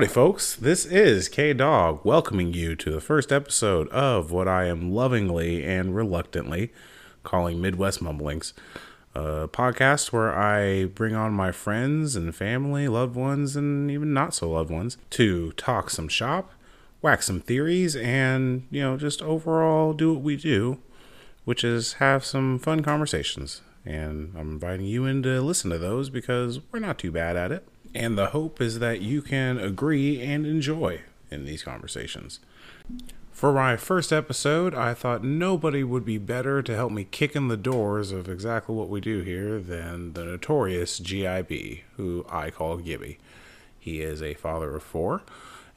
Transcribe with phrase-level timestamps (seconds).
[0.00, 0.56] Howdy, folks.
[0.56, 5.62] This is K Dog welcoming you to the first episode of what I am lovingly
[5.62, 6.72] and reluctantly
[7.22, 8.54] calling Midwest Mumblings,
[9.14, 14.32] a podcast where I bring on my friends and family, loved ones, and even not
[14.32, 16.54] so loved ones to talk some shop,
[17.02, 20.78] whack some theories, and, you know, just overall do what we do,
[21.44, 23.60] which is have some fun conversations.
[23.84, 27.52] And I'm inviting you in to listen to those because we're not too bad at
[27.52, 27.68] it.
[27.94, 32.40] And the hope is that you can agree and enjoy in these conversations.
[33.32, 37.48] For my first episode, I thought nobody would be better to help me kick in
[37.48, 42.76] the doors of exactly what we do here than the notorious GIB, who I call
[42.76, 43.18] Gibby.
[43.78, 45.22] He is a father of four,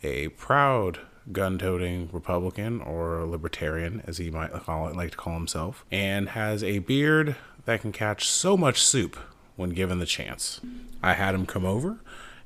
[0.04, 0.99] a proud
[1.32, 6.29] gun toting Republican or libertarian, as he might call it, like to call himself, and
[6.29, 9.18] has a beard that can catch so much soup
[9.55, 10.60] when given the chance.
[11.04, 11.99] I had him come over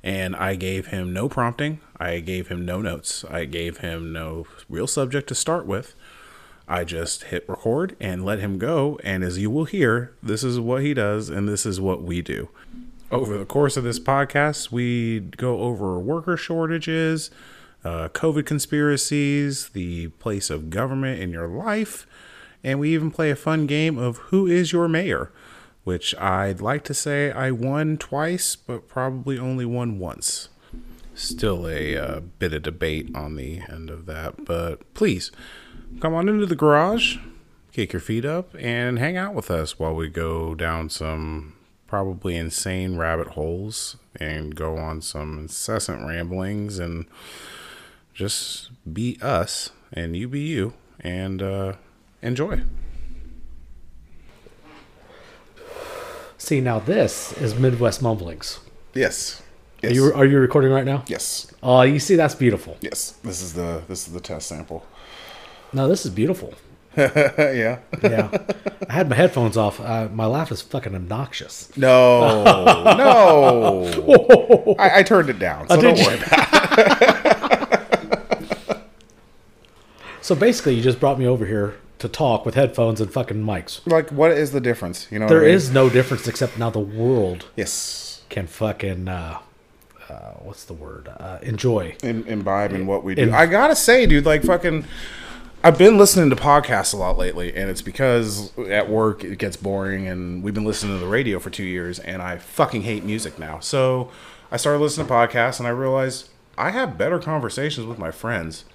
[0.03, 1.79] and I gave him no prompting.
[1.99, 3.23] I gave him no notes.
[3.29, 5.95] I gave him no real subject to start with.
[6.67, 8.99] I just hit record and let him go.
[9.03, 12.21] And as you will hear, this is what he does and this is what we
[12.21, 12.49] do.
[13.09, 17.31] Over the course of this podcast, we go over worker shortages,
[17.85, 22.05] uh, COVID conspiracies, the place of government in your life,
[22.63, 25.31] and we even play a fun game of Who is Your Mayor?
[25.87, 30.49] Which I'd like to say I won twice, but probably only won once.
[31.15, 35.31] Still a uh, bit of debate on the end of that, but please
[36.01, 37.19] come on into the garage,
[37.71, 41.53] kick your feet up, and hang out with us while we go down some
[41.87, 47.05] probably insane rabbit holes and go on some incessant ramblings and
[48.13, 51.75] just be us and you be you and uh,
[52.21, 52.61] enjoy.
[56.37, 58.59] See, now this is Midwest Mumblings.
[58.93, 59.41] Yes.
[59.83, 61.03] Are you are you recording right now?
[61.07, 61.51] Yes.
[61.61, 62.77] Oh, you see, that's beautiful.
[62.81, 63.11] Yes.
[63.23, 64.85] This is the this is the test sample.
[65.73, 66.53] No, this is beautiful.
[66.97, 67.79] yeah.
[68.01, 68.29] Yeah,
[68.89, 69.79] I had my headphones off.
[69.79, 71.75] Uh, my laugh is fucking obnoxious.
[71.77, 72.43] No.
[72.97, 74.75] no.
[74.79, 76.05] I, I turned it down, so Oh, don't you?
[76.05, 78.77] worry about it.
[80.21, 83.85] So basically, you just brought me over here to talk with headphones and fucking mics.
[83.85, 85.07] Like, what is the difference?
[85.11, 85.53] You know, There I mean?
[85.55, 88.21] is no difference except now the world yes.
[88.29, 89.39] can fucking uh,
[90.09, 91.09] uh, what's the word?
[91.19, 91.95] Uh, enjoy.
[92.03, 93.23] Im- imbibe in what we do.
[93.23, 94.85] In- I gotta say, dude, like fucking.
[95.63, 99.57] I've been listening to podcasts a lot lately, and it's because at work it gets
[99.57, 103.03] boring, and we've been listening to the radio for two years, and I fucking hate
[103.03, 103.59] music now.
[103.59, 104.11] So
[104.51, 106.29] I started listening to podcasts, and I realized
[106.59, 108.65] I have better conversations with my friends.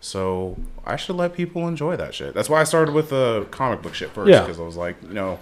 [0.00, 0.56] So
[0.86, 2.32] I should let people enjoy that shit.
[2.34, 4.40] That's why I started with the comic book shit first, Yeah.
[4.40, 5.38] because I was like, you know,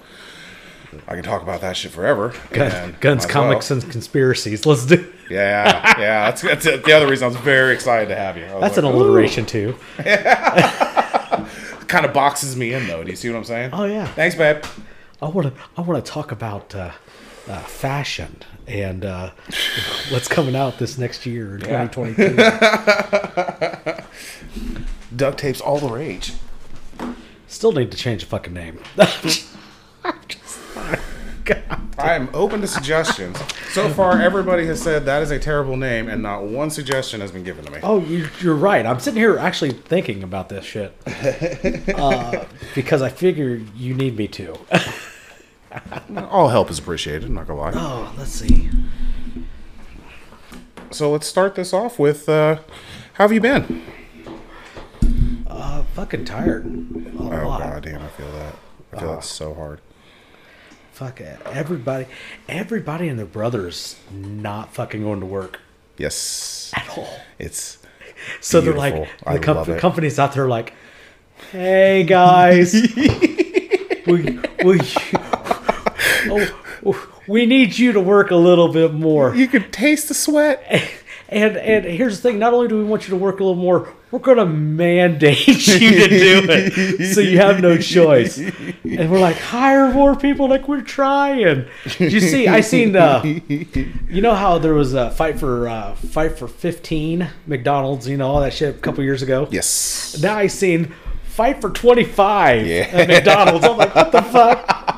[1.07, 2.33] I can talk about that shit forever.
[2.51, 3.79] Gun, guns, comics, well.
[3.81, 4.67] and conspiracies.
[4.67, 5.13] Let's do.
[5.31, 6.31] Yeah, yeah.
[6.31, 8.47] That's, that's the other reason I was very excited to have you.
[8.61, 9.77] That's an like, alliteration too.
[9.99, 10.17] kind
[12.07, 13.05] of boxes me in though.
[13.05, 13.71] Do you see what I'm saying?
[13.75, 14.07] Oh yeah.
[14.07, 14.65] Thanks, babe.
[15.21, 15.63] I want to.
[15.77, 16.93] I want to talk about uh,
[17.47, 19.33] uh, fashion and uh,
[20.09, 23.95] what's coming out this next year in 2022.
[25.15, 26.35] Duct tape's all the rage.
[27.47, 28.79] Still need to change the fucking name.
[31.99, 33.39] I am open to suggestions.
[33.71, 37.33] So far, everybody has said that is a terrible name, and not one suggestion has
[37.33, 37.81] been given to me.
[37.83, 38.87] Oh, you're, you're right.
[38.87, 40.95] I'm sitting here actually thinking about this shit
[41.95, 44.59] uh, because I figure you need me to.
[46.31, 47.25] All help is appreciated.
[47.25, 47.73] I'm not gonna lie.
[47.75, 48.71] Oh, let's see.
[50.91, 52.57] So let's start this off with uh,
[53.15, 53.83] how have you been?
[55.61, 56.65] Uh, fucking tired.
[56.67, 57.61] A Oh lot.
[57.61, 58.01] god, damn!
[58.03, 58.55] I feel that.
[58.93, 59.81] I feel that so hard.
[60.93, 61.39] Fuck it.
[61.47, 62.07] Everybody,
[62.49, 65.61] everybody and their brothers not fucking going to work
[65.97, 67.09] Yes, at all.
[67.39, 67.79] it's
[68.41, 68.95] So they're like,
[69.27, 69.81] the, com- the it.
[69.81, 70.73] companies out there like,
[71.53, 72.73] hey guys,
[74.07, 74.81] we, we,
[76.31, 79.35] oh, we need you to work a little bit more.
[79.37, 80.65] you can taste the sweat.
[81.31, 83.55] And and here's the thing: not only do we want you to work a little
[83.61, 88.39] more, we're going to mandate you to do it, so you have no choice.
[88.39, 91.67] And we're like, hire more people, like we're trying.
[91.99, 92.49] Did you see?
[92.49, 92.97] I seen.
[92.97, 98.17] Uh, you know how there was a fight for uh, fight for fifteen McDonald's, you
[98.17, 99.49] know all that shit a couple years ago.
[99.51, 100.19] Yes.
[100.23, 100.95] Now I seen
[101.25, 102.89] fight for twenty five Yeah.
[102.91, 103.67] at McDonald's.
[103.67, 104.95] I'm like, what the fuck?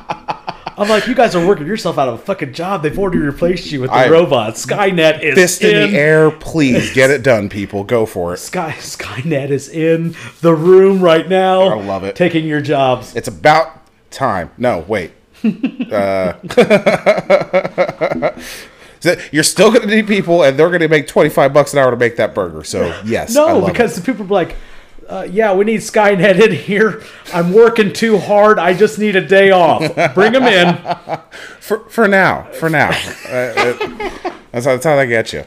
[0.77, 2.83] I'm like, you guys are working yourself out of a fucking job.
[2.83, 4.65] They've already replaced you with the I- robots.
[4.65, 5.35] Skynet is in.
[5.35, 7.83] Fist in the air, please get it done, people.
[7.83, 8.37] Go for it.
[8.37, 11.61] Sky Skynet is in the room right now.
[11.63, 12.15] I love it.
[12.15, 13.15] Taking your jobs.
[13.15, 13.81] It's about
[14.11, 14.51] time.
[14.57, 15.11] No, wait.
[15.91, 16.33] uh,
[19.31, 21.91] you're still going to need people, and they're going to make 25 bucks an hour
[21.91, 22.63] to make that burger.
[22.63, 24.55] So yes, I No, love because the people are like,
[25.11, 27.03] uh, yeah, we need Skynet in here.
[27.33, 28.57] I'm working too hard.
[28.57, 30.13] I just need a day off.
[30.15, 30.77] Bring them in.
[31.59, 32.91] for for now, for now,
[33.27, 35.43] Uh, uh, that's how that's how get you.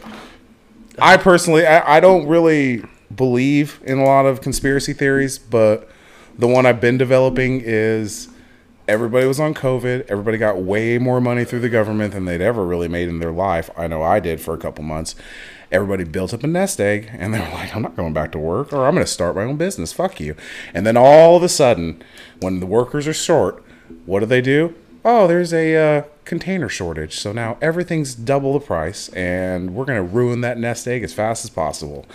[0.99, 2.84] I personally, I, I don't really
[3.14, 5.88] believe in a lot of conspiracy theories, but
[6.38, 8.28] the one I've been developing is
[8.87, 10.06] everybody was on COVID.
[10.08, 13.32] Everybody got way more money through the government than they'd ever really made in their
[13.32, 13.70] life.
[13.76, 15.14] I know I did for a couple months.
[15.72, 18.72] Everybody built up a nest egg and they're like, I'm not going back to work
[18.72, 19.93] or I'm going to start my own business.
[19.93, 20.37] Fuck you.
[20.72, 22.02] And then all of a sudden,
[22.40, 23.62] when the workers are short,
[24.06, 24.75] what do they do?
[25.05, 27.19] Oh, there's a uh, container shortage.
[27.19, 31.12] So now everything's double the price and we're going to ruin that nest egg as
[31.12, 32.06] fast as possible.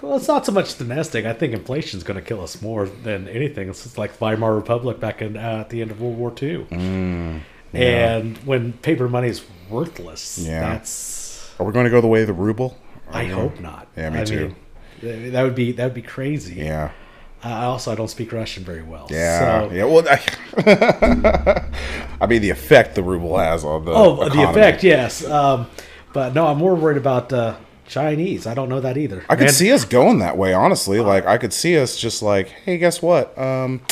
[0.00, 1.26] Well, it's not so much the nest egg.
[1.26, 3.68] I think inflation's going to kill us more than anything.
[3.68, 6.66] It's just like Weimar Republic back in uh, at the end of World War II.
[6.70, 7.40] Mm,
[7.74, 10.60] And when paper money is worthless, Yeah.
[10.60, 11.17] that's.
[11.58, 12.76] Are we going to go the way of the ruble?
[13.10, 13.88] I hope not.
[13.96, 14.54] Yeah, me I too.
[15.02, 16.56] Mean, that would be that would be crazy.
[16.56, 16.90] Yeah.
[17.42, 19.06] I also I don't speak Russian very well.
[19.10, 19.84] Yeah, So, yeah.
[19.84, 21.64] Well, I,
[22.20, 25.24] I mean the effect the ruble has on the Oh, the effect, yes.
[25.24, 25.68] Um,
[26.12, 27.56] but no, I'm more worried about uh,
[27.86, 28.46] Chinese.
[28.46, 29.24] I don't know that either.
[29.28, 31.00] I could see us going that way, honestly.
[31.00, 33.36] Like I could see us just like, hey, guess what?
[33.38, 33.82] Um,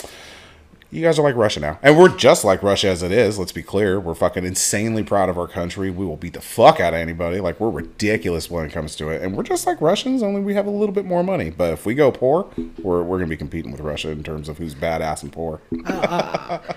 [0.91, 3.39] you guys are like Russia now, and we're just like Russia as it is.
[3.39, 3.99] Let's be clear.
[4.01, 5.91] We're fucking insanely proud of our country.
[5.91, 7.41] We will beat the fuck out of anybody.
[7.41, 10.23] Like we're ridiculous when it comes to it, and we're just like Russians.
[10.23, 11.51] Only we have a little bit more money.
[11.51, 12.49] But if we go poor,
[12.83, 15.61] we're we're gonna be competing with Russia in terms of who's badass and poor.
[15.87, 16.73] Uh, uh,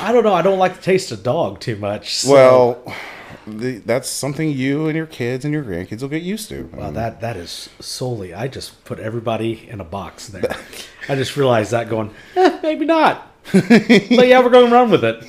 [0.00, 0.34] I don't know.
[0.34, 2.14] I don't like the taste of dog too much.
[2.16, 2.94] so- Well,
[3.46, 6.68] the, that's something you and your kids and your grandkids will get used to.
[6.74, 8.34] Well, that that is solely.
[8.34, 10.56] I just put everybody in a box there.
[11.10, 13.26] I just realized that going, eh, maybe not.
[13.52, 15.24] but yeah, we're going to run with it.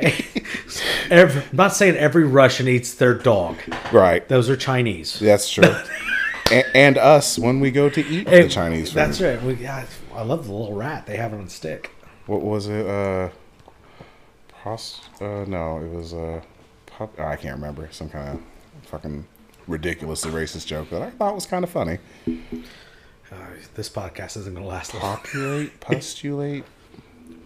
[1.10, 3.58] every, I'm not saying every Russian eats their dog.
[3.92, 4.26] right.
[4.26, 5.18] Those are Chinese.
[5.18, 5.64] That's true.
[6.50, 8.96] and, and us when we go to eat the Chinese food.
[8.96, 9.42] That's right.
[9.42, 11.90] We, yeah, I love the little rat they have it on a stick.
[12.24, 12.86] What was it?
[12.86, 13.28] Uh,
[14.62, 16.40] pros- uh no, it was uh,
[16.86, 17.86] pop- I can't remember.
[17.92, 19.26] Some kind of fucking
[19.66, 21.98] ridiculously racist joke that I thought was kind of funny.
[23.30, 23.36] Uh,
[23.74, 25.16] this podcast isn't going to last long.
[25.18, 26.64] Populate, postulate.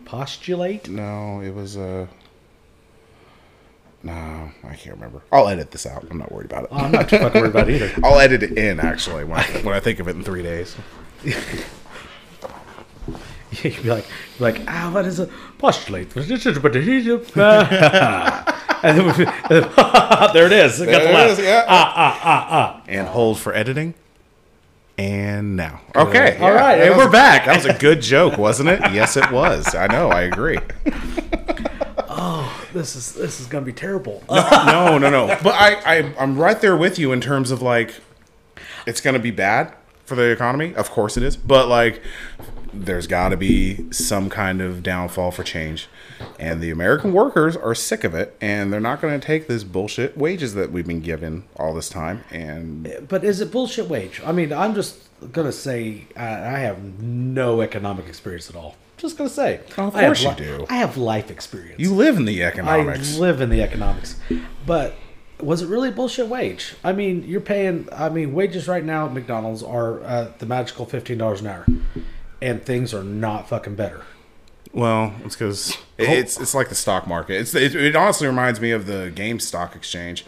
[0.05, 0.89] Postulate?
[0.89, 2.07] No, it was Uh,
[4.05, 4.13] no,
[4.65, 5.23] I can't remember.
[5.31, 6.05] I'll edit this out.
[6.11, 6.71] I'm not worried about it.
[6.73, 8.01] Oh, I'm not too fucking worried about it either.
[8.05, 10.75] I'll edit it in actually when I, when I think of it in three days.
[13.63, 15.27] You'd be like, you'd be like, ah, what is a
[15.59, 16.09] Postulate.
[18.83, 19.13] and then we,
[20.33, 20.81] there it is.
[20.81, 21.65] I got the There it is, yeah.
[21.69, 22.83] Ah, ah, ah, ah.
[22.89, 23.95] and hold for editing.
[24.99, 25.81] And now.
[25.97, 26.37] Okay.
[26.39, 27.47] All right, that and we're a- back.
[27.47, 28.81] That was a good joke, wasn't it?
[28.93, 29.75] Yes, it was.
[29.75, 30.09] I know.
[30.11, 30.59] I agree.
[32.15, 34.23] Oh, this is this is gonna be terrible.
[34.31, 35.27] no, No, no, no.
[35.43, 37.95] But I, I, I'm right there with you in terms of like,
[38.87, 39.75] it's going to be bad
[40.05, 40.75] for the economy.
[40.75, 41.37] Of course it is.
[41.37, 42.03] But like,
[42.73, 45.89] there's got to be some kind of downfall for change.
[46.39, 48.37] And the American workers are sick of it.
[48.41, 51.89] And they're not going to take this bullshit wages that we've been given all this
[51.89, 52.25] time.
[52.31, 54.21] And but is it bullshit wage?
[54.25, 54.99] I mean, I'm just
[55.33, 58.75] gonna say I, I have no economic experience at all.
[58.97, 59.61] Just gonna say.
[59.79, 60.67] Oh, of I have course you li- do.
[60.69, 61.79] I have life experience.
[61.79, 63.17] you live in the economics.
[63.17, 64.17] I live in the economics.
[64.67, 64.95] But
[65.41, 66.75] was it really bullshit wage?
[66.85, 67.89] I mean, you're paying.
[67.93, 71.67] I mean, wages right now at McDonald's are uh, the magical fifteen dollars an hour,
[72.41, 74.03] and things are not fucking better.
[74.73, 77.35] Well, it's because it's it's like the stock market.
[77.41, 80.25] It's it, it honestly reminds me of the GameStop exchange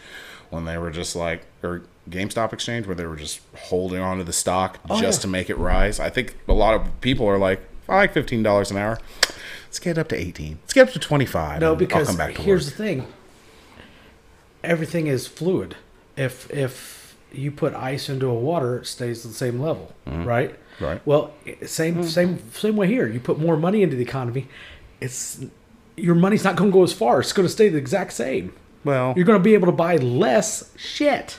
[0.50, 4.24] when they were just like or GameStop exchange where they were just holding on to
[4.24, 5.22] the stock just yeah.
[5.22, 5.98] to make it rise.
[5.98, 8.98] I think a lot of people are like, I like fifteen dollars an hour.
[9.66, 10.58] Let's get up to eighteen.
[10.62, 11.60] Let's get up to twenty five.
[11.60, 12.76] No, because I'll come back to here's work.
[12.76, 13.06] the thing.
[14.62, 15.76] Everything is fluid.
[16.16, 19.92] If if you put ice into a water, it stays the same level.
[20.06, 20.24] Mm-hmm.
[20.24, 20.54] Right.
[21.04, 23.06] Well, i- same same same way here.
[23.06, 24.48] You put more money into the economy,
[25.00, 25.44] it's
[25.96, 27.20] your money's not going to go as far.
[27.20, 28.52] It's going to stay the exact same.
[28.84, 31.38] Well, You're going to be able to buy less shit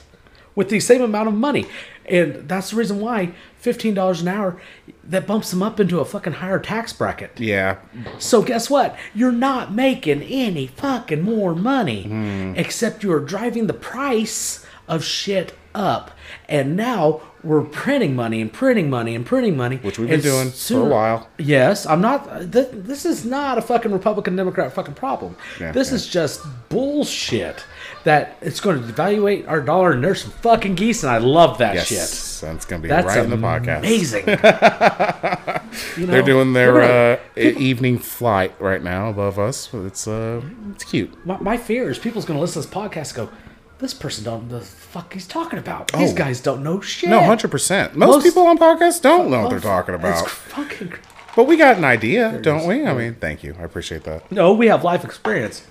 [0.54, 1.66] with the same amount of money.
[2.06, 4.60] And that's the reason why $15 an hour
[5.04, 7.32] that bumps them up into a fucking higher tax bracket.
[7.38, 7.76] yeah,
[8.18, 8.96] So guess what?
[9.14, 12.54] You're not making any fucking more money, Hmm.
[12.56, 16.12] except you're driving the price of shit up.
[16.48, 20.50] And now we're printing money and printing money and printing money, Which we've been doing
[20.50, 21.28] for a while.
[21.38, 22.52] Yes, I'm not.
[22.52, 25.36] Th- this is not a fucking Republican Democrat fucking problem.
[25.60, 25.94] Yeah, this yeah.
[25.96, 27.64] is just bullshit.
[28.04, 31.58] That it's going to devaluate our dollar, and there's some fucking geese, and I love
[31.58, 32.40] that yes, shit.
[32.48, 33.78] that's gonna be That's right in the podcast.
[33.78, 34.24] amazing.
[35.96, 39.68] You know, They're doing their gonna- uh, e- evening flight right now above us.
[39.74, 40.40] It's uh,
[40.72, 41.12] it's cute.
[41.26, 43.36] my, my fear is people's going to listen to this podcast and go,
[43.78, 45.92] this person don't know the fuck he's talking about.
[45.92, 46.16] These Oh.
[46.16, 47.10] guys don't know shit.
[47.10, 47.94] No, hundred percent.
[47.96, 50.94] Most, Most- people on podcasts don't know what they're talking about, fucking.
[51.36, 52.86] but we got an idea, don't we?
[52.86, 53.54] I mean, thank you.
[53.60, 54.30] I appreciate that.
[54.32, 55.62] No, we have life experience,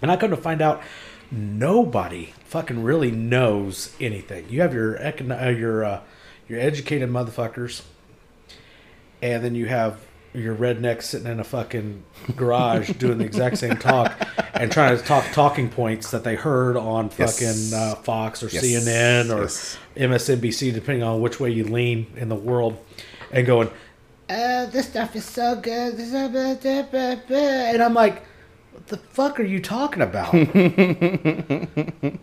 [0.00, 0.80] and I come to find out
[1.30, 4.46] nobody fucking really knows anything.
[4.48, 6.00] You have your econ- uh, your uh,
[6.48, 7.82] your educated motherfuckers,
[9.22, 9.98] and then you have
[10.34, 12.02] your rednecks sitting in a fucking
[12.36, 14.12] garage doing the exact same talk
[14.54, 17.38] and trying to talk talking points that they heard on Yes.
[17.38, 18.64] fucking uh, Fox or Yes.
[18.64, 19.78] CNN or Yes.
[19.96, 22.76] MSNBC, depending on which way you lean in the world,
[23.30, 23.68] and going,
[24.28, 25.96] uh, this stuff is so good.
[25.96, 28.22] This is blah, blah, blah, blah." And I'm like,
[28.72, 30.34] what the fuck are you talking about?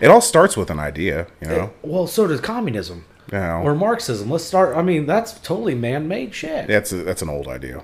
[0.00, 1.70] It all starts with an idea, you know.
[1.82, 4.30] well, so does communism You or Marxism.
[4.30, 4.76] Let's start.
[4.76, 6.66] I mean, that's totally man-made shit.
[6.68, 7.78] that's a, that's an old idea.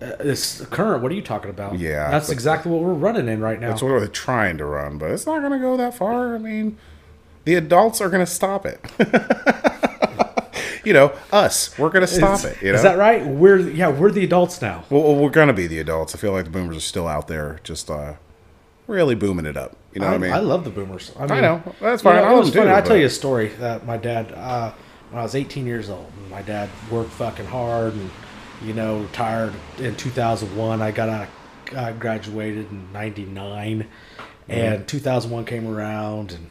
[0.00, 1.02] Uh, it's current.
[1.02, 1.78] What are you talking about?
[1.78, 3.68] Yeah, that's exactly what we're running in right now.
[3.68, 6.34] That's what we're trying to run, but it's not going to go that far.
[6.34, 6.78] I mean,
[7.44, 8.80] the adults are going to stop it.
[10.84, 12.62] you know, us, we're going to stop is, it.
[12.62, 12.76] You know?
[12.76, 13.26] is that right?
[13.26, 14.84] We're yeah, we're the adults now.
[14.90, 16.14] Well, we're going to be the adults.
[16.14, 18.14] I feel like the boomers are still out there, just uh,
[18.86, 19.76] really booming it up.
[19.92, 20.32] You know I, what I mean?
[20.32, 21.12] I love the boomers.
[21.18, 21.62] I, I know.
[21.80, 22.16] That's you fine.
[22.16, 22.70] know, I it love was them funny.
[22.70, 24.72] too, I'll tell you a story that my dad, uh,
[25.14, 28.10] when I was 18 years old, my dad worked fucking hard and,
[28.64, 30.82] you know, retired in 2001.
[30.82, 31.28] I got out,
[31.76, 33.86] I graduated in 99
[34.48, 36.50] and 2001 came around and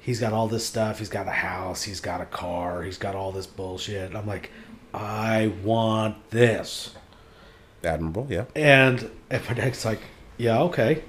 [0.00, 0.98] he's got all this stuff.
[0.98, 4.16] He's got a house, he's got a car, he's got all this bullshit.
[4.16, 4.50] I'm like,
[4.92, 6.96] I want this.
[7.84, 8.46] Admirable, yeah.
[8.56, 10.00] And, and my dad's like,
[10.38, 11.04] yeah, okay,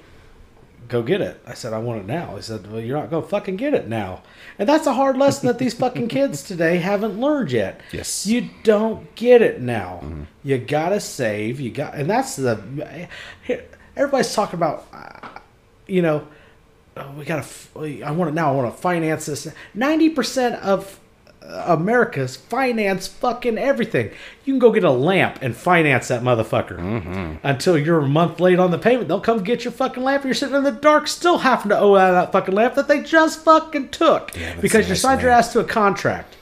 [0.88, 1.40] go get it.
[1.46, 2.36] I said, I want it now.
[2.36, 4.22] He said, well, you're not going to fucking get it now.
[4.58, 7.80] And that's a hard lesson that these fucking kids today haven't learned yet.
[7.92, 8.26] Yes.
[8.26, 10.26] You don't get it now.
[10.42, 11.60] You got to save.
[11.60, 13.08] You got, and that's the,
[13.96, 15.40] everybody's talking about, uh,
[15.86, 16.26] you know,
[16.96, 18.52] oh, we got to, I want it now.
[18.52, 19.48] I want to finance this.
[19.76, 21.00] 90% of
[21.46, 24.10] America's finance fucking everything.
[24.44, 28.58] You can go get a lamp and finance that motherfucker until you're a month late
[28.58, 29.08] on the payment.
[29.08, 30.24] They'll come get your fucking lamp.
[30.24, 33.02] You're sitting in the dark, still having to owe out that fucking lamp that they
[33.02, 36.34] just fucking took that's because you nice signed your ass to a contract.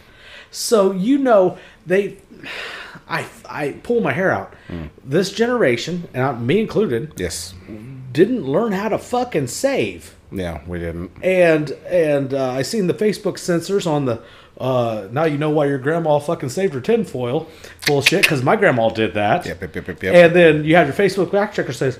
[0.51, 2.19] So you know they.
[3.09, 4.55] I I pull my hair out.
[5.05, 7.53] This generation, and I, me included, Yes.
[8.13, 11.11] didn't learn how to fucking save Yeah, we didn't.
[11.23, 14.23] and and uh, I seen the Facebook censors on the.
[14.63, 17.49] Uh, now you know why your grandma fucking saved her tinfoil
[17.85, 19.45] bullshit because my grandma did that.
[19.45, 20.15] Yep, yep, yep, yep, yep.
[20.15, 21.99] And then you have your Facebook fact checker says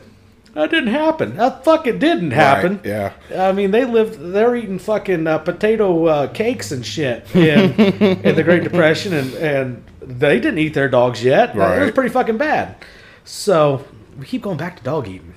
[0.55, 1.37] that didn't happen.
[1.37, 2.81] That fucking didn't happen.
[2.85, 3.15] yeah.
[3.37, 4.21] I mean, they lived.
[4.21, 7.73] They're eating fucking uh, potato uh, cakes and shit in,
[8.23, 11.57] in the Great Depression, and and they didn't eat their dogs yet.
[11.79, 12.77] It was pretty fucking bad.
[13.25, 13.85] So
[14.19, 15.32] we keep going back to dog eating.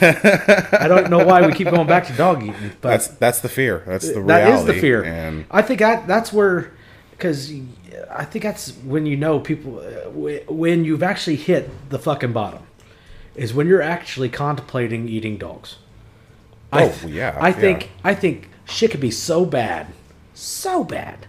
[0.00, 3.48] I don't know why we keep going back to dog eating, but That's that's the
[3.48, 3.82] fear.
[3.86, 4.58] That's the reality.
[4.58, 5.02] is the fear.
[5.04, 6.72] And I think that that's where,
[7.10, 7.52] because
[8.10, 9.72] I think that's when you know people
[10.48, 12.62] when you've actually hit the fucking bottom,
[13.34, 15.76] is when you're actually contemplating eating dogs.
[16.72, 17.88] I Oh, th- yeah, I think yeah.
[18.04, 19.88] I think shit could be so bad,
[20.32, 21.26] so bad,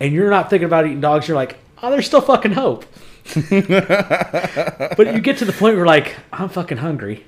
[0.00, 1.28] and you're not thinking about eating dogs.
[1.28, 2.86] You're like, oh, there's still fucking hope.
[3.34, 7.26] but you get to the point where you're like, I'm fucking hungry.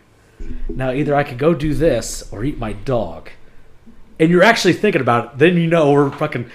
[0.69, 3.31] Now either I could go do this or eat my dog.
[4.19, 6.51] And you're actually thinking about it, then you know we're fucking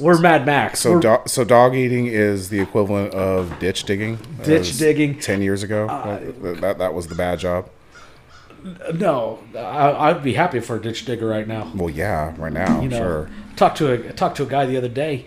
[0.00, 0.78] we're Mad Max.
[0.80, 4.18] so do, so dog eating is the equivalent of ditch digging.
[4.44, 5.16] Ditch digging.
[5.18, 7.68] Uh, Ten years ago, that, that that was the bad job.
[8.94, 11.70] no, I, I'd be happy for a ditch digger right now.
[11.74, 13.30] Well, yeah, right now, You know, sure.
[13.56, 15.26] talked to a talked to a guy the other day.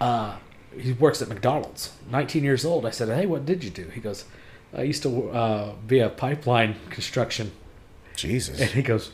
[0.00, 0.36] Uh,
[0.78, 1.92] he works at McDonald's.
[2.10, 2.86] 19 years old.
[2.86, 4.24] I said, "Hey, what did you do?" He goes,
[4.74, 7.52] "I used to uh, be a pipeline construction."
[8.16, 8.60] Jesus.
[8.60, 9.12] And he goes,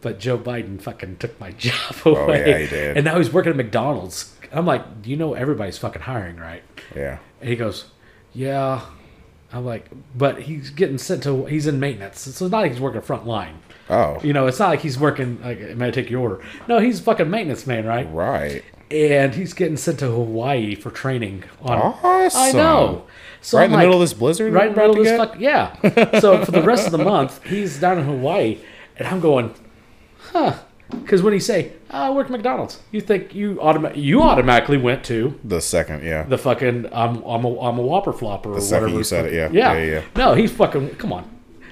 [0.00, 2.20] but Joe Biden fucking took my job away.
[2.20, 2.96] Oh, yeah, he did.
[2.96, 4.34] And now he's working at McDonald's.
[4.52, 6.62] I'm like, you know, everybody's fucking hiring, right?
[6.94, 7.18] Yeah.
[7.40, 7.86] And he goes,
[8.32, 8.80] yeah.
[9.52, 12.20] I'm like, but he's getting sent to, he's in maintenance.
[12.20, 13.58] So it's not like he's working front line.
[13.88, 16.44] Oh, You know, it's not like he's working, like, may I take your order?
[16.68, 18.08] No, he's a fucking maintenance man, right?
[18.12, 18.64] right.
[18.90, 21.78] And he's getting sent to Hawaii for training on.
[21.78, 22.40] Awesome.
[22.40, 23.04] I know.
[23.40, 24.52] So right I'm in the like- middle of this blizzard.
[24.52, 25.74] right in the middle of this fuck yeah
[26.20, 28.58] so for the rest of the month he's down in hawaii
[28.98, 29.54] and i'm going
[30.32, 30.58] huh
[30.90, 34.76] because when you say oh, i work at mcdonald's you think you automa- you automatically
[34.76, 36.02] went to the second.
[36.04, 36.24] Yeah.
[36.24, 39.24] the fucking i'm i'm a, I'm a whopper flopper or The second whatever you said
[39.24, 39.48] it, yeah.
[39.50, 41.24] yeah Yeah, yeah, no he's fucking come on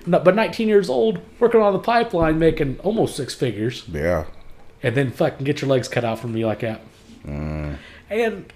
[0.07, 4.25] no, but 19 years old working on the pipeline making almost six figures yeah.
[4.83, 6.81] and then fucking get your legs cut out from me like that.
[7.27, 7.77] Mm.
[8.11, 8.53] And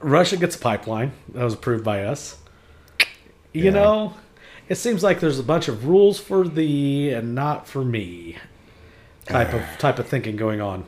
[0.00, 2.38] Russia gets a pipeline that was approved by us.
[3.52, 3.70] You Yeah.
[3.70, 4.14] know,
[4.68, 8.36] it seems like there's a bunch of rules for thee and not for me
[9.26, 10.84] type of type of thinking going on.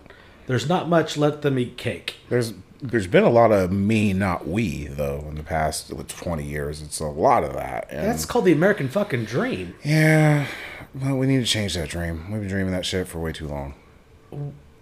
[0.46, 2.16] There's not much let them eat cake.
[2.28, 6.82] There's there's been a lot of me, not we, though, in the past twenty years.
[6.82, 7.86] It's a lot of that.
[7.90, 9.74] And That's called the American fucking dream.
[9.84, 10.46] yeah.
[10.94, 12.30] Well, we need to change that dream.
[12.30, 13.74] We've been dreaming that shit for way too long.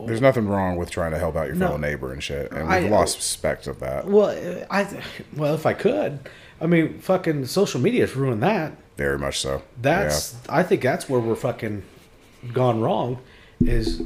[0.06, 1.66] There's nothing wrong with trying to help out your No.
[1.66, 4.06] fellow neighbor and shit, and we've lost respect of that.
[4.06, 4.30] Well,
[4.70, 4.86] I
[5.36, 6.20] well if I could,
[6.60, 8.72] I mean, fucking social media has ruined that.
[8.96, 9.62] Very much so.
[9.80, 11.82] That's I think that's where we're fucking
[12.52, 13.18] gone wrong.
[13.60, 14.02] Is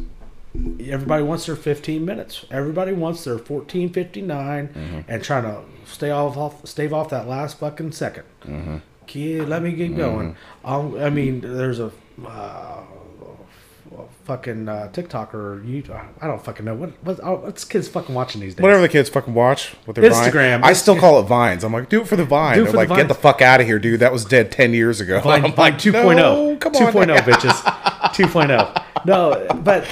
[0.89, 2.45] everybody wants their 15 minutes?
[2.51, 3.93] Everybody wants their 14:59
[4.27, 5.01] mm-hmm.
[5.09, 8.77] and trying to stay off, off stave off that last fucking 2nd mm-hmm.
[9.07, 10.37] Kid, let me get going.
[10.65, 11.93] I'll, I mean, there's a.
[12.27, 12.83] Uh,
[14.25, 15.85] Fucking uh, TikTok or you,
[16.21, 18.62] I don't fucking know what what oh, what's kids fucking watching these days.
[18.62, 20.61] Whatever the kids fucking watch with their Instagram.
[20.61, 20.64] Vine.
[20.64, 21.62] I still call it vines.
[21.62, 22.57] I'm like, do it for the vine.
[22.57, 24.00] They're the like, get the fuck out of here, dude.
[24.00, 25.21] That was dead ten years ago.
[25.21, 26.16] Vine, I'm Vine like, 2.0.
[26.16, 26.93] no, come on.
[26.93, 27.50] 2.0, bitches.
[28.14, 28.85] 2.0.
[29.04, 29.87] No, but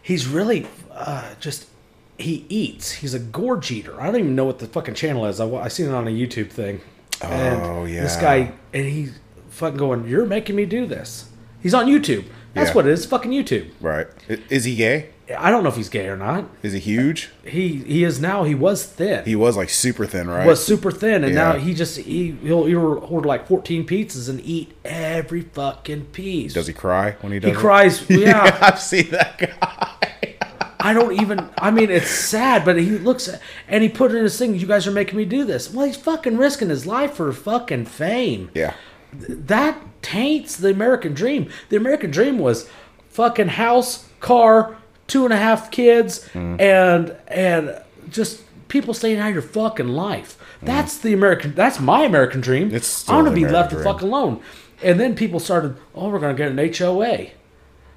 [0.00, 1.68] he's really uh, just,
[2.16, 2.92] he eats.
[2.92, 4.00] He's a gorge eater.
[4.00, 5.40] I don't even know what the fucking channel is.
[5.40, 6.80] I, I seen it on a YouTube thing.
[7.22, 8.02] Oh, yeah.
[8.02, 9.18] This guy, and he's
[9.50, 11.28] fucking going, You're making me do this.
[11.60, 12.24] He's on YouTube.
[12.54, 12.74] That's Yeah.
[12.74, 13.06] what it is.
[13.06, 13.70] Fucking YouTube.
[13.80, 14.06] Right?
[14.50, 15.08] Is he gay?
[15.38, 16.44] I don't know if he's gay or not.
[16.62, 17.30] Is he huge?
[17.44, 18.44] He he is now.
[18.44, 19.24] He was thin.
[19.24, 20.46] He was like super thin, right?
[20.46, 24.40] was super thin, and now he just he he'll, he'll order like fourteen pizzas and
[24.44, 26.52] eat every fucking piece.
[26.52, 27.50] Does he cry when he does?
[27.50, 27.58] He it?
[27.60, 28.10] cries.
[28.10, 30.34] Yeah, I've seen that guy.
[30.80, 31.48] I don't even.
[31.56, 34.54] I mean, it's sad, but he looks at, and he put in his thing.
[34.56, 35.72] You guys are making me do this.
[35.72, 38.50] Well, he's fucking risking his life for fucking fame.
[38.54, 38.74] Yeah.
[39.12, 41.48] That taints the American dream.
[41.68, 42.68] The American dream was
[43.10, 46.60] fucking house, car, two and a half kids, Mm.
[46.60, 47.80] and and
[48.10, 50.36] just people staying out of your fucking life.
[50.62, 51.54] That's the American.
[51.54, 52.70] That's my American dream.
[52.70, 52.74] Mm.
[52.74, 54.40] It's still I want to be American left the fuck alone.
[54.82, 55.76] And then people started.
[55.94, 57.30] Oh, we're gonna get an HOA,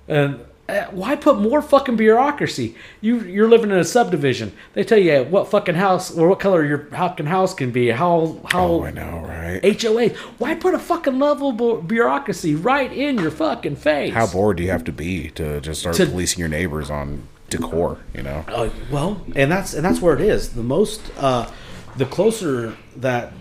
[0.08, 0.39] and.
[0.67, 2.75] Uh, Why put more fucking bureaucracy?
[3.01, 4.51] You you're living in a subdivision.
[4.73, 7.89] They tell you what fucking house or what color your fucking house can be.
[7.89, 9.82] How how Oh, I know, right?
[9.82, 10.10] HOA.
[10.39, 11.51] Why put a fucking level
[11.82, 14.13] bureaucracy right in your fucking face?
[14.13, 17.28] How bored do you have to be to just start To- policing your neighbors on
[17.49, 17.99] decor?
[18.13, 18.43] You know?
[18.47, 20.49] Uh, well, and that's and that's where it is.
[20.54, 21.49] The most, uh,
[21.97, 23.34] the closer that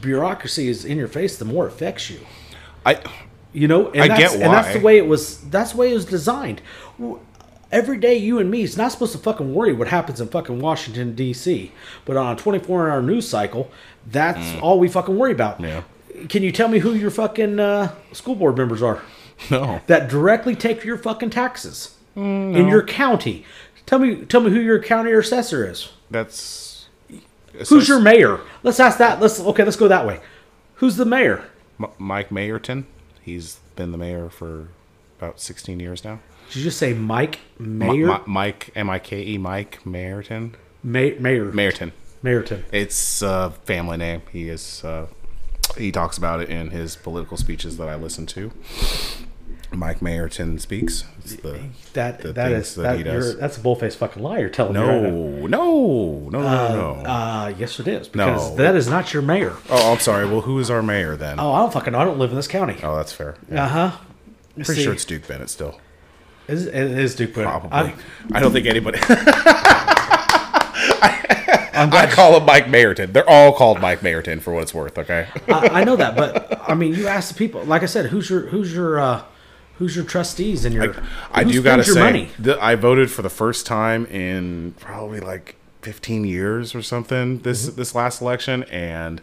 [0.00, 2.20] bureaucracy is in your face, the more it affects you.
[2.84, 2.98] I
[3.52, 5.40] You know, and I that's, get and that's the way it was.
[5.50, 6.62] That's the way it was designed.
[7.70, 10.60] Every day, you and me, it's not supposed to fucking worry what happens in fucking
[10.60, 11.72] Washington D.C.
[12.04, 13.70] But on a 24-hour news cycle,
[14.06, 15.58] that's all we fucking worry about.
[15.58, 15.64] Mm.
[15.64, 16.26] Yeah.
[16.28, 19.02] Can you tell me who your fucking uh, school board members are?
[19.50, 19.80] no.
[19.86, 23.44] that directly take your fucking taxes Mm, in your county.
[23.86, 25.90] Tell me, tell me who your county assessor is.
[26.10, 26.88] That's
[27.68, 28.40] Who's your mayor?
[28.62, 29.20] Let's ask that.
[29.20, 29.64] Let's okay.
[29.64, 30.20] Let's go that way.
[30.76, 31.44] Who's the mayor?
[31.80, 32.86] M- Mike Mayerton?
[33.22, 34.68] He's been the mayor for
[35.18, 36.20] about 16 years now.
[36.48, 38.06] Did you just say Mike Mayor?
[38.08, 40.54] Mi- Mike M I K E Mike Mayerton.
[40.82, 41.52] Ma- mayor.
[41.52, 41.92] Mayerton.
[42.22, 42.62] Mayorton.
[42.72, 44.22] It's a family name.
[44.30, 44.84] He is.
[44.84, 45.06] Uh,
[45.78, 48.52] he talks about it in his political speeches that I listen to.
[49.74, 51.04] Mike Mayerton speaks.
[51.18, 51.60] It's the,
[51.94, 54.38] That the that is that that you're, that's a bullface fucking lie.
[54.38, 54.80] You're telling me.
[54.80, 55.10] right now.
[55.10, 57.08] no, no, no, no, no.
[57.08, 58.56] Uh, yes, it is because No.
[58.56, 59.56] that is not your mayor.
[59.70, 60.26] oh, I'm sorry.
[60.26, 61.38] Well, who is our mayor then?
[61.40, 61.98] Oh, I don't fucking know.
[61.98, 62.76] I don't live in this county.
[62.82, 63.36] Oh, that's fair.
[63.50, 63.96] Uh huh.
[64.64, 65.80] Pretty sure it's Duke Bennett still.
[66.48, 67.50] Is, it is Duke Bennett.
[67.50, 67.70] Probably.
[67.72, 67.94] I,
[68.34, 68.98] I, don't think anybody.
[71.74, 73.12] I call him Mike Mayerton.
[73.12, 74.98] They're all called Mike Mayerton for what it's worth.
[74.98, 75.28] Okay.
[75.48, 77.64] I, I know that, but I mean, you ask the people.
[77.64, 79.22] Like I said, who's your who's your uh,
[79.78, 80.94] who's your trustees and your
[81.32, 85.56] I who do gotta say, th- I voted for the first time in probably like
[85.82, 87.76] 15 years or something this Mm-hmm.
[87.76, 89.20] this last election, and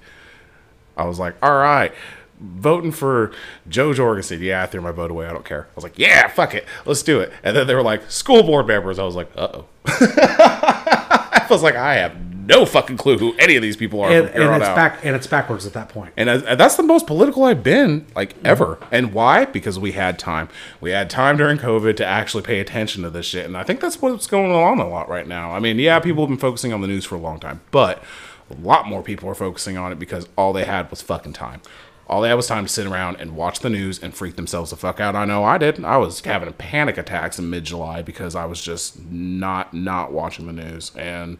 [0.97, 1.93] I was like, all right.
[2.41, 3.33] Voting for
[3.67, 4.41] Jo Jorgensen.
[4.41, 5.27] Yeah, I threw my vote away.
[5.27, 5.63] I don't care.
[5.69, 6.65] I was like, yeah, fuck it.
[6.85, 7.33] Let's do it.
[7.43, 8.97] And then they were like, school board members.
[8.97, 9.65] I was like, uh oh.
[9.85, 12.15] I was like, I have
[12.49, 14.11] no fucking clue who any of these people are.
[14.11, 14.75] And, and it's out.
[14.75, 16.13] back and it's backwards at that point.
[16.17, 18.79] And, uh, and that's the most political I've been like ever.
[18.91, 19.45] And why?
[19.45, 20.49] Because we had time.
[20.81, 23.45] We had time during COVID to actually pay attention to this shit.
[23.45, 25.51] And I think that's what's going on a lot right now.
[25.51, 28.03] I mean, yeah, people have been focusing on the news for a long time, but
[28.49, 31.61] a lot more people are focusing on it because all they had was fucking time.
[32.07, 34.71] All they had was time to sit around and watch the news and freak themselves
[34.71, 35.15] the fuck out.
[35.15, 35.85] I know I did.
[35.85, 40.47] I was having panic attacks in mid July because I was just not not watching
[40.47, 40.91] the news.
[40.95, 41.37] And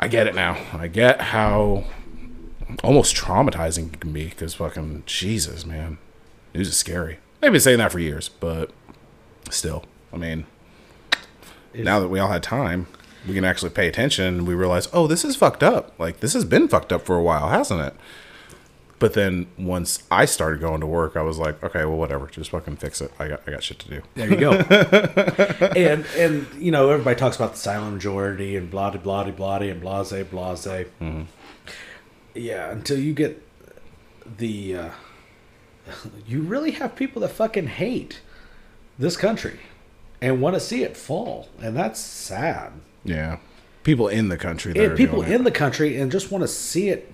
[0.00, 0.56] I get it now.
[0.72, 1.84] I get how
[2.82, 5.98] almost traumatizing it can be because fucking Jesus, man,
[6.54, 7.18] news is scary.
[7.40, 8.70] They've been saying that for years, but
[9.50, 10.46] still, I mean,
[11.74, 12.86] now that we all had time,
[13.28, 15.92] we can actually pay attention and we realize, oh, this is fucked up.
[15.98, 17.94] Like this has been fucked up for a while, hasn't it?
[19.00, 22.50] But then once I started going to work, I was like, okay, well, whatever, just
[22.50, 23.10] fucking fix it.
[23.18, 24.02] I got I got shit to do.
[24.14, 24.52] There you go.
[25.74, 29.56] and and you know everybody talks about the silent majority and blah blah blah blah
[29.56, 30.66] and blase blase.
[30.66, 31.22] Mm-hmm.
[32.34, 33.42] Yeah, until you get
[34.38, 34.90] the, uh,
[36.26, 38.20] you really have people that fucking hate
[38.98, 39.60] this country
[40.20, 42.72] and want to see it fall, and that's sad.
[43.02, 43.38] Yeah,
[43.82, 44.74] people in the country.
[44.74, 45.44] That And are people in it.
[45.44, 47.10] the country and just want to see it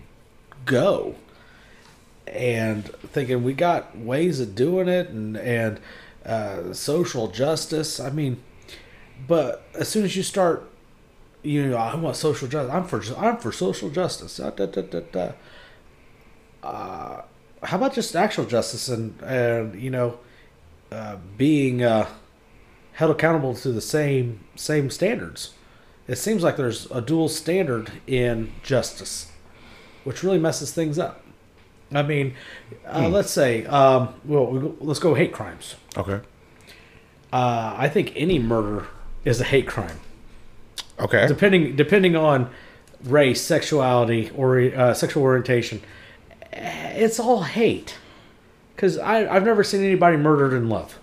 [0.64, 1.14] go
[2.27, 5.81] and thinking we got ways of doing it and and
[6.25, 8.43] uh, social justice i mean
[9.29, 10.69] but as soon as you start
[11.43, 15.33] you know i want social justice i'm for i'm for social justice da, da, da.
[16.62, 17.23] Uh,
[17.62, 20.19] how about just actual justice and and you know
[20.91, 22.09] uh, being uh,
[22.93, 25.55] held accountable to the same same standards
[26.09, 29.31] it seems like there's a dual standard in justice,
[30.05, 31.23] which really messes things up.
[31.92, 32.35] I mean,
[32.87, 35.77] uh, let's say, um, well, we go, let's go hate crimes.
[35.96, 36.20] Okay.
[37.33, 38.87] Uh, I think any murder
[39.25, 39.99] is a hate crime,
[40.99, 41.27] Okay.
[41.27, 42.51] depending depending on
[43.05, 45.81] race, sexuality, or uh, sexual orientation.
[46.53, 47.96] It's all hate,
[48.75, 50.99] because I I've never seen anybody murdered in love.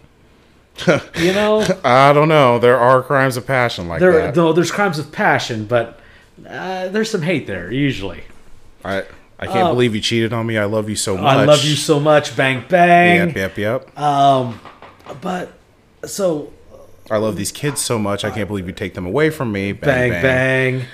[0.88, 2.58] you know, I don't know.
[2.60, 4.34] There are crimes of passion like there that.
[4.36, 6.00] though there's crimes of passion, but
[6.50, 8.24] uh, there's some hate there usually.
[8.84, 9.04] I
[9.43, 10.58] I can't Uh, believe you cheated on me.
[10.58, 11.38] I love you so much.
[11.38, 13.27] I love you so much, bang bang.
[13.29, 13.99] Yep, yep, yep.
[13.99, 14.60] Um,
[15.21, 15.51] but
[16.06, 16.51] so
[17.12, 18.23] I love these kids so much.
[18.23, 19.73] I can't believe you take them away from me.
[19.73, 20.79] Bang, bang bang.
[20.79, 20.88] bang.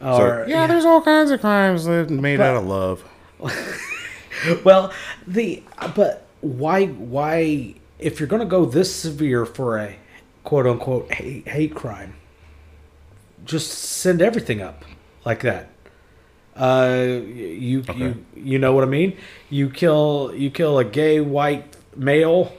[0.00, 3.02] So, Or yeah, there's all kinds of crimes that made out of love.
[4.64, 4.92] well,
[5.26, 5.62] the
[5.94, 9.96] but why why if you're gonna go this severe for a
[10.44, 12.14] quote unquote hate, hate crime,
[13.44, 14.84] just send everything up
[15.24, 15.70] like that.
[16.56, 19.16] Uh, you you you know what I mean?
[19.50, 22.52] You kill you kill a gay white male,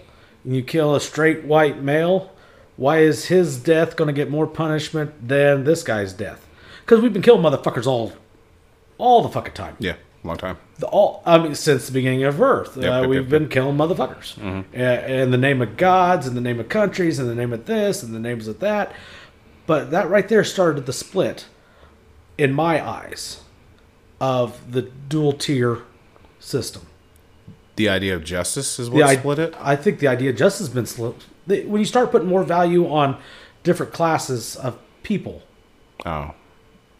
[0.44, 2.32] and you kill a straight white male.
[2.76, 6.48] Why is his death going to get more punishment than this guy's death?
[6.86, 8.14] Because we've been killing motherfuckers all
[9.00, 9.76] all the fucking time.
[9.80, 10.58] Yeah, long time.
[10.78, 13.50] The all I mean since the beginning of Earth, Yep, uh, yep, we've yep, been
[13.50, 17.34] killing motherfuckers uh, in the name of gods, in the name of countries, in the
[17.36, 18.94] name of this, in the names of that.
[19.66, 21.46] But that right there started the split,
[22.38, 23.42] in my eyes,
[24.20, 25.80] of the dual tier
[26.40, 26.84] system.
[27.76, 29.56] The idea of justice is The what I, split it.
[29.60, 31.16] I think the idea just has been split.
[31.46, 33.18] The- When you start putting more value on
[33.64, 35.44] different classes of people,
[36.06, 36.34] Oh,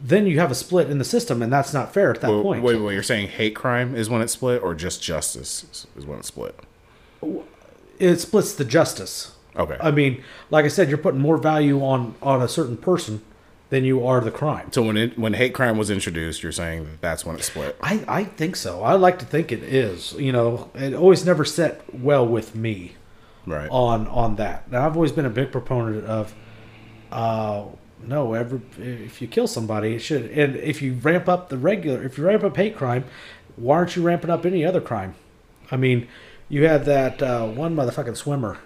[0.00, 2.42] then you have a split in the system, and that's not fair at that wait,
[2.42, 2.62] point.
[2.62, 2.94] wait, wait.
[2.94, 6.24] You're saying hate crime is when it split, or just justice is- is when it
[6.24, 6.54] split?
[7.98, 9.32] It splits the justice.
[9.56, 9.76] Okay.
[9.80, 13.22] I mean, like I said, you're putting more value on on a certain person
[13.70, 14.72] than you are the crime.
[14.72, 17.76] so when it when hate crime was introduced, you're saying that that's when it split.
[17.82, 18.82] I, I think so.
[18.82, 20.14] I like to think it is.
[20.14, 22.94] You know, it always never set well with me
[23.46, 23.68] Right.
[23.70, 24.70] on on that.
[24.70, 26.34] Now I've always been a big proponent of,
[27.12, 27.64] uh,
[28.06, 30.30] no, every if you kill somebody, it should.
[30.30, 33.04] And if you ramp up the regular, if you ramp up hate crime,
[33.56, 35.14] why aren't you ramping up any other crime?
[35.70, 36.08] I mean,
[36.48, 38.58] you had that uh, one motherfucking swimmer.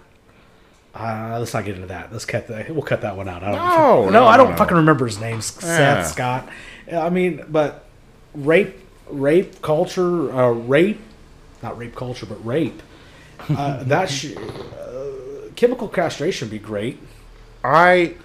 [0.95, 2.11] Uh, let's not get into that.
[2.11, 2.69] Let's cut that.
[2.69, 3.43] We'll cut that one out.
[3.43, 4.55] I don't No, no, no, I don't no.
[4.57, 5.41] fucking remember his name.
[5.41, 6.03] Seth Yeah.
[6.03, 6.49] Scott.
[6.91, 7.85] I mean, but
[8.35, 8.77] rape,
[9.09, 10.99] rape culture, uh, rape,
[11.63, 12.81] not rape culture, but rape.
[13.49, 16.99] Uh, that sh- uh, chemical castration would be great.
[17.63, 18.15] I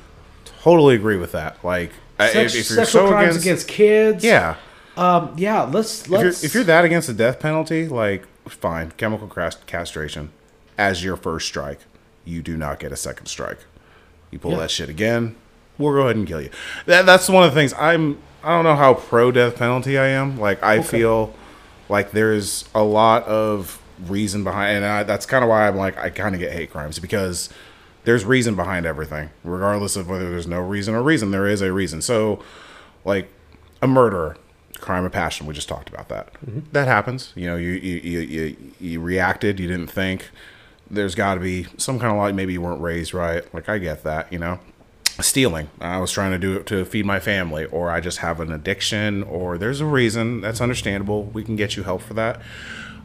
[0.62, 1.57] totally agree with that.
[1.64, 4.24] Like, Sex, if, if you're sexual so crimes against, against, kids.
[4.24, 4.57] yeah,
[4.96, 5.62] Um, yeah.
[5.62, 10.31] Let's if you're, if you're that against the death penalty, like, fine, chemical cast- castration
[10.76, 11.78] as your first strike.
[12.28, 13.58] You do not get a second strike.
[14.30, 14.58] You pull Yeah.
[14.58, 15.34] that shit again,
[15.78, 16.50] we'll go ahead and kill you.
[16.86, 18.18] That, that's one of the things I'm.
[18.44, 20.38] I don't know how pro death penalty I am.
[20.38, 21.34] Like, I feel
[21.88, 25.98] like there's a lot of reason behind, and I, that's kind of why I'm like,
[25.98, 27.48] I kind of get hate crimes because
[28.04, 31.30] there's reason behind everything, regardless of whether there's no reason or reason.
[31.32, 32.00] There is a reason.
[32.00, 32.40] So,
[33.04, 33.28] like
[33.82, 34.36] a murder,
[34.78, 35.46] crime of passion.
[35.46, 36.32] We just talked about that.
[36.34, 36.60] Mm-hmm.
[36.72, 37.32] That happens.
[37.34, 39.58] You know, you you, you you you reacted.
[39.58, 40.28] You didn't think.
[40.90, 43.42] There's got to be some kind of like maybe you weren't raised right.
[43.55, 44.33] Like I get that.
[44.33, 44.61] You know,
[45.20, 45.68] stealing.
[45.81, 48.53] I was trying to do it to feed my family, or I just have an
[48.53, 50.40] addiction, or there's a reason.
[50.40, 51.24] That's understandable.
[51.24, 52.40] We can get you help for that.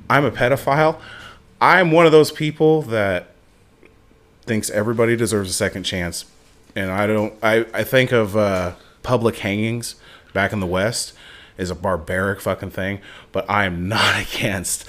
[0.10, 1.00] I'm a pedophile.
[1.60, 3.30] I'm one of those people that
[4.42, 6.26] thinks everybody deserves a second chance.
[6.76, 9.96] And I don't I, I think of uh, public hangings
[10.34, 11.14] back in the West
[11.58, 13.00] is a barbaric fucking thing,
[13.32, 14.86] but I am not against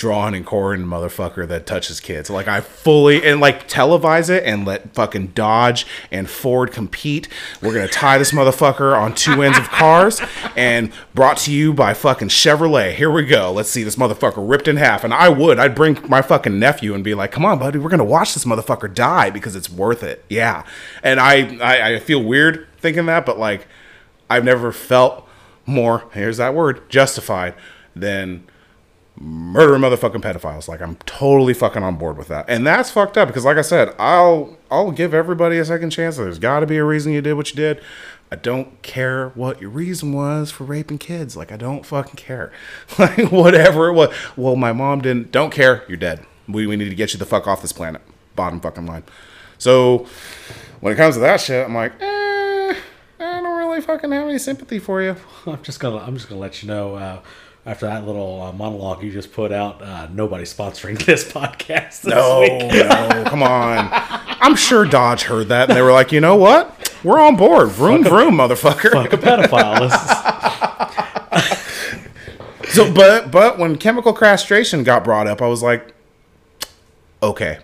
[0.00, 2.30] drawn and quartered motherfucker that touches kids.
[2.30, 7.28] Like I fully and like televise it and let fucking Dodge and Ford compete.
[7.60, 10.22] We're gonna tie this motherfucker on two ends of cars
[10.56, 12.94] and brought to you by fucking Chevrolet.
[12.94, 13.52] Here we go.
[13.52, 15.04] Let's see this motherfucker ripped in half.
[15.04, 17.90] And I would, I'd bring my fucking nephew and be like, come on, buddy, we're
[17.90, 20.24] gonna watch this motherfucker die because it's worth it.
[20.30, 20.64] Yeah.
[21.02, 23.68] And I I, I feel weird thinking that, but like
[24.30, 25.28] I've never felt
[25.66, 27.54] more, here's that word, justified
[27.94, 28.46] than
[29.20, 30.66] murdering motherfucking pedophiles.
[30.66, 32.46] Like I'm totally fucking on board with that.
[32.48, 36.16] And that's fucked up because like I said, I'll I'll give everybody a second chance.
[36.16, 37.82] There's gotta be a reason you did what you did.
[38.32, 41.36] I don't care what your reason was for raping kids.
[41.36, 42.50] Like I don't fucking care.
[42.98, 44.14] Like whatever it was.
[44.36, 46.24] Well, my mom didn't don't care, you're dead.
[46.48, 48.00] We we need to get you the fuck off this planet.
[48.34, 49.04] Bottom fucking line.
[49.58, 50.06] So
[50.80, 52.74] when it comes to that shit, I'm like, eh,
[53.20, 55.16] I don't really fucking have any sympathy for you.
[55.46, 57.20] I'm just gonna I'm just gonna let you know uh,
[57.70, 59.80] after that little uh, monologue you just put out.
[59.80, 62.02] Uh, nobody's sponsoring this podcast.
[62.02, 62.72] This No, week.
[62.72, 63.88] no, come on.
[63.92, 66.92] I'm sure Dodge heard that and they were like, you know what?
[67.04, 67.68] We're on board.
[67.70, 68.90] Vroom, vroom, motherfucker.
[68.90, 69.88] Fuck a pedophile.
[72.70, 75.92] So, but but when chemical castration got brought up, I was like,
[77.20, 77.58] okay,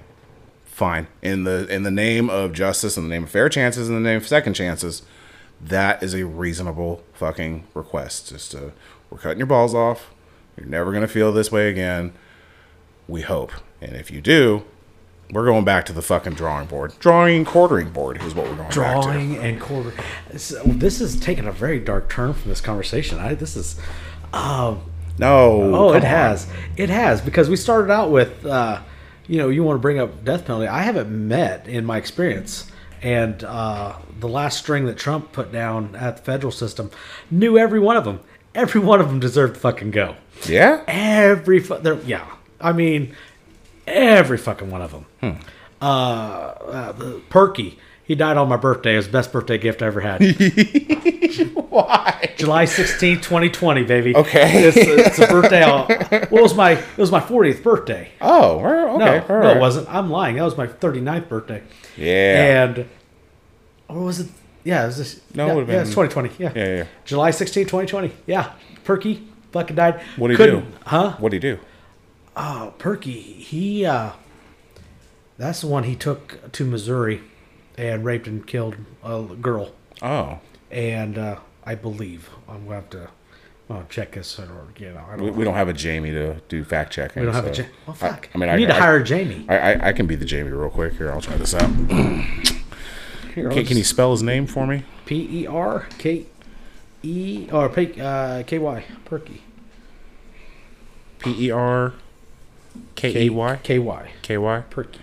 [0.65, 1.07] fine.
[1.23, 4.01] In the in the name of justice, in the name of fair chances, in the
[4.01, 5.03] name of second chances,
[5.61, 8.31] that is a reasonable fucking request.
[8.31, 8.73] Just to,
[9.11, 10.13] we're cutting your balls off.
[10.57, 12.13] You're never gonna feel this way again.
[13.09, 14.65] We hope, and if you do,
[15.31, 16.95] we're going back to the fucking drawing board.
[16.99, 18.75] Drawing and quartering board is what we're going back to.
[18.75, 19.93] drawing and quarter.
[20.37, 23.19] So this is taking a very dark turn from this conversation.
[23.19, 23.79] I this is.
[24.33, 24.83] Um,
[25.19, 25.75] No.
[25.75, 26.03] Oh, it on.
[26.03, 26.47] has.
[26.77, 28.81] It has because we started out with, uh,
[29.27, 30.69] you know, you want to bring up death penalty.
[30.69, 32.71] I haven't met in my experience,
[33.03, 36.91] and uh, the last string that Trump put down at the federal system
[37.31, 38.21] knew every one of them.
[38.57, 40.17] Every one of them deserved to fucking go.
[40.47, 40.83] Yeah.
[40.89, 42.27] Every fu- yeah.
[42.61, 43.15] I mean,
[43.87, 45.07] every fucking one of them.
[45.21, 45.43] Hmm.
[45.81, 46.93] Uh, uh,
[47.31, 47.77] Purkey.
[48.05, 48.95] He died on my birthday.
[48.95, 50.21] It was the best birthday gift I ever had.
[51.71, 52.35] Why?
[52.39, 54.15] July 16th, 2020, baby.
[54.17, 54.65] Okay.
[54.69, 55.63] It's, it's a birthday.
[55.63, 58.09] I'll- Well, it was my it was my 40th birthday.
[58.21, 59.27] Oh, well, No, okay.
[59.29, 59.89] no, it wasn't.
[59.93, 60.37] I'm lying.
[60.37, 61.63] That was my 39th birthday.
[61.97, 62.65] Yeah.
[62.65, 62.89] And
[63.89, 64.29] or was it?
[64.67, 65.21] Yeah, it was this.
[65.35, 66.31] No, it yeah, would've yeah, it's 2020.
[66.43, 66.53] Yeah.
[66.57, 66.85] Yeah, yeah.
[67.05, 68.13] July 16, 2020.
[68.27, 68.53] Yeah.
[68.85, 70.01] Purkey fucking died.
[70.17, 70.63] What did he do?
[70.85, 71.13] Huh?
[71.19, 71.59] What do you do?
[72.37, 73.37] Oh, Purkey.
[73.39, 73.87] He.
[73.87, 74.11] uh
[75.39, 77.21] That's the one he took to Missouri,
[77.79, 79.71] and raped and killed a girl.
[80.03, 83.09] Oh, And uh I believe I'm gonna have to.
[83.71, 84.49] I'll check this or
[84.79, 85.25] you know I don't.
[85.27, 87.21] we, we don't have a Jamie to do fact checking.
[87.23, 87.69] We don't have a Jamie.
[87.87, 88.29] Well, fuck.
[88.33, 89.45] I, I mean, we I need to I- hire Jamie.
[89.49, 90.95] I, I, I can be the Jamie real quick.
[90.95, 91.71] Here, I'll try this out.
[93.37, 94.83] Here, Can, can you spell his name for me?
[95.05, 96.25] P E R K
[97.03, 99.41] E or P uh, K Y Purkey
[101.19, 101.93] P E R
[102.95, 104.65] K E Y K Y K Y.
[104.71, 104.99] Purkey.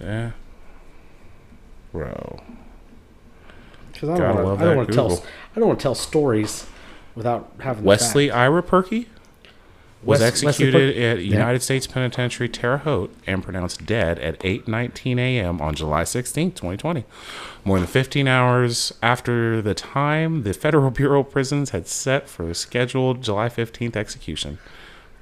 [0.00, 0.30] Yeah.
[1.92, 2.42] Bro.
[3.92, 5.12] Because I don't love want I don't want to tell
[5.54, 6.66] I don't want to tell stories
[7.14, 8.30] without having Wesley.
[8.30, 9.08] Ira Purkey
[10.06, 11.32] was Wes- Wesley executed at Yeah.
[11.38, 15.60] United States Penitentiary Terre Haute and pronounced dead at 8:19 a.m.
[15.60, 17.04] on July 16, 2020.
[17.64, 22.48] More than 15 hours after the time the Federal Bureau of Prisons had set for
[22.48, 24.58] a scheduled July 15th execution.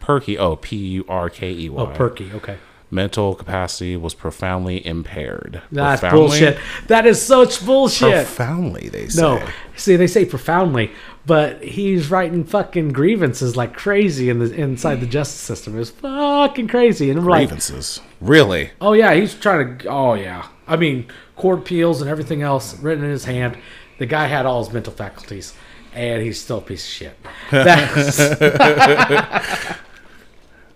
[0.02, 1.82] Purkey, oh P U R K E Y.
[1.82, 2.34] Oh, Purkey.
[2.34, 2.58] Okay.
[2.90, 5.62] Mental capacity was profoundly impaired.
[5.72, 6.58] That's Profoundly- bullshit.
[6.86, 8.12] That is such bullshit.
[8.26, 9.22] Profoundly, they say.
[9.22, 9.42] No,
[9.74, 10.92] see, they say profoundly,
[11.26, 15.74] but he's writing fucking grievances like crazy in the inside the justice system.
[15.76, 18.00] It was fucking crazy, and I'm like, grievances.
[18.20, 18.70] Really?
[18.80, 19.88] oh yeah, he's trying to.
[19.88, 21.06] Oh yeah, I mean,
[21.36, 23.56] court appeals and everything else written in his hand.
[23.98, 25.54] The guy had all his mental faculties,
[25.94, 27.16] and he's still a piece of shit.
[27.50, 28.16] That's,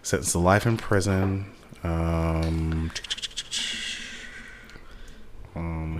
[0.03, 1.53] Sentenced to life in prison.
[1.85, 2.91] Um,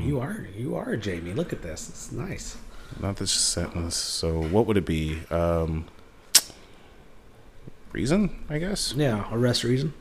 [0.01, 1.35] you are you are Jamie.
[1.35, 1.89] Look at this.
[1.89, 2.57] It's nice.
[3.01, 3.97] Not this sentence.
[3.97, 5.21] So what would it be?
[5.31, 5.87] Um,
[7.93, 8.95] reason, I guess.
[8.97, 9.95] Yeah, arrest reason.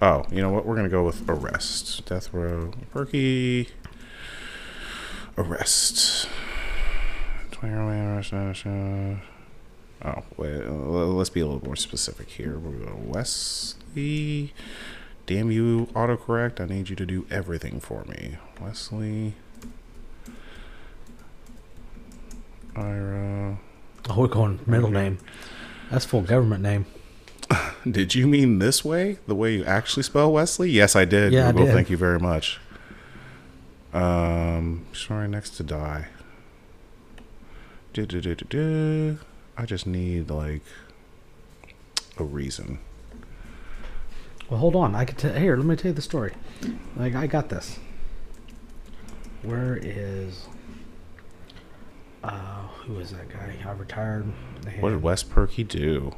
[0.00, 0.64] Oh, you know what?
[0.64, 2.06] We're gonna go with arrest.
[2.06, 2.72] Death row.
[2.94, 3.68] Purkey.
[5.36, 6.28] Arrest.
[10.04, 10.62] Oh wait.
[10.64, 12.56] uh, Let's be a little more specific here.
[12.58, 14.54] We're gonna go Wesley.
[15.26, 16.60] Damn you, autocorrect!
[16.60, 19.34] I need you to do everything for me, Wesley.
[22.78, 23.58] Ira.
[24.08, 25.18] Oh, we're going middle name.
[25.90, 26.86] That's full government name.
[27.90, 29.18] Did you mean this way?
[29.26, 30.70] The way you actually spell Wesley?
[30.70, 31.32] Yes, I did.
[31.32, 31.72] Yeah, I did.
[31.72, 32.60] thank you very much.
[33.94, 36.08] Um, sorry, next to die.
[37.94, 39.18] Du- du- du- du- du.
[39.56, 40.62] I just need like
[42.18, 42.78] a reason.
[44.50, 44.94] Well, hold on.
[44.94, 45.32] I could tell.
[45.34, 46.32] Here, let me tell you the story.
[46.96, 47.78] Like I got this.
[49.42, 50.46] Where is?
[52.22, 53.54] Uh, who is that guy?
[53.66, 54.24] I retired.
[54.80, 56.14] What did Wes Purkey do?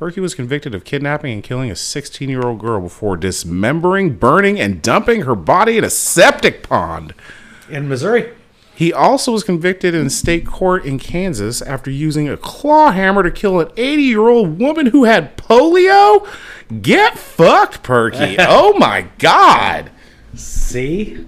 [0.00, 4.58] Purkey was convicted of kidnapping and killing a 16 year old girl before dismembering, burning,
[4.58, 7.14] and dumping her body in a septic pond.
[7.68, 8.32] in Missouri?
[8.74, 13.30] He also was convicted in state court in Kansas after using a claw hammer to
[13.30, 16.26] kill an 80 year old woman who had polio.
[16.80, 18.36] Get fucked, Purkey.
[18.48, 19.90] oh my God.
[20.34, 21.26] See,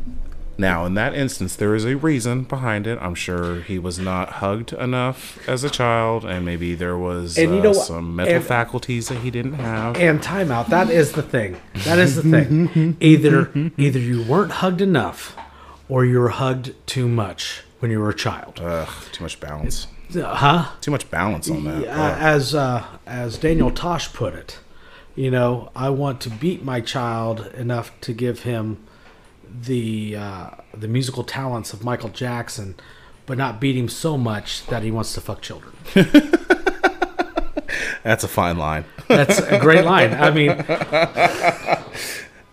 [0.59, 2.99] Now, in that instance, there is a reason behind it.
[3.03, 7.53] I'm sure he was not hugged enough as a child, and maybe there was And
[7.55, 9.97] you uh, know some mental and- faculties that he didn't have.
[9.97, 10.69] and timeout.
[10.69, 11.57] That is the thing.
[11.85, 12.97] That is the thing.
[13.01, 15.37] Either either you weren't hugged enough,
[15.88, 18.59] or you were hugged too much when you were a child.
[18.62, 19.88] Ugh, too much balance.
[20.14, 20.71] Huh?
[20.81, 21.87] Too much balance on that.
[21.88, 24.59] Uh, as uh, as Daniel Tosh put it,
[25.14, 28.79] you know, I want to beat my child enough to give him
[29.62, 32.74] the uh, the musical talents of Michael Jackson,
[33.26, 35.72] but not beat him so much that he wants to fuck children.
[38.02, 38.85] That's a fine line.
[39.09, 40.14] That's a great line.
[40.14, 40.48] I mean,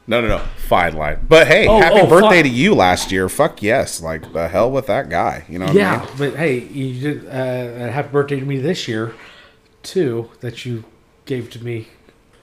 [0.06, 0.40] No, no, no.
[0.68, 1.26] Fine line.
[1.30, 3.30] But hey, Oh, happy oh, birthday to you last year.
[3.30, 4.02] Fuck yes.
[4.02, 5.46] Like, the hell with that guy.
[5.48, 6.10] You know what I yeah, mean?
[6.18, 9.14] but hey, you did uh, happy birthday to me this year,
[9.82, 10.30] too.
[10.42, 10.84] That you
[11.26, 11.88] gave to me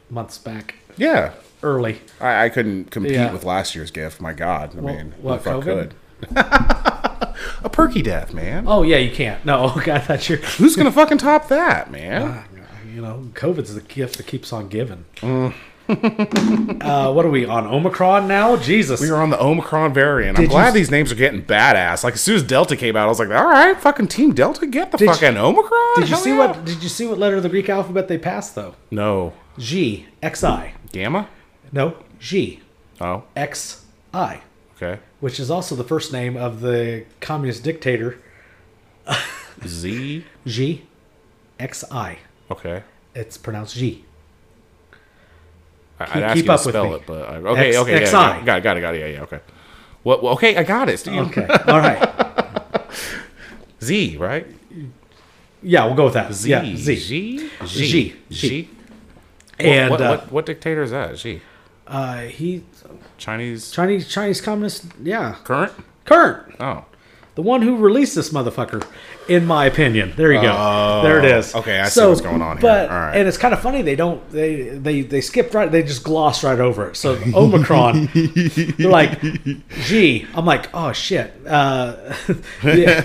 [0.08, 1.32] months back Yeah.
[1.62, 2.00] Early.
[2.20, 3.32] I, I couldn't compete Yeah.
[3.32, 4.20] with last year's gift.
[4.20, 4.76] My God.
[4.76, 5.64] I Well, mean, what, fuck COVID?
[5.64, 5.94] could?
[6.36, 8.64] a Purkey death, man.
[8.66, 9.44] Oh yeah, you can't.
[9.44, 10.38] No, okay, I thought you're.
[10.38, 12.44] Who's going to fucking top that, man?
[12.94, 15.04] You know, COVID's the gift that keeps on giving.
[15.16, 15.54] Mm.
[16.82, 18.56] uh, what are we on Omicron now?
[18.56, 19.00] Jesus.
[19.00, 20.38] We are on the Omicron variant.
[20.38, 22.04] I'm Did you glad these names are getting badass.
[22.04, 24.66] Like as soon as Delta came out, I was like, all right, fucking Team Delta,
[24.66, 25.94] get the Did you- fucking Omicron.
[25.96, 26.38] did you Hell see yeah.
[26.38, 26.64] what?
[26.64, 28.74] Did you see what letter of the Greek alphabet they passed though?
[28.90, 29.32] No.
[29.58, 30.74] G X I.
[30.92, 31.28] Gamma?
[31.72, 32.60] No, G
[33.00, 34.40] Oh, X I,
[34.76, 35.00] okay.
[35.20, 38.18] which is also the first name of the communist dictator
[39.66, 40.24] Z.
[40.46, 40.84] G
[41.58, 42.18] X I.
[42.50, 42.82] Okay.
[43.14, 44.04] It's pronounced G.
[45.98, 47.98] I, Keep- I'd ask keep you to spell it, but I, okay, X- okay, yeah,
[48.00, 49.40] yeah, got it, got it, got it, yeah, yeah, okay.
[50.02, 50.22] What?
[50.22, 50.98] well, okay, I got it.
[50.98, 51.20] Steve.
[51.28, 51.46] Okay.
[51.66, 52.86] All right.
[53.82, 54.46] Z, right?
[55.62, 56.32] Yeah, we'll go with that.
[56.32, 56.48] Z.
[56.50, 56.96] Yeah, Z.
[56.96, 57.50] G.
[57.66, 58.16] G.
[58.30, 58.70] G.
[59.58, 61.16] And what, uh, what, what dictator is that?
[61.16, 61.42] G.
[61.90, 62.62] uh, he
[63.18, 64.86] Chinese Chinese Chinese communist.
[65.02, 65.72] Yeah, current?
[66.04, 66.54] current.
[66.60, 66.84] Oh.
[67.36, 68.84] The one who released this motherfucker,
[69.28, 70.12] in my opinion.
[70.16, 71.00] There you go.
[71.02, 71.54] there it is.
[71.54, 72.68] Oh, okay, I see what's going on here.
[72.70, 73.16] All right.
[73.16, 76.42] and it's kind of funny they don't they they they skipped right they just glossed
[76.42, 76.96] right over it.
[76.96, 78.08] So Omicron,
[78.78, 79.20] they're like,
[79.84, 81.32] gee, I'm like, oh shit.
[81.46, 82.14] Uh,
[82.62, 83.00] they're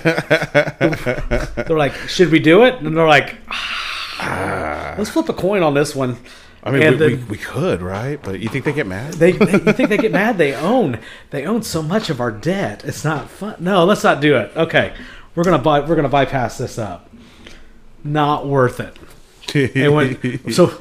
[1.69, 2.81] like, should we do it?
[2.81, 6.17] And they're like, ah, let's flip a coin on this one.
[6.65, 8.19] I mean, we, we, we could, right?
[8.23, 9.13] But you think they get mad?
[9.13, 10.37] they, they you think they get mad?
[10.39, 10.99] They own
[11.29, 12.83] they own so much of our debt.
[12.83, 13.55] It's not fun.
[13.59, 14.51] No, let's not do it.
[14.55, 14.93] Okay,
[15.35, 17.09] we're gonna buy we're gonna bypass this up.
[18.03, 18.97] Not worth it.
[19.91, 20.73] When, so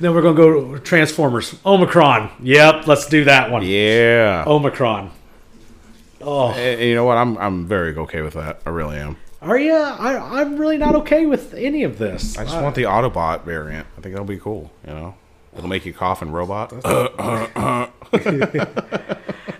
[0.00, 2.30] then we're gonna go to Transformers Omicron.
[2.42, 3.62] Yep, let's do that one.
[3.64, 4.44] yeah.
[4.46, 5.10] Omicron.
[6.22, 7.18] Oh, And- and you know what?
[7.18, 8.60] I'm I'm very okay with that.
[8.64, 9.16] I really am.
[9.42, 9.74] Are you?
[9.74, 12.36] I I'm really not okay with any of this.
[12.38, 13.86] I just want the Autobot variant.
[13.98, 14.70] I think that'll be cool.
[14.86, 15.14] You know,
[15.56, 16.72] it'll make you cough and robot.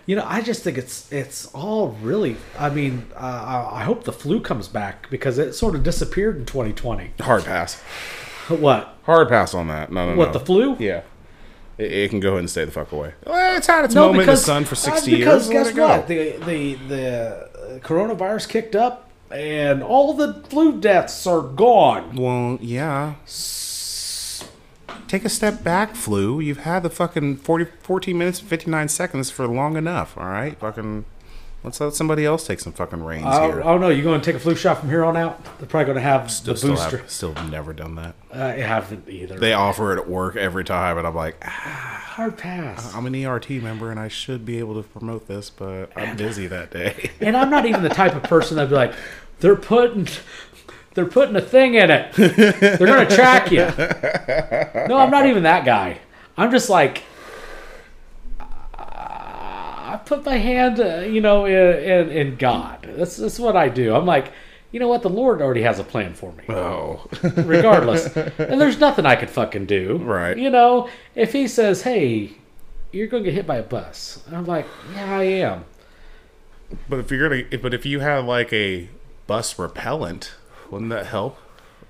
[0.04, 2.36] You know, I just think it's it's all really.
[2.58, 3.18] I mean, uh,
[3.70, 7.12] I I hope the flu comes back because it sort of disappeared in 2020.
[7.20, 7.80] Hard pass.
[8.48, 8.96] What?
[9.04, 9.92] Hard pass on that.
[9.92, 10.32] No, no, What no.
[10.32, 10.76] the flu?
[10.80, 11.02] Yeah.
[11.78, 13.14] It, it can go ahead and stay the fuck away.
[13.24, 15.66] Well, it's had its No, moment because in the sun for uh, 60 because years.
[15.66, 16.08] Let guess what?
[16.08, 22.16] The the the uh, coronavirus kicked up, and all the flu deaths are gone.
[22.16, 23.14] Well, yeah.
[25.08, 26.40] Take a step back, flu.
[26.40, 30.58] You've had the fucking 40, 14 minutes and 59 seconds for long enough, all right?
[30.58, 31.04] Fucking,
[31.62, 33.62] let's let somebody else take some fucking reins I, here.
[33.62, 35.44] oh no, you're going to take a flu shot from here on out?
[35.58, 36.86] They're probably going to have still, the booster.
[36.88, 38.14] still, have, still never done that.
[38.32, 39.38] I haven't either.
[39.38, 42.94] They offer it at work every time, and I'm like, ah, Hard pass.
[42.94, 46.46] I'm an ERT member, and I should be able to promote this, but I'm busy
[46.46, 47.10] that day.
[47.22, 48.92] and I'm not even the type of person that'd be like,
[49.42, 50.08] they're putting.
[50.94, 52.12] They're putting a thing in it.
[52.12, 53.64] They're going to track you.
[54.88, 55.98] No, I'm not even that guy.
[56.36, 57.02] I'm just like,
[58.78, 62.86] I put my hand, uh, you know, in, in, in God.
[62.96, 63.94] That's, that's what I do.
[63.94, 64.32] I'm like,
[64.70, 65.02] you know what?
[65.02, 68.14] The Lord already has a plan for me, oh, regardless.
[68.16, 69.96] and there's nothing I could fucking do.
[69.98, 70.36] Right.
[70.36, 72.32] You know, if He says, hey,
[72.90, 75.64] you're going to get hit by a bus, I'm like, yeah, I am.
[76.88, 78.88] but if you're gonna, but if you have like a
[79.26, 80.34] bus repellent,
[80.70, 81.38] wouldn't that help?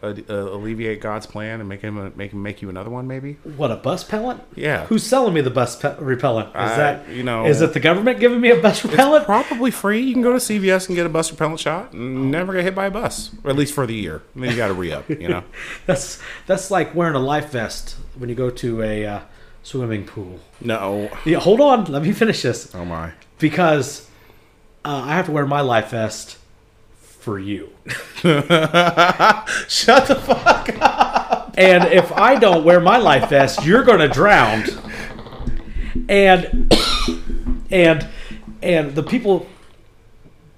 [0.04, 3.06] uh, alleviate God's plan and make him a, make him make you another one?
[3.06, 3.34] Maybe.
[3.56, 4.42] What a bus repellent?
[4.56, 4.86] Yeah.
[4.86, 6.48] Who's selling me the bus pe- repellent?
[6.48, 9.26] Is I- that you know- Is it the government giving me a bus repellent?
[9.26, 10.00] Probably free.
[10.00, 12.74] You can go to CVS and get a bus repellent shot and never get hit
[12.74, 14.22] by a bus, or at least for the year.
[14.34, 15.08] And then you got to re up.
[15.08, 15.44] You know.
[15.86, 19.20] That's that's like wearing a life vest when you go to a uh,
[19.62, 20.40] swimming pool.
[20.60, 21.10] no.
[21.24, 21.84] Yeah, hold on.
[21.84, 23.12] Let me finish this Oh my.
[23.38, 24.10] because
[24.84, 26.38] uh, I have to wear my life vest
[27.22, 27.70] for you.
[27.86, 28.34] Shut
[30.08, 31.54] the fuck up.
[31.56, 34.64] And if I don't wear my life vest, you're going to drown.
[36.08, 36.72] And
[37.70, 38.08] and
[38.62, 39.46] and the people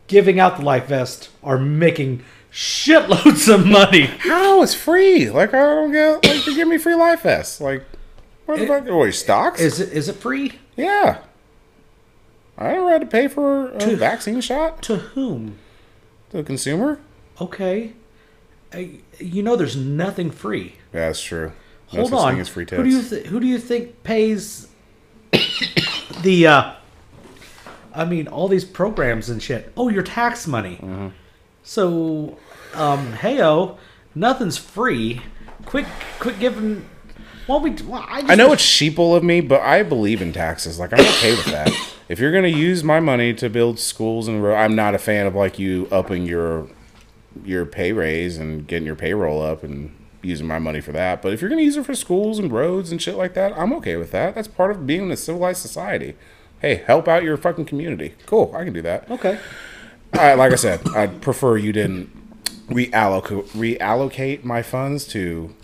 [0.07, 4.07] giving out the life vest are making shitloads of money.
[4.07, 5.29] How it's free?
[5.31, 7.61] Like I don't get like they give me free life vests.
[7.61, 7.85] Like
[8.47, 8.85] what the eh, fuck?
[8.89, 9.61] Wait, stocks?
[9.61, 11.19] Is it is it free yeah.
[12.57, 15.59] I never had to pay for a vaccine shot to whom?
[16.35, 17.01] To a consumer.
[17.41, 17.93] Okay.
[18.73, 20.75] I, you know there's nothing free.
[20.93, 21.53] Yeah, that's true.
[21.93, 22.45] No Hold on.
[22.45, 24.67] free who do you th- who do you think pays
[26.23, 26.73] the uh
[27.95, 29.73] I mean all these programs and shit.
[29.77, 30.77] Oh, your tax money.
[30.77, 31.09] Mm-hmm.
[31.63, 32.37] So
[32.75, 33.77] um heyo,
[34.15, 35.21] nothing's free.
[35.67, 35.87] Quick,
[36.19, 36.85] quit giving
[37.49, 40.33] well, we, well, I, just I know it's sheeple of me, but I believe in
[40.33, 40.79] taxes.
[40.79, 41.71] Like I'm okay with that.
[42.09, 45.27] If you're gonna use my money to build schools and ro- I'm not a fan
[45.27, 46.69] of like you upping your
[47.45, 51.23] your pay raise and getting your payroll up and using my money for that.
[51.23, 53.73] But if you're gonna use it for schools and roads and shit like that, I'm
[53.75, 54.35] okay with that.
[54.35, 56.15] That's part of being in a civilized society.
[56.61, 58.15] Hey, help out your fucking community.
[58.27, 59.11] Cool, I can do that.
[59.11, 59.39] okay.
[60.15, 62.11] I, like I said, I'd prefer you didn't
[62.69, 65.55] reallocate reallocate my funds to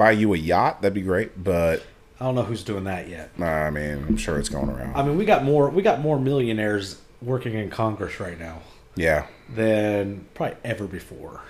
[0.00, 0.80] buy you a yacht.
[0.80, 1.44] That'd be great.
[1.44, 1.82] But
[2.18, 3.30] I don't know who's doing that yet.
[3.38, 4.96] I mean, I'm sure it's going around.
[4.96, 8.62] I mean, we got more we got more millionaires working in Congress right now
[8.96, 11.42] yeah, than probably ever before.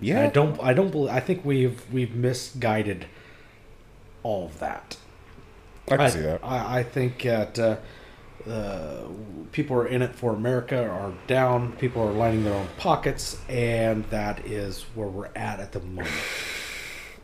[0.00, 0.24] yeah.
[0.24, 0.60] I don't.
[0.62, 0.90] I don't.
[0.90, 3.06] believe I think we've we've misguided
[4.24, 4.96] all of that.
[5.86, 6.44] I can I, see that.
[6.44, 7.76] I, I think that uh,
[8.48, 9.04] uh,
[9.52, 11.72] people are in it for America are down.
[11.72, 16.10] People are lining their own pockets, and that is where we're at at the moment.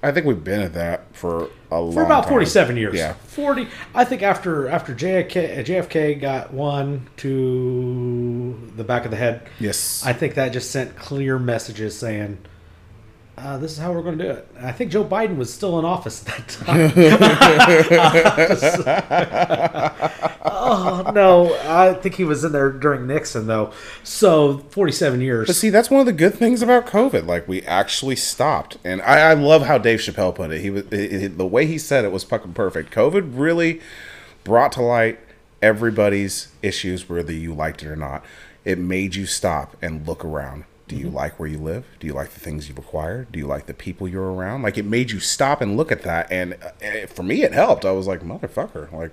[0.07, 2.30] I think we've been at that for a long For about time.
[2.30, 2.94] forty-seven years.
[2.94, 3.66] Yeah, forty.
[3.94, 9.48] I think after after JFK, JFK got one to the back of the head.
[9.59, 10.02] yes.
[10.07, 12.38] I think that just sent clear messages saying,
[13.36, 15.76] uh, "This is how we're going to do it." I think Joe Biden was still
[15.80, 16.92] in office at that time.
[20.66, 23.72] oh no, I think he was in there during Nixon though.
[24.04, 25.46] So forty-seven years.
[25.46, 27.26] But see, that's one of the good things about COVID.
[27.26, 30.60] Like we actually stopped, and I, I love how Dave Chappelle put it.
[30.60, 32.92] He was it, it- the way he said it was fucking perfect.
[32.92, 33.80] COVID really
[34.44, 35.18] brought to light
[35.62, 38.24] everybody's issues, whether you liked it or not.
[38.64, 40.64] It made you stop and look around.
[40.89, 41.84] Do you like where you live?
[41.99, 43.32] Do you like the things you've acquired?
[43.32, 44.62] Do you like the people you're around?
[44.62, 47.84] Like it made you stop and look at that, and uh, for me, it helped.
[47.84, 49.12] I was like, motherfucker, like.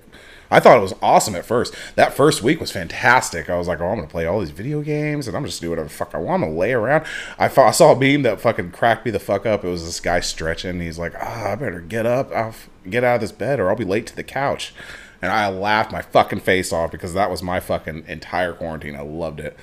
[0.50, 1.74] I thought it was awesome at first.
[1.96, 3.50] That first week was fantastic.
[3.50, 5.70] I was like, oh, I'm gonna play all these video games and I'm just do
[5.70, 6.44] whatever the fuck I want.
[6.44, 7.06] I'm gonna lay around.
[7.38, 9.64] I, I saw a meme that fucking cracked me the fuck up.
[9.64, 10.80] It was this guy stretching.
[10.80, 12.54] He's like, ah, I better get up, I'll
[12.88, 14.74] get out of this bed, or I'll be late to the couch.
[15.20, 18.94] And I laughed my fucking face off because that was my fucking entire quarantine.
[18.94, 19.56] I loved it.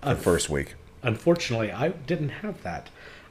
[0.00, 0.74] The first week,
[1.06, 2.88] Unfortunately, I didn't have that.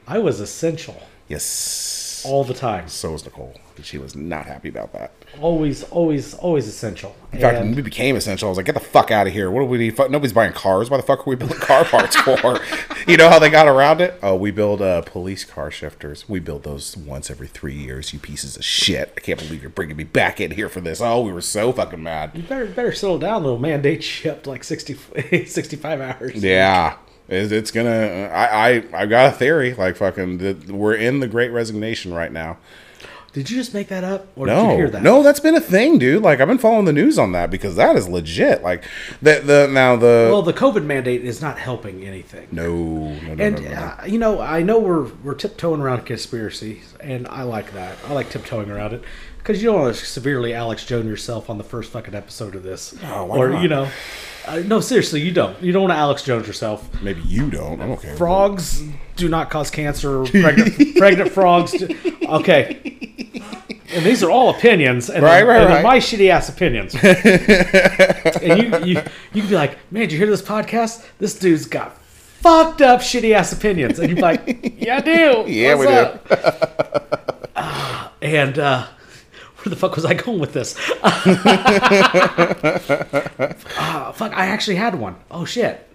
[0.08, 2.24] I was essential yes.
[2.26, 2.88] all the time.
[2.88, 3.54] So was Nicole.
[3.82, 5.12] She was not happy about that.
[5.40, 7.14] Always, always, always essential.
[7.32, 9.50] In fact, And- we became essential, I was like, get the fuck out of here.
[9.50, 9.98] What do we need?
[9.98, 10.88] Nobody's buying cars.
[10.88, 12.58] Why the fuck are we building car parts for?
[13.06, 14.18] you know how they got around it?
[14.22, 16.26] Oh, we build uh, police car shifters.
[16.26, 19.12] We build those once every three years, you pieces of shit.
[19.16, 21.02] I can't believe you're bringing me back in here for this.
[21.02, 22.30] Oh, we were so fucking mad.
[22.34, 23.82] You better better settle down, little man.
[23.82, 24.94] They shipped like 60,
[25.46, 26.42] 65 hours.
[26.42, 26.96] Yeah.
[27.28, 28.30] It's, it's gonna.
[28.32, 29.74] I, I I got a theory.
[29.74, 32.58] Like fucking, the, we're in the Great Resignation right now.
[33.32, 35.02] Did you just make that up, or did No, you hear that?
[35.02, 36.22] no, that's been a thing, dude.
[36.22, 38.62] Like I've been following the news on that because that is legit.
[38.62, 38.82] Like
[39.20, 42.48] the the now the Well, the COVID mandate is not helping anything.
[42.50, 46.06] no no no And no, no, uh, you know, I know we're we're tiptoeing around
[46.06, 47.98] conspiracies, and I like that.
[48.06, 49.02] I like tiptoeing around it
[49.36, 52.62] because you don't want to severely Alex Jones yourself on the first fucking episode of
[52.62, 53.62] this, Oh, or not?
[53.62, 53.86] you know,
[54.46, 55.60] uh, no, seriously, you don't.
[55.62, 56.88] You don't want to Alex Jones yourself.
[57.02, 57.80] Maybe you don't.
[57.80, 58.16] I don't care.
[58.16, 58.82] Frogs
[59.16, 60.24] do not cause cancer.
[60.24, 61.72] Pregnant, pregnant frogs.
[61.72, 61.88] Do,
[62.28, 62.80] okay.
[63.94, 65.82] And these are all opinions, and, Right, then- right, and right.
[65.82, 66.94] my shitty ass opinions.
[68.42, 71.06] and you, you, you can be like, man, did you hear this podcast?
[71.18, 75.44] This dude's got fucked up shitty ass opinions, and you're like, yeah, I do.
[75.50, 76.00] Yeah, What's we do.
[76.00, 78.86] up?" Ah, and uh,
[79.66, 80.74] where the fuck was I going with this?
[83.78, 85.16] Ah, fuck, I actually had one.
[85.30, 85.86] Oh shit.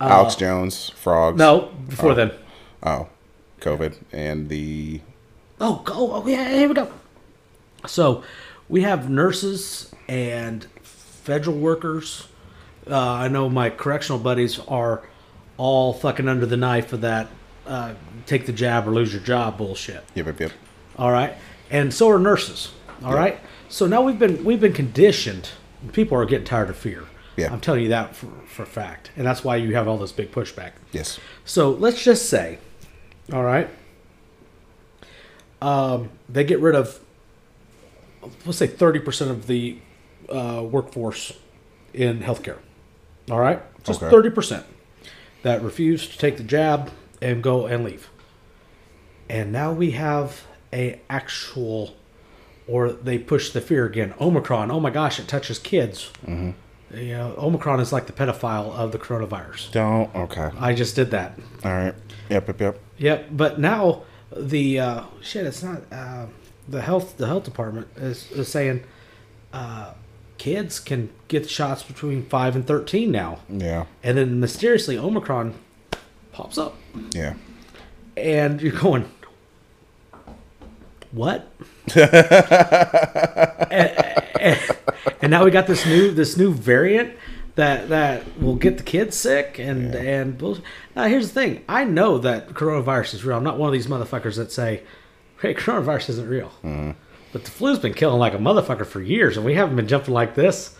[0.00, 1.38] Alex Jones, frogs.
[1.38, 2.32] No, before then.
[2.82, 3.08] Oh,
[3.60, 5.00] COVID and the
[5.60, 6.90] Oh, go, oh yeah, here we go.
[7.86, 8.24] So,
[8.68, 12.26] we have nurses and federal workers.
[12.90, 15.02] Uh, I know my correctional buddies are
[15.56, 17.28] all fucking under the knife of that
[17.66, 17.94] uh,
[18.26, 20.02] take the jab or lose your job bullshit.
[20.14, 20.52] yep yep yep.
[20.96, 21.34] All right,
[21.70, 22.72] and so are nurses.
[23.04, 25.50] All right, so now we've been we've been conditioned.
[25.92, 27.04] People are getting tired of fear.
[27.36, 27.52] Yeah.
[27.52, 30.30] I'm telling you that for, for fact, and that's why you have all this big
[30.30, 30.72] pushback.
[30.92, 31.18] Yes.
[31.44, 32.58] So let's just say,
[33.32, 33.68] all right,
[35.62, 37.00] um, they get rid of,
[38.44, 39.78] let's say, 30% of the
[40.28, 41.38] uh, workforce
[41.94, 42.58] in healthcare.
[43.30, 43.62] All right?
[43.84, 44.14] Just Okay.
[44.14, 44.64] 30%
[45.42, 46.90] that refuse to take the jab
[47.20, 48.10] and go and leave.
[49.28, 51.94] And now we have a actual,
[52.68, 54.14] or they push the fear again.
[54.20, 56.10] Omicron, oh my gosh, it touches kids.
[56.26, 56.50] Mm-hmm.
[56.96, 59.72] You know, Omicron is like the pedophile of the coronavirus.
[59.72, 60.14] Don't.
[60.14, 60.50] Okay.
[60.58, 61.38] I just did that.
[61.64, 61.94] All right.
[62.28, 62.80] Yep yep yep.
[62.98, 64.02] Yep, but now
[64.36, 65.46] the uh, shit.
[65.46, 66.26] It's not uh,
[66.68, 67.16] the health.
[67.16, 68.84] The health department is, is saying
[69.52, 69.94] uh,
[70.38, 73.86] kids can get shots between five and thirteen now, Yeah.
[74.02, 75.54] and then mysteriously Omicron
[76.32, 76.76] pops up,
[77.12, 77.34] Yeah.
[78.16, 79.10] and you're going,
[81.12, 81.48] what?
[81.94, 82.06] and,
[84.40, 84.60] and-
[85.20, 87.12] and now we got this new this new variant
[87.54, 90.64] that that will get the kids sick and and bullshit.
[90.96, 93.86] now here's the thing I know that coronavirus is real I'm not one of these
[93.86, 94.82] motherfuckers that say
[95.40, 96.90] hey coronavirus isn't real mm-hmm.
[97.32, 100.12] but the flu's been killing like a motherfucker for years and we haven't been jumping
[100.14, 100.76] like this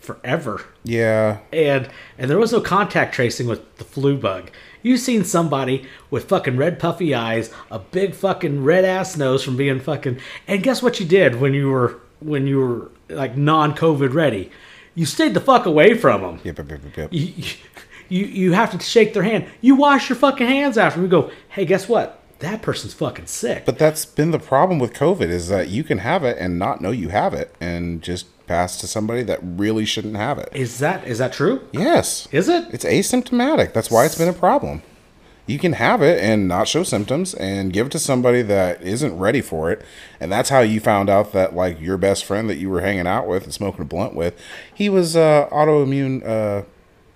[0.00, 1.38] forever Yeah.
[1.52, 4.50] and and there was no contact tracing with the flu bug.
[4.82, 9.56] You've seen somebody with fucking red puffy eyes, a big fucking red ass nose from
[9.56, 10.18] being fucking.
[10.46, 14.50] And guess what you did when you were when you were like non COVID ready?
[14.94, 16.40] You stayed the fuck away from them.
[16.44, 16.96] Yep yep yep.
[16.96, 17.12] yep.
[17.12, 17.32] You,
[18.08, 19.46] you you have to shake their hand.
[19.60, 21.00] You wash your fucking hands after.
[21.00, 21.30] We go.
[21.48, 22.17] Hey, guess what?
[22.40, 23.64] That person's fucking sick.
[23.66, 26.80] But that's been the problem with COVID is that you can have it and not
[26.80, 30.48] know you have it and just pass to somebody that really shouldn't have it.
[30.54, 31.62] is that is that true?
[31.72, 32.28] Yes.
[32.32, 32.66] Is it?
[32.72, 33.72] It's asymptomatic.
[33.72, 34.82] That's why it's been a problem.
[35.46, 39.18] You can have it and not show symptoms and give it to somebody that isn't
[39.18, 39.82] ready for it.
[40.20, 43.06] And that's how you found out that like your best friend that you were hanging
[43.06, 44.38] out with and smoking a blunt with,
[44.72, 46.64] he was uh autoimmune uh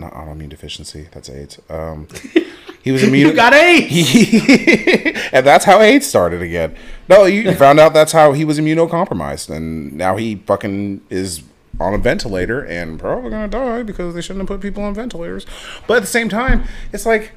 [0.01, 1.61] not autoimmune deficiency, that's AIDS.
[1.71, 2.09] Um
[2.83, 5.29] he was immune You got AIDS.
[5.33, 6.75] and that's how AIDS started again.
[7.09, 11.43] No, you found out that's how he was immunocompromised, and now he fucking is
[11.81, 15.47] on a ventilator and probably gonna die because they shouldn't have put people on ventilators.
[15.87, 17.33] But at the same time, it's like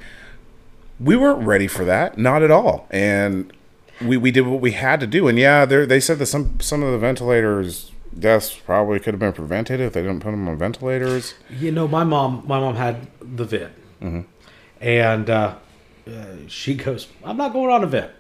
[1.00, 3.52] we weren't ready for that, not at all, and
[4.02, 5.28] we, we did what we had to do.
[5.28, 9.20] And yeah, they they said that some some of the ventilators deaths probably could have
[9.20, 11.34] been prevented if they didn't put them on ventilators.
[11.50, 13.72] You know, my mom, my mom had the vid,
[14.86, 15.56] and uh,
[16.08, 16.12] uh,
[16.48, 18.12] she goes, "I'm not going on a vent."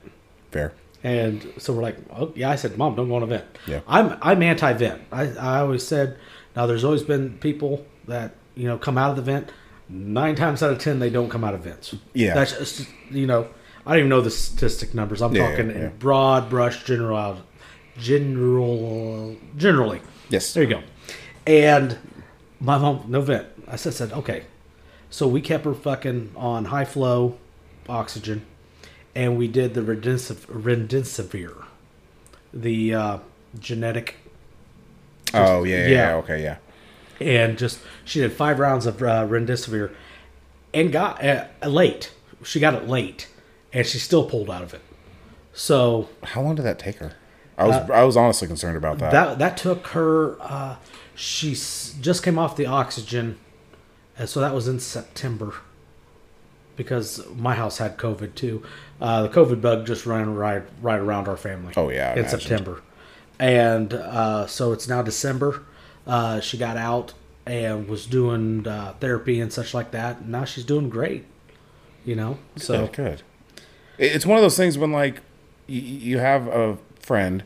[0.51, 0.73] Fair.
[1.03, 2.49] And so we're like, oh, yeah.
[2.49, 3.45] I said, Mom, don't go on a vent.
[3.67, 3.81] Yeah.
[3.87, 5.03] I'm I'm anti-vent.
[5.11, 6.17] I I always said.
[6.55, 9.51] Now there's always been people that you know come out of the vent.
[9.87, 11.93] Nine times out of ten, they don't come out of vents.
[12.13, 12.33] Yeah.
[12.33, 13.47] That's just you know.
[13.85, 15.21] I don't even know the statistic numbers.
[15.21, 15.75] I'm Yeah, talking yeah.
[15.75, 17.37] in broad brush general,
[17.99, 20.01] general, generally.
[20.29, 20.53] Yes.
[20.55, 20.81] There you go.
[21.45, 21.97] And
[22.59, 23.45] my mom, no vent.
[23.67, 24.45] I said, said, okay.
[25.15, 27.37] So we kept her fucking on high flow
[27.87, 28.45] oxygen,
[29.15, 31.63] and we did the remdesivir,
[32.53, 33.17] the uh,
[33.57, 34.15] genetic,
[35.33, 35.89] Oh yeah, yeah, yeah.
[36.09, 36.15] yeah.
[36.15, 36.57] Okay, yeah.
[37.21, 39.93] and just she did five rounds of uh, remdesivir,
[40.73, 42.11] and got uh, late.
[42.43, 43.29] She got it late,
[43.71, 44.81] and she still pulled out of it.
[45.53, 47.13] So How long did that take her?
[47.57, 49.11] I was I was honestly concerned about that.
[49.11, 50.35] that that took her.
[50.41, 50.75] Uh,
[51.15, 53.37] she s- just came off the oxygen,
[54.17, 55.53] and so that was in September.
[56.75, 58.61] Because my house had COVID too.
[58.99, 61.73] Uh, the COVID bug just ran right right around our family.
[61.77, 62.27] Oh, yeah, I in.
[62.27, 62.81] September,
[63.39, 65.63] and uh, so it's now December.
[66.05, 67.13] Uh, she got out
[67.45, 70.19] and was doing uh, therapy and such like that.
[70.19, 71.25] And now she's doing great.
[72.03, 73.21] You know, so good, good.
[73.97, 75.21] It's one of those things when like
[75.67, 77.43] you, you have a friend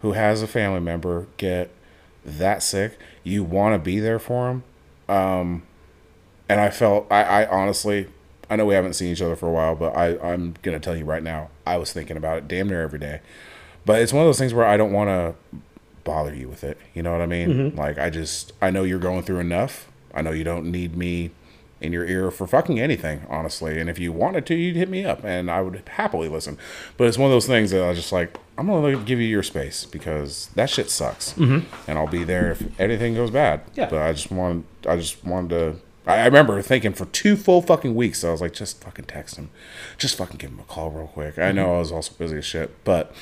[0.00, 1.70] who has a family member get
[2.24, 4.64] that sick, you want to be there for them.
[5.08, 5.62] Um,
[6.48, 8.08] and I felt I, I honestly
[8.50, 10.96] I know we haven't seen each other for a while, but I I'm gonna tell
[10.96, 13.20] you right now I was thinking about it damn near every day.
[13.84, 15.34] But it's one of those things where I don't want to
[16.04, 16.78] bother you with it.
[16.94, 17.74] You know what I mean?
[17.76, 19.88] Like I just I know you're going through enough.
[20.14, 21.30] I know you don't need me
[21.80, 23.80] in your ear for fucking anything, honestly.
[23.80, 26.58] And if you wanted to, you'd hit me up, and I would happily listen.
[26.96, 29.26] But it's one of those things that I was just like, I'm gonna give you
[29.26, 31.66] your space because that shit sucks, mm-hmm.
[31.88, 33.62] and I'll be there if anything goes bad.
[33.74, 33.88] Yeah.
[33.88, 35.87] But I just want, I just wanted to.
[36.08, 39.36] I I remember thinking for two full fucking weeks, I was like, just fucking text
[39.36, 39.50] him,
[39.96, 41.38] just fucking give him a call real quick.
[41.38, 43.14] I know I was also busy as shit, but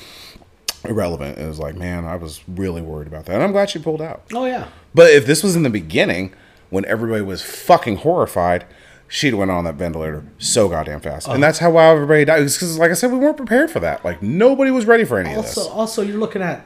[0.83, 1.37] irrelevant.
[1.37, 4.01] It was like, man, I was really worried about that, and I'm glad she pulled
[4.01, 4.23] out.
[4.33, 4.69] Oh yeah.
[4.93, 6.33] But if this was in the beginning,
[6.69, 8.65] when everybody was fucking horrified,
[9.07, 11.41] she'd went on that ventilator so goddamn fast, and oh.
[11.41, 12.39] that's how wow everybody died.
[12.39, 14.03] Because, like I said, we weren't prepared for that.
[14.03, 15.69] Like nobody was ready for any of Also, this.
[15.69, 16.65] also you're looking at.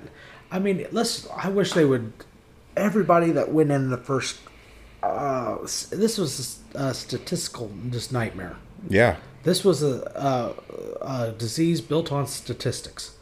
[0.52, 1.28] I mean, let's.
[1.30, 2.14] I wish they would.
[2.76, 4.40] Everybody that went in the first.
[5.04, 8.56] Uh, this was a statistical just nightmare.
[8.90, 10.54] Yeah, This was a,
[11.02, 13.16] a, a disease built on statistics.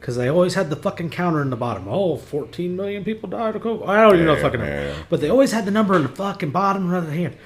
[0.00, 1.88] Because they always had the fucking counter in the bottom.
[1.88, 3.88] Oh, 14 million people died of COVID.
[3.88, 4.94] I don't even know Yeah, fucking yeah.
[5.08, 7.36] But they always had the number in the fucking bottom of the hand.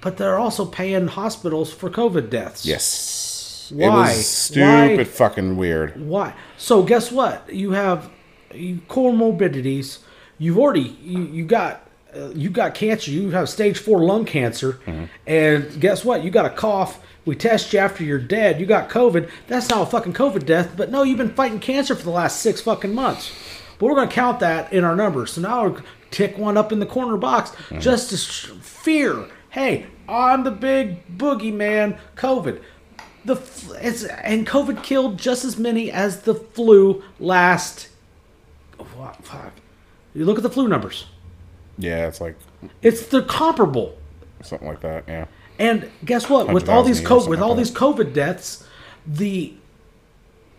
[0.00, 2.66] But they're also paying hospitals for COVID deaths.
[2.66, 3.86] yes, Why?
[3.86, 5.04] it was stupid, Why?
[5.04, 6.00] fucking weird.
[6.04, 6.34] Why?
[6.56, 7.52] So guess what?
[7.52, 8.10] You have
[8.52, 9.98] you comorbidities.
[10.38, 11.86] You've already you, you got
[12.16, 13.10] uh, you got cancer.
[13.10, 14.78] You have stage four lung cancer,
[15.26, 16.22] and guess what?
[16.24, 17.00] You got a cough.
[17.24, 18.58] We test you after you're dead.
[18.60, 19.30] You got COVID.
[19.46, 22.40] That's not a fucking COVID death, but no, you've been fighting cancer for the last
[22.40, 23.30] six fucking months.
[23.78, 25.32] But we're gonna count that in our numbers.
[25.32, 29.26] So now we're tick one up in the corner box just to sh- fear.
[29.50, 31.98] Hey, I'm the big boogeyman.
[32.16, 32.60] COVID.
[33.24, 37.88] The f- it's and COVID killed just as many as the flu last.
[38.96, 39.52] What fuck?
[40.14, 41.06] You look at the flu numbers.
[41.80, 42.36] Yeah, it's like
[42.82, 43.96] It's they're comparable.
[44.42, 45.04] something like that.
[45.08, 45.26] Yeah,
[45.58, 46.52] And guess what?
[46.52, 47.62] With all these a co- with all that.
[47.64, 48.64] these COVID deaths,
[49.06, 49.54] the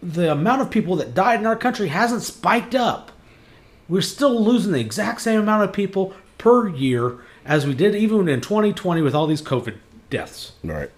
[0.04, 3.12] the amount of people that died in our country hasn't spiked up.
[3.88, 8.28] We're still losing the exact same amount of people per year as we did even
[8.28, 9.76] in 2020 with all these COVID
[10.10, 10.54] deaths.
[10.64, 10.90] right.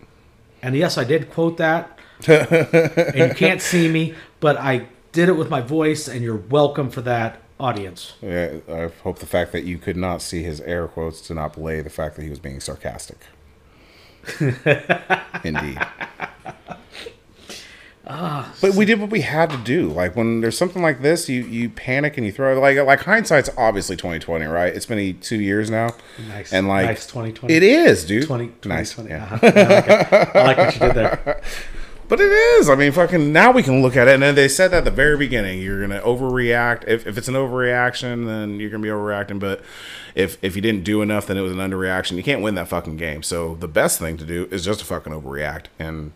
[0.62, 2.00] And yes, I did quote that.
[2.28, 6.90] and you can't see me, but I did it with my voice, and you're welcome
[6.90, 8.14] for that, audience.
[8.22, 11.54] Yeah, I hope the fact that you could not see his air quotes to not
[11.54, 13.18] belay the fact that he was being sarcastic.
[15.44, 15.80] Indeed.
[18.06, 19.90] but we did what we had to do.
[19.90, 23.50] Like when there's something like this, you you panic and you throw like like hindsight's
[23.58, 24.74] obviously 2020, right?
[24.74, 25.92] It's been two years now,
[26.30, 26.52] Nice.
[26.54, 27.54] and like Nice 2020.
[27.54, 28.26] it is, dude.
[28.26, 29.24] 20, nice, yeah.
[29.26, 29.40] Uh-huh.
[29.42, 30.36] I, like.
[30.36, 31.42] I like what you did there.
[32.14, 32.70] But it is.
[32.70, 33.34] I mean, fucking.
[33.34, 35.64] Now we can look at it, and then they said that at the very beginning.
[35.64, 36.88] You're gonna overreact.
[36.88, 39.40] If, if it's an overreaction, then you're gonna be overreacting.
[39.40, 39.64] But
[40.14, 42.16] if if you didn't do enough, then it was an underreaction.
[42.16, 43.24] You can't win that fucking game.
[43.24, 45.66] So the best thing to do is just to fucking overreact.
[45.80, 46.12] And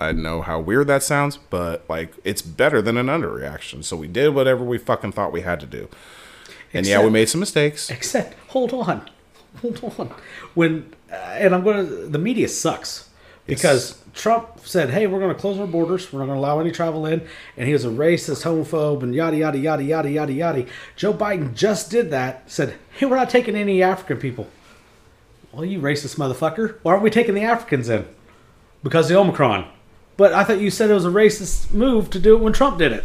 [0.00, 3.84] I know how weird that sounds, but like it's better than an underreaction.
[3.84, 5.90] So we did whatever we fucking thought we had to do.
[6.72, 7.90] And yeah, we made some mistakes.
[7.90, 9.10] Except, hold on,
[9.60, 10.14] hold on.
[10.54, 13.10] When uh, and I'm going to the media sucks
[13.46, 16.12] because Trump said, "Hey, we're going to close our borders.
[16.12, 17.26] We're not going to allow any travel in,"
[17.56, 20.66] and he was a racist, homophobe, and yada yada yada yada yada yada.
[20.96, 22.50] Joe Biden just did that.
[22.50, 24.48] Said, "Hey, we're not taking any African people."
[25.52, 26.78] Well, you racist motherfucker!
[26.82, 28.06] Why aren't we taking the Africans in?
[28.82, 29.66] Because the Omicron.
[30.16, 32.78] But I thought you said it was a racist move to do it when Trump
[32.78, 33.04] did it,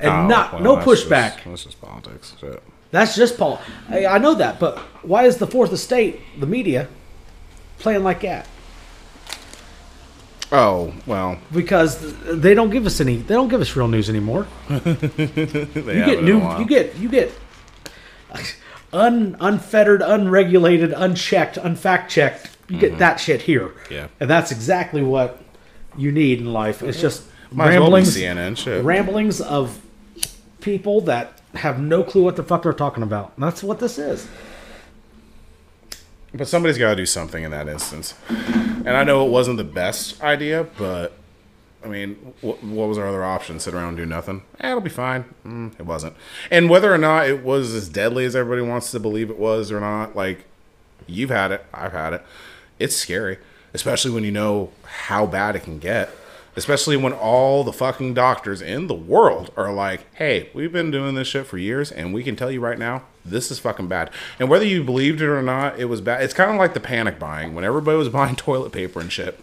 [0.00, 1.36] and Oh, not well, no pushback.
[1.36, 2.34] Just, that's just politics.
[2.40, 2.62] Shit.
[2.90, 3.60] That's just Paul.
[3.90, 6.88] I, I know that, but why is the fourth estate, the media,
[7.78, 8.46] playing like that?
[10.50, 13.16] Oh well, Because they don't give us any.
[13.16, 14.46] They don't give us real news anymore.
[14.68, 16.40] You get new.
[16.58, 17.32] You get you get
[18.92, 22.50] un unfettered, unregulated, unchecked, unfact checked.
[22.68, 23.68] You get that shit here.
[23.68, 23.94] Mm-hmm.
[23.94, 24.08] Yeah.
[24.20, 25.40] and that's exactly what
[25.96, 26.82] you need in life.
[26.82, 28.84] It's just Might as well ramblings, CNN shit.
[28.84, 29.80] ramblings of
[30.60, 33.32] people that have no clue what the fuck they're talking about.
[33.36, 34.28] And that's what this is.
[36.38, 38.14] But somebody's got to do something in that instance.
[38.28, 41.12] And I know it wasn't the best idea, but
[41.84, 43.58] I mean, what, what was our other option?
[43.58, 44.42] Sit around and do nothing?
[44.60, 45.24] Eh, it'll be fine.
[45.44, 46.14] Mm, it wasn't.
[46.48, 49.72] And whether or not it was as deadly as everybody wants to believe it was
[49.72, 50.44] or not, like,
[51.08, 52.22] you've had it, I've had it.
[52.78, 53.38] It's scary,
[53.74, 56.10] especially when you know how bad it can get.
[56.54, 61.16] Especially when all the fucking doctors in the world are like, hey, we've been doing
[61.16, 64.10] this shit for years, and we can tell you right now, this is fucking bad.
[64.38, 66.22] And whether you believed it or not, it was bad.
[66.22, 69.40] It's kind of like the panic buying when everybody was buying toilet paper and shit.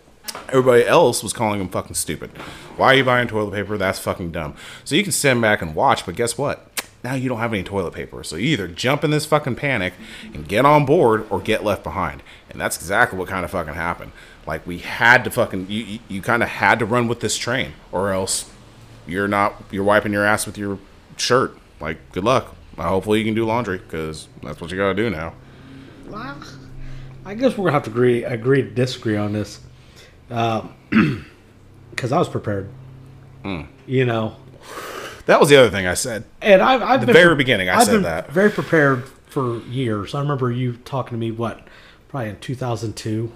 [0.49, 2.31] Everybody else was calling them fucking stupid.
[2.77, 3.77] Why are you buying toilet paper?
[3.77, 4.55] That's fucking dumb.
[4.83, 6.69] So you can stand back and watch, but guess what?
[7.05, 8.23] Now you don't have any toilet paper.
[8.23, 9.93] So you either jump in this fucking panic
[10.33, 12.23] and get on board or get left behind.
[12.49, 14.11] And that's exactly what kind of fucking happened.
[14.47, 17.37] Like we had to fucking you you, you kind of had to run with this
[17.37, 18.49] train or else
[19.05, 20.79] you're not you're wiping your ass with your
[21.15, 21.55] shirt.
[21.79, 22.55] Like good luck.
[22.77, 25.33] Uh, hopefully you can do laundry cuz that's what you got to do now.
[26.09, 26.37] Well,
[27.25, 29.59] I guess we're gonna have to agree agree to disagree on this,
[30.29, 32.69] because I was prepared.
[33.43, 33.61] Hmm.
[33.87, 34.35] You know,
[35.25, 36.25] That was the other thing I said.
[36.41, 38.31] and I've, I've The been very beginning, I I've said been that.
[38.31, 40.13] very prepared for years.
[40.15, 41.67] I remember you talking to me what
[42.09, 43.31] probably in 2002,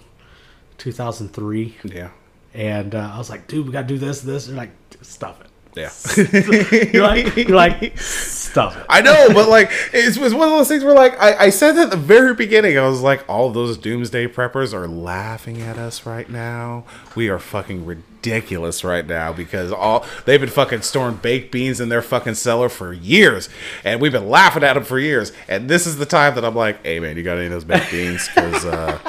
[0.78, 2.10] 2003, Yeah.
[2.54, 4.46] and uh, I was like, dude, we got to do this, this.
[4.48, 4.72] They're like,
[5.02, 5.48] stuff it.
[5.80, 5.92] Yeah.
[6.92, 8.86] You're like, you're like, stop it.
[8.90, 11.78] I know, but like it was one of those things where like I, I said
[11.78, 16.06] at the very beginning, I was like, all those doomsday preppers are laughing at us
[16.06, 16.84] right now.
[17.16, 21.88] We are fucking ridiculous right now because all they've been fucking storing baked beans in
[21.88, 23.48] their fucking cellar for years,
[23.86, 25.32] and we've been laughing at them for years.
[25.48, 27.64] And this is the time that I'm like, hey man, you got any of those
[27.64, 28.28] baked beans?
[28.28, 29.00] Because uh,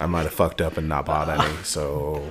[0.00, 1.52] I might have fucked up and not bought any.
[1.64, 2.22] So,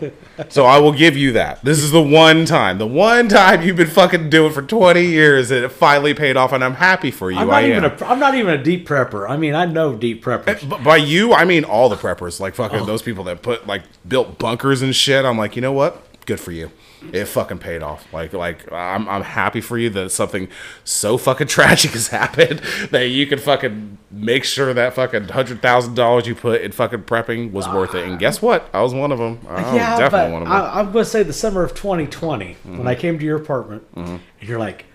[0.48, 1.64] so I will give you that.
[1.66, 5.52] This is the one time, the one time you've been fucking doing for 20 years,
[5.52, 7.38] and it finally paid off, and I'm happy for you.
[7.38, 7.92] I'm I not even am.
[7.92, 9.30] a, I'm not even a deep prepper.
[9.30, 10.48] I mean, I know deep preppers.
[10.64, 12.64] Eh, but by you, I mean all the preppers, like Oh.
[12.70, 15.26] fucking those people that put like built bunkers and shit.
[15.26, 16.07] I'm like, you know what?
[16.28, 16.72] Good for you.
[17.14, 18.06] It fucking paid off.
[18.14, 20.50] Like, like I'm, I'm happy for you that something
[20.84, 22.60] so fucking tragic has happened
[22.92, 27.04] that you can fucking make sure that fucking hundred thousand dollars you put in fucking
[27.04, 28.08] prepping was worth it.
[28.08, 28.70] And guess what?
[28.74, 29.40] I was one of them.
[29.48, 30.58] I was yeah, definitely one of them.
[30.58, 32.78] I, I'm going to say the summer of 2020 Mm-hmm.
[32.78, 34.86] when I came to your apartment, and you're like,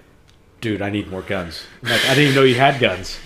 [0.60, 1.64] dude, I need more guns.
[1.82, 3.18] Like, I didn't even know you had guns.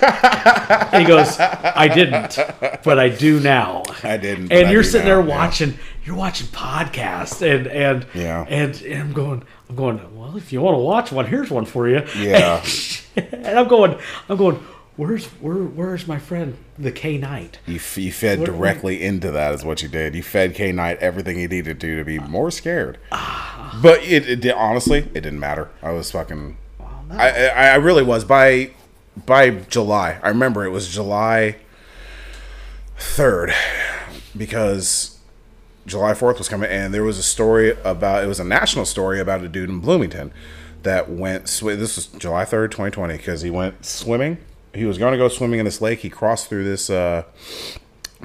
[0.00, 2.36] And he goes, I didn't,
[2.84, 3.82] but I do now.
[4.02, 5.36] I didn't, And you're sitting now, there yeah.
[5.36, 8.44] watching, you're watching podcasts, and and Yeah.
[8.48, 10.00] and, and I'm going, I'm going.
[10.16, 12.02] Well, if you want to watch one, here's one for you.
[12.18, 12.64] Yeah.
[13.16, 13.98] and I'm going,
[14.28, 14.56] I'm going.
[14.96, 17.58] Where's where where's my friend the K Knight?
[17.66, 20.14] You, f- you fed What- directly into that is what you did.
[20.14, 22.98] You fed K Knight everything he needed to to be more scared.
[23.10, 23.76] Ah.
[23.82, 25.68] But it, it did- honestly, it didn't matter.
[25.82, 26.56] I was fucking.
[26.78, 26.86] no.
[27.10, 28.70] I, I I really was by
[29.16, 30.18] by July.
[30.22, 31.56] I remember it was July
[32.96, 33.52] third
[34.36, 35.18] because
[35.86, 39.20] July fourth was coming, and there was a story about it was a national story
[39.20, 40.32] about a dude in Bloomington
[40.82, 41.48] that went.
[41.48, 44.38] Sw- this was July third, twenty twenty, because he went swimming.
[44.74, 46.00] He was going to go swimming in this lake.
[46.00, 46.90] He crossed through this.
[46.90, 47.24] Uh,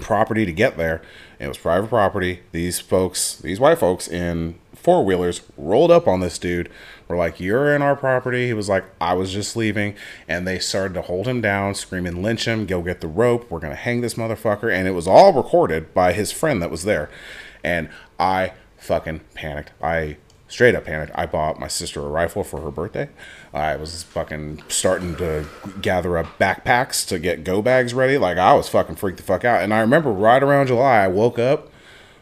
[0.01, 1.01] property to get there.
[1.39, 2.41] It was private property.
[2.51, 6.69] These folks, these white folks in four wheelers, rolled up on this dude.
[7.09, 9.95] Were like, "You're in our property." He was like, "I was just leaving,"
[10.27, 12.67] and they started to hold him down, screaming, "Lynch him!
[12.67, 13.49] Go get the rope!
[13.49, 16.83] We're gonna hang this motherfucker!" And it was all recorded by his friend that was
[16.83, 17.09] there.
[17.63, 17.89] And
[18.19, 19.71] I fucking panicked.
[19.81, 21.11] I straight up panicked.
[21.15, 23.09] I bought my sister a rifle for her birthday.
[23.55, 25.45] I was fucking starting to
[25.81, 28.19] gather up backpacks to get go bags ready.
[28.19, 29.63] Like I was fucking freaked the fuck out.
[29.63, 31.71] And I remember right around July, I woke up.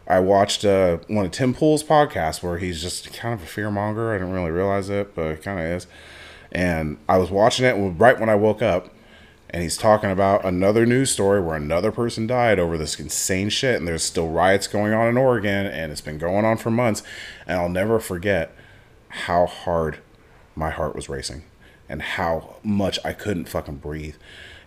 [0.08, 3.70] I watched uh, one of Tim Pool's podcasts where he's just kind of a fear
[3.70, 4.14] monger.
[4.14, 5.88] I didn't really realize it, but it kind of is.
[6.52, 8.94] And I was watching it right when I woke up,
[9.50, 13.76] and he's talking about another news story where another person died over this insane shit,
[13.76, 17.04] and there's still riots going on in Oregon, and it's been going on for months.
[17.46, 18.56] And I'll never forget
[19.10, 19.98] how hard
[20.56, 21.44] my heart was racing
[21.90, 24.16] and how much I couldn't fucking breathe.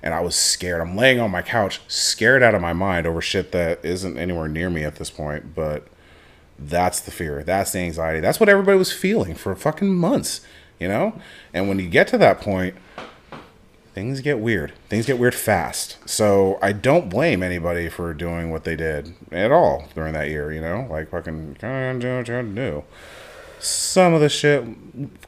[0.03, 0.81] And I was scared.
[0.81, 4.49] I'm laying on my couch, scared out of my mind over shit that isn't anywhere
[4.49, 5.87] near me at this point, but
[6.59, 7.43] that's the fear.
[7.43, 8.21] That's the anxiety.
[8.21, 10.41] That's what everybody was feeling for fucking months,
[10.79, 11.21] you know?
[11.53, 12.77] And when you get to that point,
[13.95, 14.73] things get weird.
[14.89, 15.97] Things get weird fast.
[16.09, 20.53] So I don't blame anybody for doing what they did at all during that year,
[20.53, 20.87] you know?
[20.89, 22.85] Like fucking had to do.
[23.59, 24.65] Some of the shit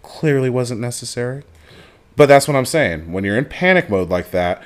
[0.02, 1.44] clearly wasn't necessary.
[2.16, 3.12] But that's what I'm saying.
[3.12, 4.62] When you're in panic mode like that,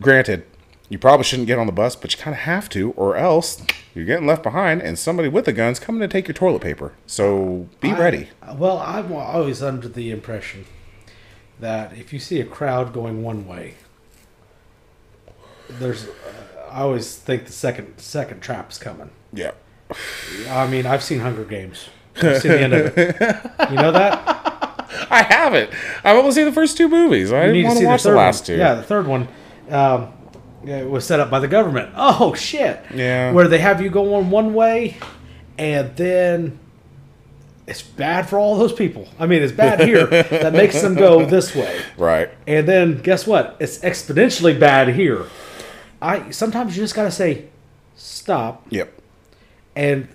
[0.00, 0.44] granted,
[0.88, 3.62] you probably shouldn't get on the bus, but you kind of have to, or else
[3.94, 6.94] you're getting left behind and somebody with the gun's coming to take your toilet paper.
[7.06, 8.30] So be ready.
[8.54, 10.64] Well, I'm always under the impression
[11.60, 13.74] that if you see a crowd going one way,
[15.68, 16.06] there's.
[16.06, 16.12] Uh,
[16.70, 19.10] I always think the second second trap's coming.
[19.32, 19.52] Yeah.
[20.48, 21.88] I mean, I've seen Hunger Games.
[22.16, 23.70] I've seen the end of it.
[23.70, 24.54] You know that?
[25.10, 25.70] I haven't.
[26.04, 27.32] I've only seen the first two movies.
[27.32, 28.46] I need didn't to want to watch the the, last one.
[28.46, 28.56] two.
[28.56, 29.28] Yeah, the third one.
[29.70, 30.12] Um,
[30.64, 31.92] it was set up by the government.
[31.96, 32.80] Oh shit!
[32.94, 33.32] Yeah.
[33.32, 34.96] where they have you go on one way,
[35.58, 36.58] and then
[37.66, 39.06] it's bad for all those people.
[39.18, 41.80] I mean, it's bad here that makes them go this way.
[41.98, 42.30] Right.
[42.46, 43.56] And then guess what?
[43.60, 45.26] It's exponentially bad here.
[46.00, 47.46] I sometimes you just gotta say
[47.96, 48.92] stop Yep.
[49.76, 50.08] and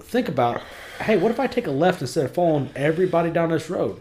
[0.00, 0.60] think about,
[1.00, 4.00] hey, what if I take a left instead of following everybody down this road?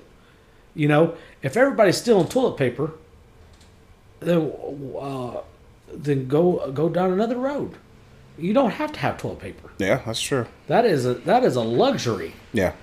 [0.76, 2.92] You know, if everybody's stealing toilet paper,
[4.20, 4.54] then
[5.00, 5.42] uh,
[5.92, 7.74] then go go down another road.
[8.38, 9.70] You don't have to have toilet paper.
[9.80, 10.46] Yeah, that's true.
[10.68, 12.34] That is a that is a luxury.
[12.54, 12.74] Yeah.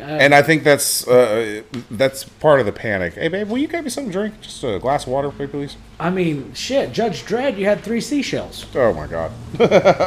[0.00, 3.14] Uh, And I think that's uh, that's part of the panic.
[3.14, 4.40] Hey, babe, will you get me something to drink?
[4.40, 5.76] Just a glass of water, please.
[6.00, 8.66] I mean, shit, Judge Dredd, you had three seashells.
[8.74, 9.32] Oh my god.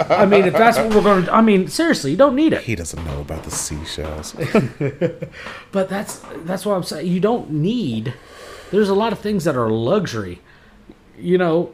[0.09, 2.63] I mean, if that's what we're going to, I mean, seriously, you don't need it.
[2.63, 4.35] He doesn't know about the seashells.
[5.71, 7.07] But that's that's what I'm saying.
[7.07, 8.13] You don't need.
[8.71, 10.41] There's a lot of things that are luxury.
[11.17, 11.73] You know,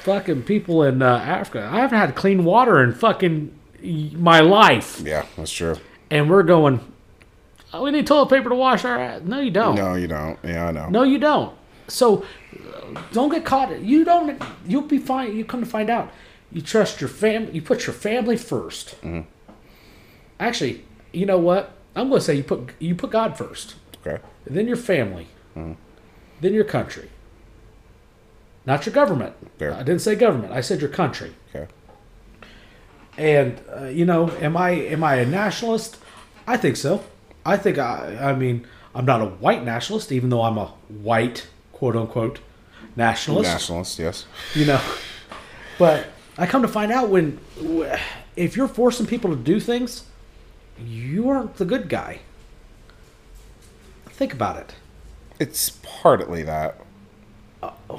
[0.00, 1.68] fucking people in uh, Africa.
[1.72, 3.52] I haven't had clean water in fucking
[4.16, 5.76] my life, Yeah, that's true.
[6.10, 6.80] and we're going.
[7.72, 9.22] Oh, we need toilet paper to wash our ass.
[9.24, 9.76] No, you don't.
[9.76, 10.38] No, you don't.
[10.44, 10.88] Yeah, I know.
[10.90, 11.56] No, you don't.
[11.88, 13.80] So uh, don't get caught.
[13.80, 14.42] You don't.
[14.66, 15.36] You'll be fine.
[15.36, 16.12] You come to find out.
[16.50, 17.52] You trust your family.
[17.52, 19.24] You put your family 1st
[20.38, 21.72] Actually, you know what?
[21.96, 24.22] I'm going to say you put you put God first, Okay.
[24.46, 25.76] then your family, then
[26.54, 27.10] your country.
[28.66, 29.34] Not your government.
[29.58, 29.72] Fair.
[29.74, 30.52] I didn't say government.
[30.52, 31.32] I said your country.
[31.54, 31.70] Okay.
[33.16, 35.98] And uh, you know, am I am I a nationalist?
[36.46, 37.04] I think so.
[37.44, 41.48] I think I I mean I'm not a white nationalist, even though I'm a white
[41.72, 42.40] quote unquote
[42.96, 43.50] nationalist.
[43.50, 44.26] Nationalist, yes.
[44.54, 44.80] You know,
[45.78, 46.06] but
[46.38, 47.38] I come to find out when
[48.36, 50.04] if you're forcing people to do things,
[50.84, 52.20] you aren't the good guy.
[54.06, 54.74] Think about it.
[55.40, 56.78] It's partly that.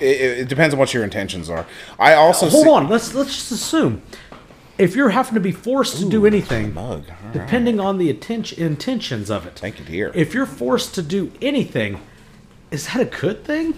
[0.01, 1.65] It, it, depends on what your intentions are.
[1.97, 2.89] I also Hold see- on.
[2.89, 4.01] Let's let's just assume
[4.77, 6.77] if you're having to be forced to do anything.
[6.77, 7.33] All right.
[7.33, 9.55] depending on the atten- intentions of it.
[9.59, 10.11] Thank you, dear.
[10.15, 11.99] If you're forced to do anything,
[12.71, 13.75] is that a good thing?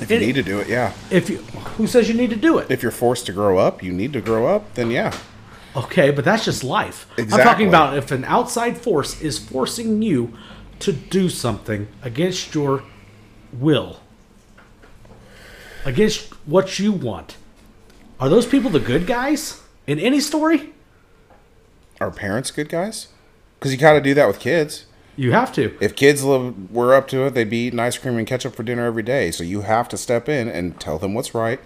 [0.00, 0.92] if you it- need to do it, yeah.
[1.10, 1.38] If you,
[1.76, 2.70] who says you need to do it?
[2.70, 4.74] If you're forced to grow up, you need to grow up.
[4.74, 5.16] Then yeah.
[5.74, 7.06] Okay, but that's just life.
[7.16, 10.36] I'm talking about if an outside force is forcing you
[10.80, 12.82] to do something against your
[13.52, 14.00] will,
[15.84, 17.36] against what you want.
[18.22, 20.72] Are those people the good guys in any story?
[22.00, 23.08] Are parents good guys?
[23.58, 24.86] Because you got to do that with kids.
[25.16, 25.76] You have to.
[25.80, 28.62] If kids live, were up to it, they'd be eating ice cream and ketchup for
[28.62, 29.32] dinner every day.
[29.32, 31.58] So you have to step in and tell them what's right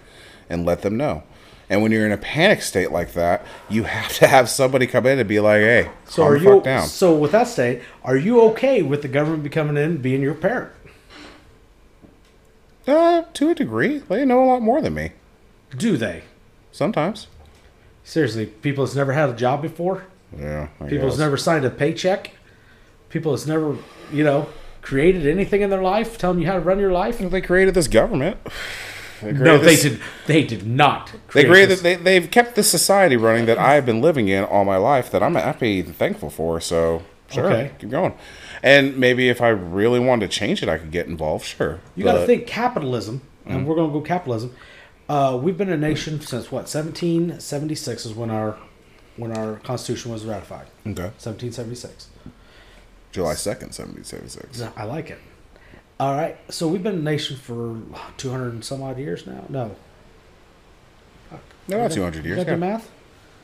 [0.49, 1.21] and let them know.
[1.69, 5.05] And when you're in a panic state like that, you have to have somebody come
[5.05, 6.53] in and be like, "Hey, So calm are the you?
[6.55, 10.01] fuck down." So with that state, are you okay with the government becoming in and
[10.01, 10.71] being your parent?
[12.87, 15.11] Uh, to a degree, they know a lot more than me.
[15.77, 16.23] Do they?
[16.77, 17.25] Sometimes.
[18.03, 20.03] Seriously, people that's never had a job before,
[20.37, 20.67] Yeah.
[20.79, 22.31] I people that's never signed a paycheck,
[23.09, 23.75] people that's never,
[24.13, 24.47] you know,
[24.83, 27.17] created anything in their life, telling you how to run your life.
[27.17, 28.37] They created this government.
[29.19, 29.99] They No, created they did.
[30.27, 31.11] They did not.
[31.33, 31.69] they created.
[31.69, 31.81] This.
[31.81, 35.09] They, they've kept this society running that I've been living in all my life.
[35.09, 36.61] That I'm happy and thankful for.
[36.61, 37.01] So
[37.31, 37.71] sure, Okay.
[37.79, 38.13] keep going.
[38.61, 41.45] And maybe if I really wanted to change it, I could get involved.
[41.45, 41.79] Sure.
[41.95, 43.55] You got to think capitalism, Mm.
[43.55, 44.53] and we're going to go capitalism.
[45.09, 48.57] Uh, we've been a nation since what 1776 is when our
[49.15, 50.67] when our constitution was ratified.
[50.85, 51.03] Okay.
[51.17, 52.09] 1776.
[53.11, 54.61] July second, seventeen seventy six.
[54.75, 55.19] I like it.
[55.99, 57.77] All right, so we've been a nation for
[58.17, 59.43] 200 and some odd years now.
[59.49, 59.75] No,
[61.67, 62.37] No, two hundred years.
[62.37, 62.57] got the Yeah.
[62.57, 62.91] math?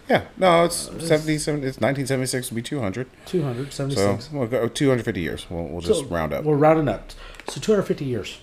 [0.07, 0.25] yeah.
[0.37, 1.63] No, it's seventy seven.
[1.63, 2.51] It's nineteen seventy six.
[2.51, 3.07] Would be two hundred.
[3.25, 4.25] 276.
[4.29, 5.47] So we'll go two hundred fifty years.
[5.49, 6.43] We'll, we'll just So round up.
[6.43, 7.11] We're rounding up.
[7.47, 8.37] So 250 years.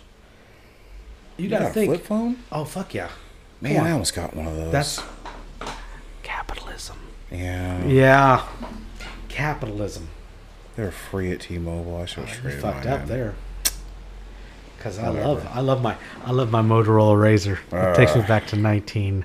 [1.41, 1.91] You, You got to got a think.
[1.91, 2.37] flip phone?
[2.53, 3.09] Oh fuck yeah!
[3.61, 3.85] Man.
[3.85, 4.73] I almost got one of those.
[4.73, 5.03] That's
[6.23, 6.97] capitalism.
[7.31, 7.85] yeah.
[7.87, 8.47] Yeah,
[9.29, 10.09] capitalism.
[10.77, 11.97] They're free at T-Mobile.
[11.97, 13.35] I should oh, have traded fucked up there.
[14.79, 15.29] Cause I Whatever.
[15.29, 17.59] love, I love my, I love my Motorola RAZR.
[17.93, 19.25] It takes me back to 19.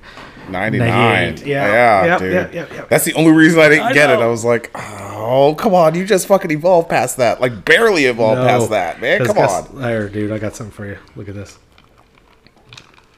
[0.50, 0.78] 99.
[0.88, 1.46] 98.
[1.46, 1.66] Yeah.
[1.66, 2.32] Yeah, Yep, dude.
[2.54, 2.88] yep, yep.
[2.90, 4.18] That's the only reason I didn't I get it.
[4.18, 5.94] I was like, oh, come on.
[5.94, 7.40] You just fucking evolved past that.
[7.40, 9.24] Like, barely evolved past that, man.
[9.24, 9.80] Come on.
[9.80, 10.30] There, dude.
[10.30, 10.98] I got something for you.
[11.16, 11.58] Look at this.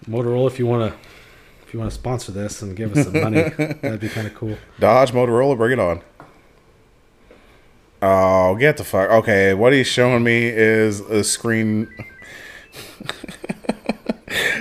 [0.09, 0.99] Motorola, if you want to,
[1.67, 4.35] if you want to sponsor this and give us some money, that'd be kind of
[4.35, 4.57] cool.
[4.81, 6.03] Dodge, Motorola, bring it on.
[8.01, 9.11] Oh, get the fuck.
[9.11, 11.93] Okay, what he's showing me is a screen.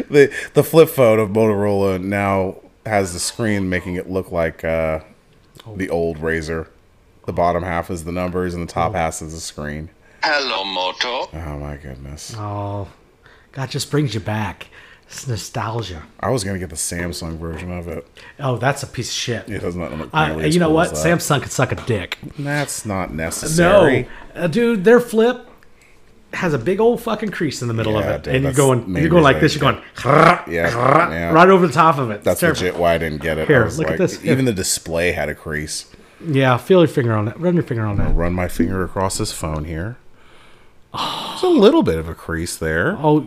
[0.09, 5.01] the the flip phone of Motorola now has the screen making it look like uh,
[5.75, 6.67] the old RAZR.
[7.25, 9.89] The bottom half is the numbers and the top half is the screen.
[10.23, 11.29] Hello, Moto.
[11.33, 12.33] Oh my goodness.
[12.37, 12.87] Oh,
[13.51, 14.67] God, just brings you back.
[15.09, 16.03] It's nostalgia.
[16.19, 18.05] I was gonna get the Samsung version of it.
[18.39, 19.49] Oh, that's a piece of shit.
[19.49, 20.91] It does not look nearly as you know cool what?
[20.91, 22.17] Samsung could suck a dick.
[22.37, 24.07] That's not No, necessary.
[24.35, 25.45] uh, dude, their flip
[26.33, 28.53] has a big old fucking crease in the middle Yeah, of it, dude, and you're
[28.53, 29.55] going, you're going like this.
[29.55, 31.31] You're going, Yeah, yeah.
[31.31, 32.25] right over the top of it.
[32.25, 33.47] That's legit why I didn't get it.
[33.47, 34.23] Here, look at this.
[34.25, 35.85] Even the display had a crease.
[36.19, 37.39] Yeah, feel your finger on it.
[37.39, 38.13] Run your finger on that.
[38.13, 39.95] Run my finger across this phone here.
[40.93, 42.97] There's a little bit of a crease there.
[42.99, 43.25] Oh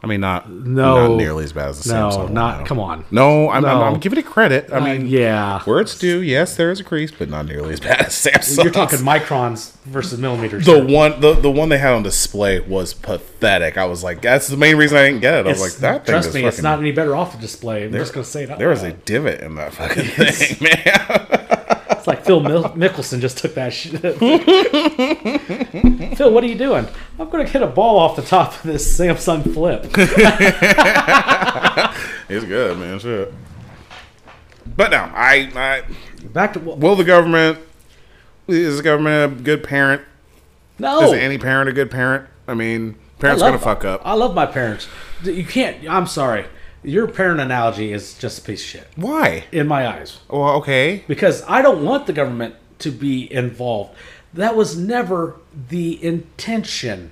[0.00, 1.08] I mean, not No.
[1.08, 2.24] not nearly as bad as the no, Samsung.
[2.24, 2.66] one, not.
[2.66, 3.04] Come on.
[3.10, 3.82] No, I'm, I'm, No.
[3.82, 4.70] I'm giving it credit.
[4.72, 5.58] I I mean, yeah.
[5.64, 8.62] where it's due, yes, there is a crease, but not nearly as bad as Samsung.
[8.62, 10.66] You're talking microns versus millimeters.
[10.66, 13.76] the one, the, the one they had on display was pathetic.
[13.76, 15.46] I was like, that's the main reason I didn't get it.
[15.46, 16.48] I was It's- like, that thing trust me, fucking.
[16.48, 17.84] it's not any better off the display.
[17.86, 18.50] I'm just gonna say it.
[18.50, 21.37] out there was a divot in that fucking thing, man.
[21.50, 24.00] It's like Phil Mil- Mickelson just took that shit.
[26.16, 26.86] Phil, what are you doing?
[27.18, 29.84] I'm going to hit a ball off the top of this Samsung Flip.
[32.30, 32.98] It's good, man.
[32.98, 33.32] Shit.
[34.76, 35.82] But no, I, I
[36.26, 37.58] Back to will the government
[38.46, 40.02] is the government a good parent?
[40.78, 41.00] No.
[41.02, 42.26] Is any parent a good parent?
[42.46, 44.02] I mean, parents I gonna fuck up.
[44.04, 44.88] I love my parents.
[45.22, 45.88] You can't.
[45.88, 46.46] I'm sorry.
[46.82, 49.44] Your parent analogy is just a piece of shit Why?
[49.50, 51.04] in my eyes Well, okay.
[51.08, 53.94] because I don't want the government to be involved.
[54.32, 55.36] That was never
[55.68, 57.10] the intention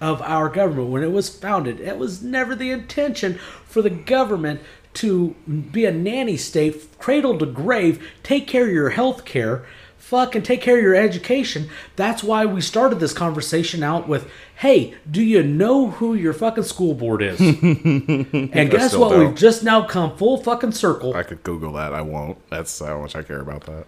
[0.00, 1.80] of our government when it was founded.
[1.80, 3.34] It was never the intention
[3.66, 4.60] for the government
[4.94, 5.34] to
[5.72, 9.64] be a nanny state, cradle to grave, take care of your health care,
[10.08, 11.68] fucking take care of your education.
[11.94, 16.64] That's why we started this conversation out with, "Hey, do you know who your fucking
[16.64, 19.10] school board is?" and guess what?
[19.10, 19.18] don't.
[19.18, 21.14] We've just now come full fucking circle.
[21.14, 21.92] I could Google that.
[21.92, 22.38] I won't.
[22.48, 23.86] That's how much I care about that.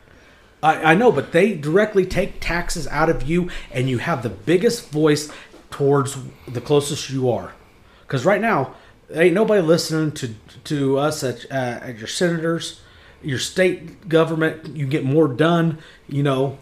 [0.63, 4.29] I, I know, but they directly take taxes out of you, and you have the
[4.29, 5.33] biggest voice
[5.71, 7.55] towards the closest you are.
[8.03, 8.75] Because right now,
[9.11, 12.83] ain't nobody listening to to us at, uh, at your senators,
[13.23, 14.77] your state government.
[14.77, 15.79] You get more done.
[16.09, 16.59] You know,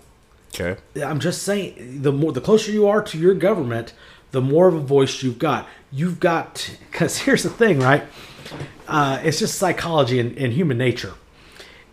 [0.54, 0.80] Okay.
[1.02, 3.92] I'm just saying, the more the closer you are to your government,
[4.30, 5.68] the more of a voice you've got.
[5.92, 8.04] You've got because here's the thing, right?
[8.86, 11.14] Uh, it's just psychology and, and human nature.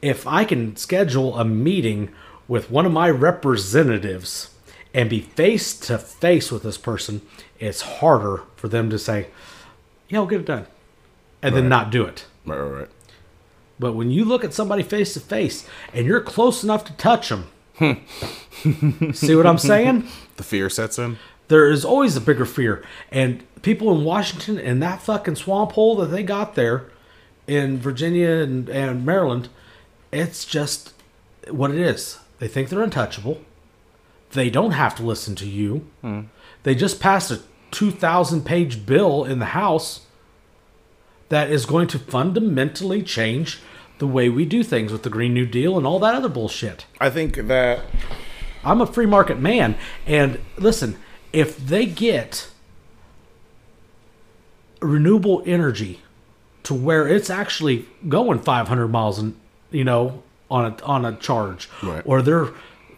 [0.01, 2.11] If I can schedule a meeting
[2.47, 4.51] with one of my representatives
[4.93, 7.21] and be face to face with this person,
[7.59, 9.27] it's harder for them to say,
[10.09, 10.67] "Yeah, we'll get it done,"
[11.41, 12.25] and then not do it.
[12.45, 12.89] Right, right, right.
[13.79, 17.29] But when you look at somebody face to face and you're close enough to touch
[17.29, 19.11] them, hmm.
[19.11, 20.07] see what I'm saying?
[20.37, 21.17] The fear sets in.
[21.47, 22.83] there is always a bigger fear.
[23.11, 26.85] And people in Washington and that fucking swamp hole that they got there
[27.47, 29.49] in Virginia and, and Maryland,
[30.11, 30.93] it's just
[31.49, 32.19] what it is.
[32.39, 33.41] They think they're untouchable.
[34.31, 35.87] They don't have to listen to you.
[36.01, 36.21] Hmm.
[36.63, 40.04] They just passed a 2,000 page bill in the House
[41.29, 43.59] that is going to fundamentally change
[43.97, 46.85] the way we do things with the Green New Deal and all that other bullshit.
[46.99, 47.81] I think that
[48.63, 49.75] I'm a free market man.
[50.05, 50.97] And listen,
[51.31, 52.49] if they get
[54.81, 56.01] renewable energy
[56.63, 59.35] to where it's actually going 500 miles and
[59.71, 60.21] you know
[60.51, 62.03] on a on a charge Right.
[62.05, 62.49] or they're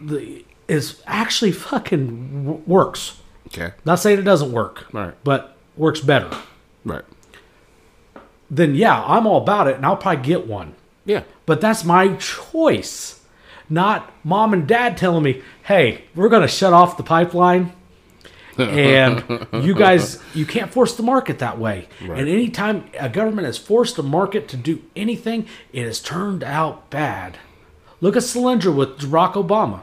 [0.02, 5.14] the is actually fucking works okay, not saying it doesn't work Right.
[5.24, 6.30] but works better
[6.84, 7.04] right,
[8.50, 10.74] then yeah i'm all about it and i'll probably get one
[11.08, 13.22] yeah, but that's my choice,
[13.70, 17.72] not mom and dad telling me, "Hey, we're going to shut off the pipeline."
[18.58, 21.88] and you guys, you can't force the market that way.
[22.02, 22.20] Right.
[22.20, 26.90] And anytime a government has forced the market to do anything, it has turned out
[26.90, 27.38] bad.
[28.02, 29.82] Look at Solyndra with Barack Obama.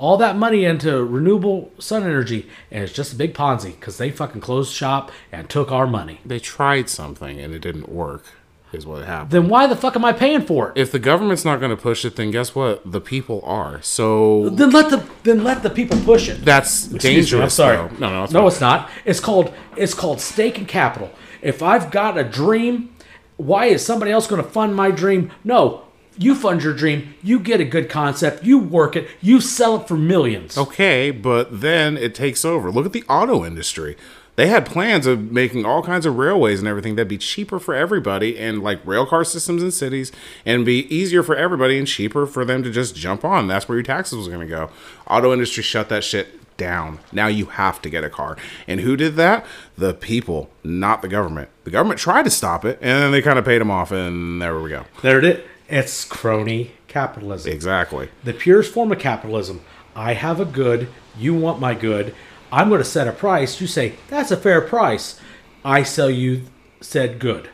[0.00, 4.10] All that money into renewable sun energy, and it's just a big Ponzi because they
[4.10, 6.20] fucking closed shop and took our money.
[6.24, 8.24] They tried something and it didn't work.
[8.72, 9.32] Is what happened.
[9.32, 10.78] Then why the fuck am I paying for it?
[10.80, 12.88] if the government's not going to push it, then guess what?
[12.90, 13.82] The people are.
[13.82, 16.44] So Then let the then let the people push it.
[16.44, 17.42] that's Excuse me, dangerous.
[17.42, 17.76] I'm sorry.
[17.76, 17.96] though.
[17.98, 18.46] No, no, it's no, fine.
[18.48, 18.90] it's not.
[19.04, 21.10] It's called it's called stake and capital.
[21.42, 22.94] If I've got a dream,
[23.36, 25.32] why is somebody else going to fund my dream?
[25.42, 25.82] No,
[26.18, 27.14] you fund your dream.
[27.22, 28.44] You get a good concept.
[28.44, 29.08] You work it.
[29.20, 30.58] You sell it for millions.
[30.58, 32.70] Okay, but then it takes over.
[32.70, 33.96] Look at the auto industry.
[34.36, 37.74] They had plans of making all kinds of railways and everything that'd be cheaper for
[37.74, 40.12] everybody and like rail car systems in cities
[40.46, 43.48] and be easier for everybody and cheaper for them to just jump on.
[43.48, 44.70] That's where your taxes was going to go.
[45.06, 47.00] Auto industry shut that shit down.
[47.12, 48.36] Now you have to get a car.
[48.66, 49.44] And who did that?
[49.76, 51.50] The people, not the government.
[51.64, 54.40] The government tried to stop it and then they kind of paid them off and
[54.40, 54.84] there we go.
[55.02, 55.40] There it is.
[55.70, 57.52] It's crony capitalism.
[57.52, 58.08] Exactly.
[58.24, 59.62] the purest form of capitalism.
[59.94, 62.14] I have a good, you want my good.
[62.52, 63.60] I'm going to set a price.
[63.60, 65.20] You say, that's a fair price.
[65.64, 66.42] I sell you
[66.80, 67.50] said good.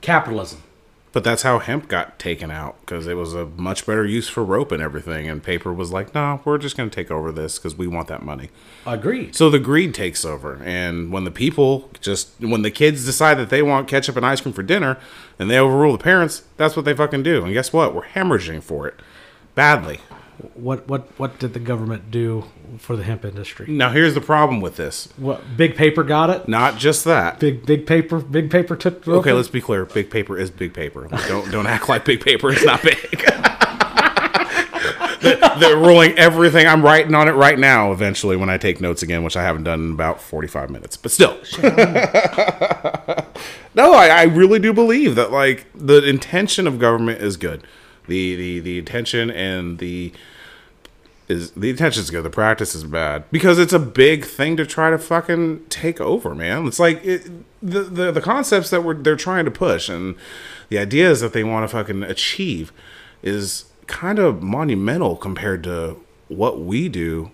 [0.00, 0.62] Capitalism.
[1.14, 4.44] But that's how hemp got taken out because it was a much better use for
[4.44, 5.28] rope and everything.
[5.28, 8.08] And paper was like, no, we're just going to take over this because we want
[8.08, 8.50] that money.
[8.84, 9.36] Agreed.
[9.36, 10.60] So the greed takes over.
[10.64, 14.40] And when the people just, when the kids decide that they want ketchup and ice
[14.40, 14.98] cream for dinner
[15.38, 17.44] and they overrule the parents, that's what they fucking do.
[17.44, 17.94] And guess what?
[17.94, 18.98] We're hemorrhaging for it
[19.54, 20.00] badly.
[20.54, 22.44] What what what did the government do
[22.78, 23.66] for the hemp industry?
[23.68, 26.48] Now, here's the problem with this What big paper got it?
[26.48, 27.38] not just that.
[27.38, 29.84] Big big paper big paper took Okay, let's be clear.
[29.84, 31.08] Big paper is big paper.
[31.28, 32.98] Don't don't act like big paper is not big.
[35.20, 36.66] they're, they're ruling everything.
[36.66, 37.92] I'm writing on it right now.
[37.92, 41.10] Eventually, when I take notes again, which I haven't done in about 45 minutes, but
[41.10, 41.38] still.
[43.74, 47.64] no, I, I really do believe that like the intention of government is good.
[48.06, 50.12] The the the attention and the
[51.28, 52.22] is the intention's good.
[52.22, 56.34] The practice is bad because it's a big thing to try to fucking take over,
[56.34, 56.66] man.
[56.66, 57.30] It's like it,
[57.62, 60.16] the, the the concepts that we're they're trying to push and
[60.68, 62.72] the ideas that they want to fucking achieve
[63.22, 67.30] is kind of monumental compared to what we do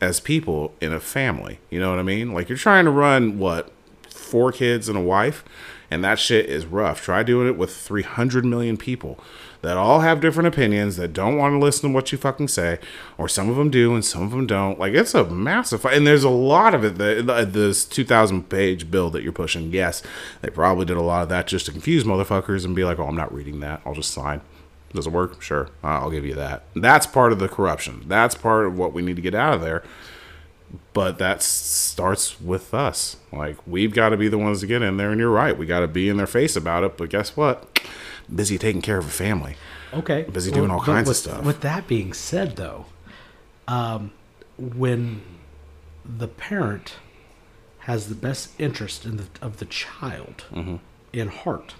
[0.00, 1.58] as people in a family.
[1.70, 2.32] You know what I mean?
[2.32, 3.70] Like you're trying to run what
[4.08, 5.44] four kids and a wife,
[5.90, 7.02] and that shit is rough.
[7.02, 9.18] Try doing it with 300 million people
[9.62, 12.78] that all have different opinions that don't want to listen to what you fucking say,
[13.16, 14.78] or some of them do and some of them don't.
[14.78, 16.98] Like it's a massive, and there's a lot of it.
[16.98, 20.02] That uh, this 2,000 page bill that you're pushing, yes,
[20.42, 23.06] they probably did a lot of that just to confuse motherfuckers and be like, oh,
[23.06, 23.80] I'm not reading that.
[23.84, 24.40] I'll just sign.
[24.94, 25.42] Does it work?
[25.42, 26.64] Sure, I'll give you that.
[26.74, 28.04] That's part of the corruption.
[28.06, 29.82] That's part of what we need to get out of there.
[30.92, 33.16] But that starts with us.
[33.32, 35.10] Like we've got to be the ones to get in there.
[35.10, 36.96] And you're right, we got to be in their face about it.
[36.96, 37.80] But guess what?
[38.34, 39.56] Busy taking care of a family.
[39.92, 40.22] Okay.
[40.30, 41.44] Busy doing all kinds with, of stuff.
[41.44, 42.86] With that being said, though,
[43.66, 44.12] um,
[44.58, 45.22] when
[46.04, 46.94] the parent
[47.80, 50.76] has the best interest in the, of the child Mm-hmm.
[51.12, 51.74] in heart,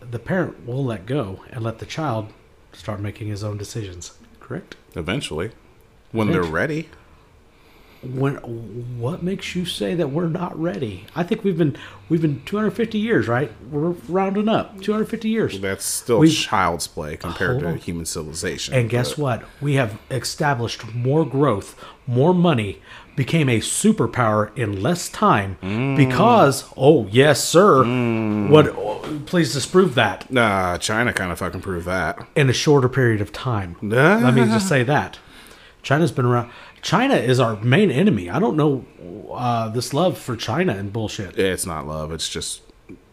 [0.00, 2.32] the parent will let go and let the child
[2.72, 4.12] start making his own decisions.
[4.38, 4.76] Correct?
[4.94, 5.50] Eventually,
[6.12, 6.88] when they're ready.
[8.02, 8.36] When
[8.98, 11.06] what makes you say that we're not ready?
[11.14, 11.76] I think we've been
[12.08, 13.50] we've been 250 years, right?
[13.70, 15.60] We're rounding up 250 years.
[15.60, 18.74] That's still We've- child's play compared to human civilization.
[18.74, 19.42] And guess But- what?
[19.60, 21.74] We have established more growth,
[22.06, 22.80] more money,
[23.16, 25.96] became a superpower in less time mm.
[25.96, 27.82] because, oh yes, sir.
[27.82, 28.50] Mm.
[28.50, 28.68] What?
[28.68, 32.18] oh, please disprove that Nah, China kind of fucking proved that.
[32.36, 33.76] in a shorter period of time.
[33.82, 35.18] Let me just say that
[35.82, 36.50] China's been around.
[36.86, 38.30] China is our main enemy.
[38.30, 38.84] I don't know
[39.32, 41.36] uh, this love for China and bullshit.
[41.36, 42.12] It's not love.
[42.12, 42.62] It's just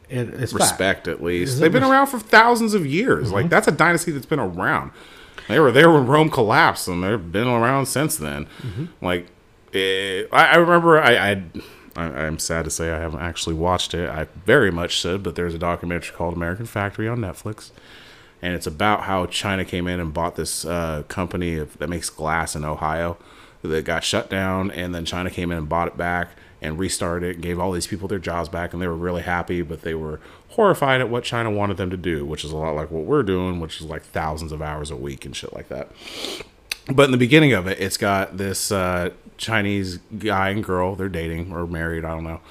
[0.10, 0.62] It, it's fact.
[0.62, 1.54] respect, at least.
[1.54, 3.32] Is They've been res- around for thousands of years.
[3.32, 4.92] Like that's a dynasty that's been around.
[5.48, 8.48] They were there when Rome collapsed, and they've been around since then.
[9.02, 9.26] Like,
[9.74, 11.02] eh, I, I remember.
[11.02, 11.44] I, I,
[11.96, 14.08] I I'm sad to say I haven't actually watched it.
[14.08, 17.72] I very much should, but there's a documentary called American Factory on Netflix,
[18.40, 22.12] and it's about how China came in and bought this uh, company of, that makes
[22.12, 23.18] glass in Ohio
[23.64, 26.30] that got shut down, and then China came in and bought it back
[26.62, 29.62] and restarted it, gave all these people their jobs back, and they were really happy,
[29.62, 32.76] but they were horrified at what China wanted them to do, which is a lot
[32.76, 35.68] like what we're doing, which is like thousands of hours a week and shit like
[35.70, 35.90] that.
[36.92, 40.96] But in the beginning of it, it's got this uh, Chinese guy and girl.
[40.96, 42.06] They're dating or married.
[42.06, 42.42] I don't know.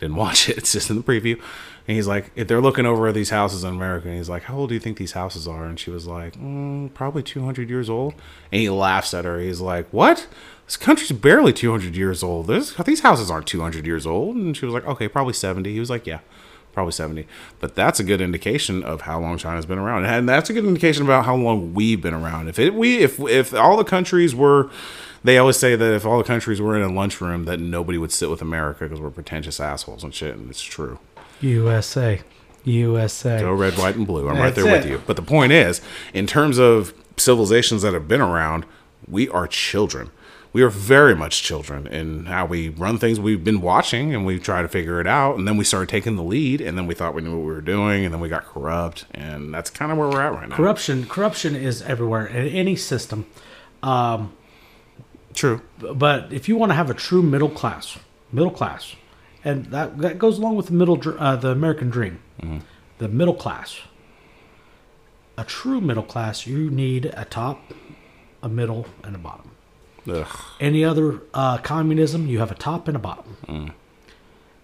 [0.00, 0.58] Didn't watch it.
[0.58, 1.40] It's just in the preview.
[1.88, 4.56] And he's like, if they're looking over these houses in America, and he's like, how
[4.56, 5.64] old do you think these houses are?
[5.66, 8.14] And she was like, mm, probably 200 years old.
[8.50, 9.38] And he laughs at her.
[9.38, 10.26] He's like, what?
[10.64, 12.48] This country's barely 200 years old.
[12.48, 14.34] These houses aren't 200 years old.
[14.34, 15.72] And she was like, okay, probably 70.
[15.72, 16.20] He was like, yeah
[16.76, 17.26] probably 70
[17.58, 20.66] but that's a good indication of how long china's been around and that's a good
[20.66, 24.34] indication about how long we've been around if it we if if all the countries
[24.34, 24.68] were
[25.24, 28.12] they always say that if all the countries were in a lunchroom that nobody would
[28.12, 30.98] sit with america because we're pretentious assholes and shit and it's true
[31.40, 32.20] USA,
[32.64, 33.40] USA.
[33.40, 34.28] go red white and blue.
[34.28, 35.02] I'm right That's there with you.
[35.06, 35.80] But the point is
[36.12, 38.66] in terms of civilizations that have been around
[39.08, 40.10] we are children.
[40.52, 44.38] We are very much children in how we run things we've been watching and we
[44.38, 45.36] try to figure it out.
[45.36, 47.52] And then we started taking the lead and then we thought we knew what we
[47.52, 49.04] were doing and then we got corrupt.
[49.12, 50.56] And that's kind of where we're at right now.
[50.56, 53.26] Corruption, corruption is everywhere in any system.
[53.82, 54.32] Um,
[55.34, 55.60] true.
[55.78, 57.98] But if you want to have a true middle class,
[58.32, 58.96] middle class,
[59.46, 62.20] and that that goes along with the middle, uh, the American dream,
[62.98, 63.80] the middle class.
[65.38, 67.72] A true middle class, you need a top,
[68.42, 69.50] a middle, and a bottom.
[70.08, 70.26] Ugh.
[70.60, 73.72] Any other uh, communism, you have a top and a bottom,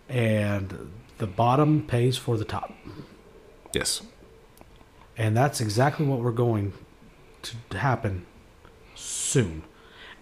[0.09, 2.73] and the bottom pays for the top.
[3.73, 4.03] yes
[5.17, 6.73] And that's exactly what we're going
[7.43, 8.27] to happen
[8.95, 9.63] soon.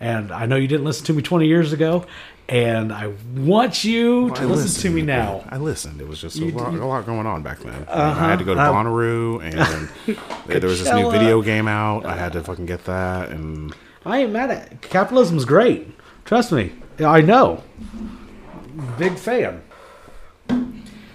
[0.01, 2.07] And I know you didn't listen to me 20 years ago,
[2.51, 5.45] and I want you to I listen to me now.
[5.49, 6.01] I listened.
[6.01, 7.87] It was just a You- lot, you- a lot going on back then.
[7.89, 8.25] Uh-huh.
[8.25, 9.41] I had to go to Um, Bonnaroo,
[10.49, 12.05] and there was this new video game out.
[12.05, 13.73] I had to fucking get that, and
[14.05, 14.83] I ain't mad at it.
[14.83, 15.97] Capitalism's great.
[16.25, 16.73] Trust me.
[16.99, 17.63] I know.
[18.99, 19.63] Big fan.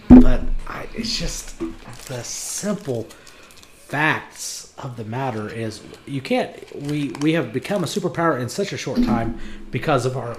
[0.09, 1.59] But I, it's just
[2.07, 3.07] the simple
[3.87, 6.51] facts of the matter is you can't
[6.87, 9.39] we we have become a superpower in such a short time
[9.71, 10.35] because of our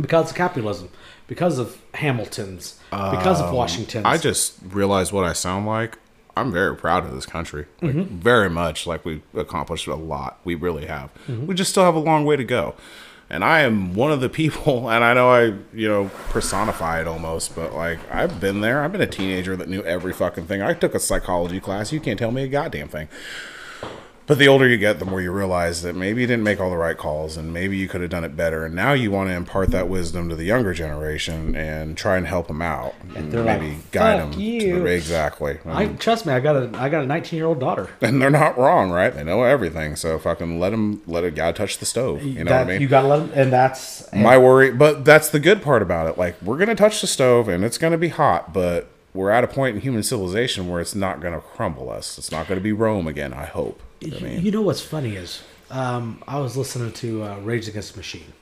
[0.00, 0.88] because of capitalism
[1.26, 5.98] because of hamilton's because of washington's I just realized what I sound like.
[6.36, 7.66] I'm very proud of this country.
[7.82, 8.18] Like, Mm-hmm.
[8.18, 10.38] Very much like we've accomplished a lot.
[10.44, 11.10] We really have.
[11.26, 11.46] Mm-hmm.
[11.46, 12.74] We just still have a long way to go.
[13.28, 15.42] And I am one of the people, and I know I,
[15.74, 18.82] you know, personify it almost, but like I've been there.
[18.82, 20.62] I've been a teenager that knew every fucking thing.
[20.62, 21.92] I took a psychology class.
[21.92, 23.08] You can't tell me a goddamn thing.
[24.32, 26.70] But the older you get, the more you realize that maybe you didn't make all
[26.70, 28.64] the right calls and maybe you could have done it better.
[28.64, 32.26] And now you want to impart that wisdom to the younger generation and try and
[32.26, 34.38] help them out and they're maybe like, guide "Fuck them.
[34.38, 35.58] To you." the, exactly.
[35.66, 36.32] I trust me.
[36.32, 37.90] I got a I got a 19 year old daughter.
[38.00, 39.14] and they're not wrong, right?
[39.14, 39.96] They know everything.
[39.96, 42.22] So fucking let them, let a guy touch the stove.
[42.22, 42.80] You know That- what I mean?
[42.80, 46.06] You gotta let 'em- and that's and My worry, but that's the good part about
[46.08, 46.16] it.
[46.16, 49.30] Like, we're going to touch the stove and it's going to be hot, but we're
[49.30, 52.16] at a point in human civilization where it's not going to crumble us.
[52.16, 53.78] It's not going to be Rome again, I hope.
[54.04, 57.92] I mean, You know what's funny is um, I was listening to uh, Rage Against
[57.92, 58.32] the Machine.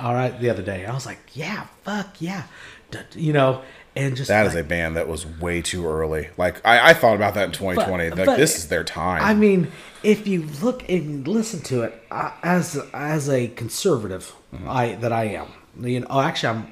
[0.00, 2.44] All right, the other day I was like, yeah, fuck yeah,
[2.90, 3.62] D- you know,
[3.96, 6.28] and just that is like, a band that was way too early.
[6.36, 8.10] Like, I, I thought about that in 2020.
[8.10, 9.22] But- like, but- this is their time.
[9.22, 9.72] I mean,
[10.04, 14.32] if you look and listen to it uh, as as a conservative,
[14.68, 15.48] I that I am,
[15.80, 16.66] you know, oh, actually, I'm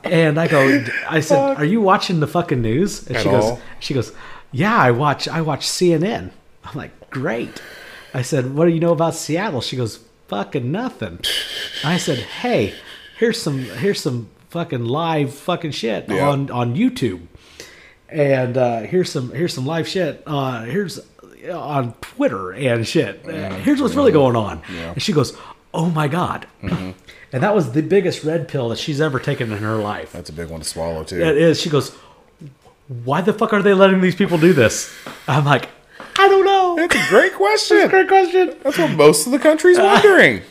[0.04, 3.44] And I go, I said, "Are you watching the fucking news?" And At she goes,
[3.44, 3.60] all?
[3.80, 4.12] "She goes,
[4.52, 6.30] yeah, I watch, I watch CNN."
[6.64, 7.62] I'm like, "Great."
[8.12, 11.20] I said, "What do you know about Seattle?" She goes, "Fucking nothing."
[11.84, 12.74] I said, "Hey,
[13.18, 16.28] here's some, here's some fucking live fucking shit Yeah.
[16.28, 17.22] on on YouTube."
[18.08, 20.22] and uh, here's some here's some live shit.
[20.26, 20.98] Uh, here's
[21.48, 23.24] uh, on Twitter and shit.
[23.26, 24.60] Uh, here's what's really going on.
[24.68, 25.36] And she goes,
[25.72, 26.46] "Oh my god!"
[27.32, 30.12] And that was the biggest red pill that she's ever taken in her life.
[30.12, 31.20] That's a big one to swallow, too.
[31.20, 31.60] It is.
[31.60, 31.94] She goes,
[33.04, 34.92] "Why the fuck are they letting these people do this?"
[35.28, 35.68] I'm like,
[36.18, 37.88] "I don't know." It's a great question.
[37.88, 38.56] Great question.
[38.64, 40.42] That's what most of the country's wondering.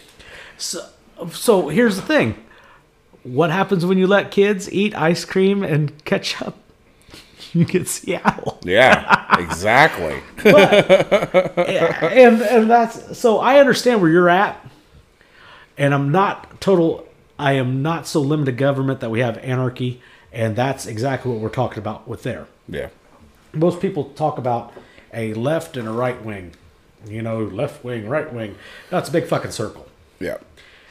[0.58, 0.86] So,
[1.34, 2.36] so here's the thing:
[3.24, 6.56] what happens when you let kids eat ice cream and ketchup?
[7.52, 8.60] You get Seattle.
[8.62, 10.22] Yeah, exactly.
[10.46, 14.64] and and that's so I understand where you're at,
[15.76, 17.08] and I'm not total.
[17.40, 20.00] I am not so limited government that we have anarchy,
[20.32, 22.46] and that's exactly what we're talking about with there.
[22.68, 22.90] Yeah.
[23.52, 24.72] Most people talk about
[25.12, 26.54] a left and a right wing.
[27.08, 28.58] You know, left wing, right wing.
[28.92, 29.88] That's a big fucking circle.
[30.20, 30.38] Yeah.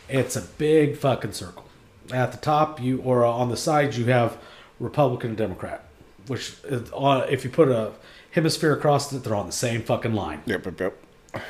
[0.09, 1.68] It's a big fucking circle.
[2.13, 4.39] At the top, you or on the sides, you have
[4.81, 5.85] Republican and Democrat.
[6.27, 7.93] Which, is on, if you put a
[8.33, 10.43] hemisphere across it, they're on the same fucking line.
[10.47, 11.43] Yep, yep, yep.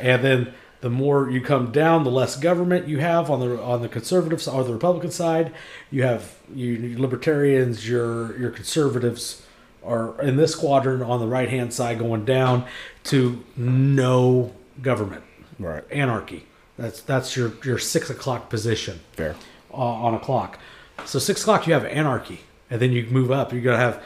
[0.00, 3.80] And then the more you come down, the less government you have on the on
[3.80, 5.52] the conservative or the Republican side.
[5.90, 9.46] You have you libertarians, your your conservatives
[9.84, 12.66] are in this quadrant on the right hand side going down
[13.04, 15.22] to no government,
[15.58, 15.84] Right.
[15.90, 16.46] anarchy.
[16.76, 19.36] That's that's your your six o'clock position Fair.
[19.74, 20.58] Uh, on a clock.
[21.04, 22.40] So six o'clock you have anarchy,
[22.70, 23.52] and then you move up.
[23.52, 24.02] You're gonna have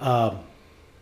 [0.00, 0.38] um,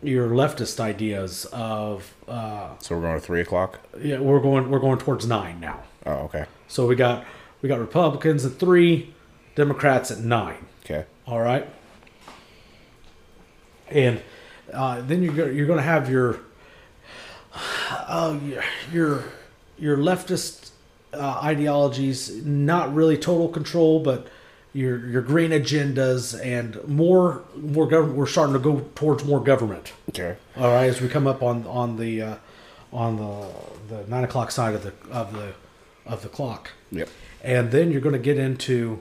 [0.03, 3.79] your leftist ideas of uh, So we're going to three o'clock.
[3.99, 5.81] yeah, we're going we're going towards nine now.
[6.05, 6.45] Oh, okay.
[6.67, 7.25] So we got
[7.61, 9.13] we got Republicans at three,
[9.55, 10.65] Democrats at nine.
[10.85, 11.05] Okay.
[11.27, 11.67] All right,
[13.89, 14.21] and
[14.73, 16.39] uh, then you're you're going to have your
[17.53, 19.23] uh, your your,
[19.77, 20.60] your leftist
[21.13, 24.27] uh, ideologies, not really total control, but
[24.73, 28.17] your your green agendas and more more government.
[28.17, 29.91] We're starting to go towards more government.
[30.09, 30.35] Okay.
[30.57, 32.35] All right, as we come up on on the uh,
[32.93, 33.47] on the
[33.95, 35.53] the nine o'clock side of the of the
[36.05, 37.09] of the clock, Yep.
[37.43, 38.99] and then you're going to get into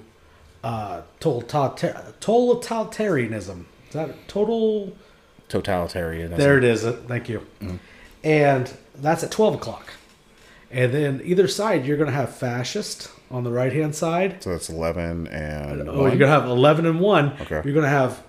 [0.65, 3.65] uh, totalita- totalitarianism.
[3.89, 4.97] Is that total?
[5.49, 6.31] Totalitarian.
[6.37, 6.83] There it is.
[7.09, 7.45] Thank you.
[8.23, 9.93] And that's at twelve o'clock.
[10.71, 14.43] And then either side, you're going to have fascist on the right hand side.
[14.43, 15.89] So it's 11 and.
[15.89, 16.11] Oh, one?
[16.11, 17.33] you're going to have 11 and 1.
[17.41, 17.63] Okay.
[17.65, 18.23] You're going to have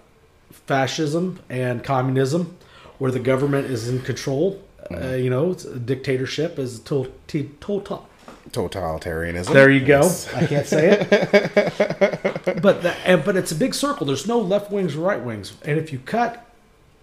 [0.52, 2.58] fascism and communism,
[2.98, 4.62] where the government is in control.
[4.90, 5.04] Mm-hmm.
[5.04, 8.08] Uh, you know, it's a dictatorship is to- to- total.
[8.50, 9.54] Totalitarianism.
[9.54, 10.02] There you go.
[10.02, 10.34] Yes.
[10.34, 11.10] I can't say it.
[12.62, 14.08] but the, and, but it's a big circle.
[14.08, 15.54] There's no left wings or right wings.
[15.64, 16.44] And if you cut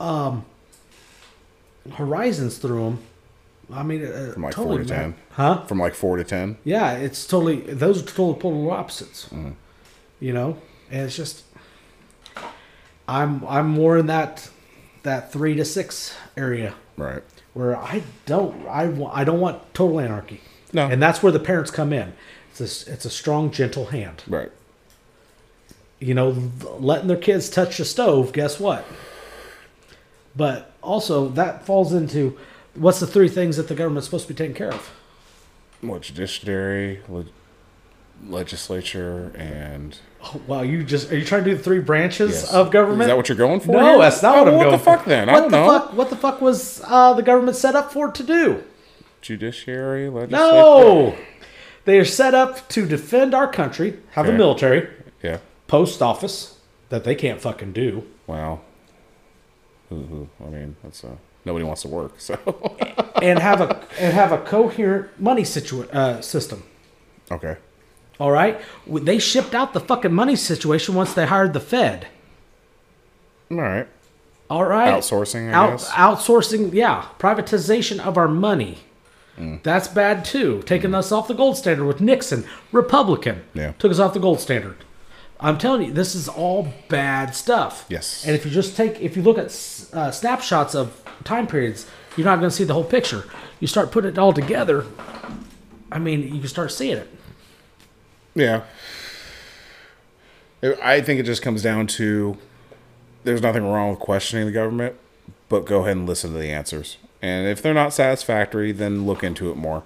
[0.01, 0.44] um,
[1.93, 2.98] horizons through them,
[3.72, 5.14] I mean, uh, From like totally 4 to 10.
[5.32, 5.64] huh?
[5.66, 6.56] From like 4 to 10.
[6.64, 9.28] Yeah, it's totally those are totally polar opposites.
[10.20, 10.56] You know,
[10.90, 11.44] and it's just
[13.06, 14.48] I'm I'm more in that
[15.02, 17.22] that three to six area Right.
[17.54, 20.40] where I don't I want I don't want total anarchy.
[20.72, 20.86] No.
[20.86, 22.12] and that's where the parents come in.
[22.50, 24.22] It's a, it's a strong, gentle hand.
[24.26, 24.50] Right.
[26.00, 28.32] You know, letting their kids touch the stove.
[28.32, 28.84] Guess what?
[30.36, 32.36] But also that falls into
[32.78, 34.90] what's the three things that the government's supposed to be taking care of?
[35.80, 37.24] What, judiciary, le-
[38.26, 39.96] legislature, and.
[40.24, 42.52] Oh, wow, you just are you trying to do the three branches Yes.
[42.52, 43.02] of government?
[43.02, 43.72] Is that what you're going for?
[43.72, 43.98] No, here?
[43.98, 45.09] that's not Oh, what I'm what going the fuck for.
[45.10, 45.28] then?
[45.28, 45.78] I what don't the know.
[45.78, 45.92] fuck?
[45.94, 48.64] What the fuck was uh, the government set up for to do?
[49.20, 50.36] Judiciary, legislature.
[50.44, 51.16] No,
[51.84, 54.36] they are set up to defend our country, have a Okay.
[54.38, 54.88] military,
[55.22, 55.38] Yeah.
[55.68, 58.62] post office that they can't fucking do, Well.
[59.90, 60.28] Who?
[60.44, 62.39] I mean, that's uh, nobody wants to work, so.
[63.23, 66.62] and have a and have a coherent money situa- uh, system.
[67.31, 67.56] okay.
[68.20, 72.09] All right, they shipped out the fucking money situation once they hired the Fed.
[73.51, 73.86] All right.
[74.51, 78.78] All right, Outsourcing, I Out, outsourcing, yeah, privatization of our money.
[79.39, 79.62] Mm.
[79.62, 80.62] That's bad too.
[80.65, 83.73] Taking us off the gold standard with Nixon, Republican, Yeah.
[83.78, 84.77] took us off the gold standard.
[85.39, 87.85] I'm telling you, this is all bad stuff.
[87.90, 88.24] Yes.
[88.27, 89.47] And if you just take, if you look at
[89.93, 93.24] uh, snapshots of time periods, you're not going to see the whole picture.
[93.60, 94.86] You start putting it all together.
[95.90, 97.08] I mean, you can start seeing it.
[98.34, 98.62] Yeah.
[100.82, 102.36] I think it just comes down to
[103.24, 104.96] there's nothing wrong with questioning the government,
[105.48, 106.98] but go ahead and listen to the answers.
[107.22, 109.82] And if they're not satisfactory, then look into it more.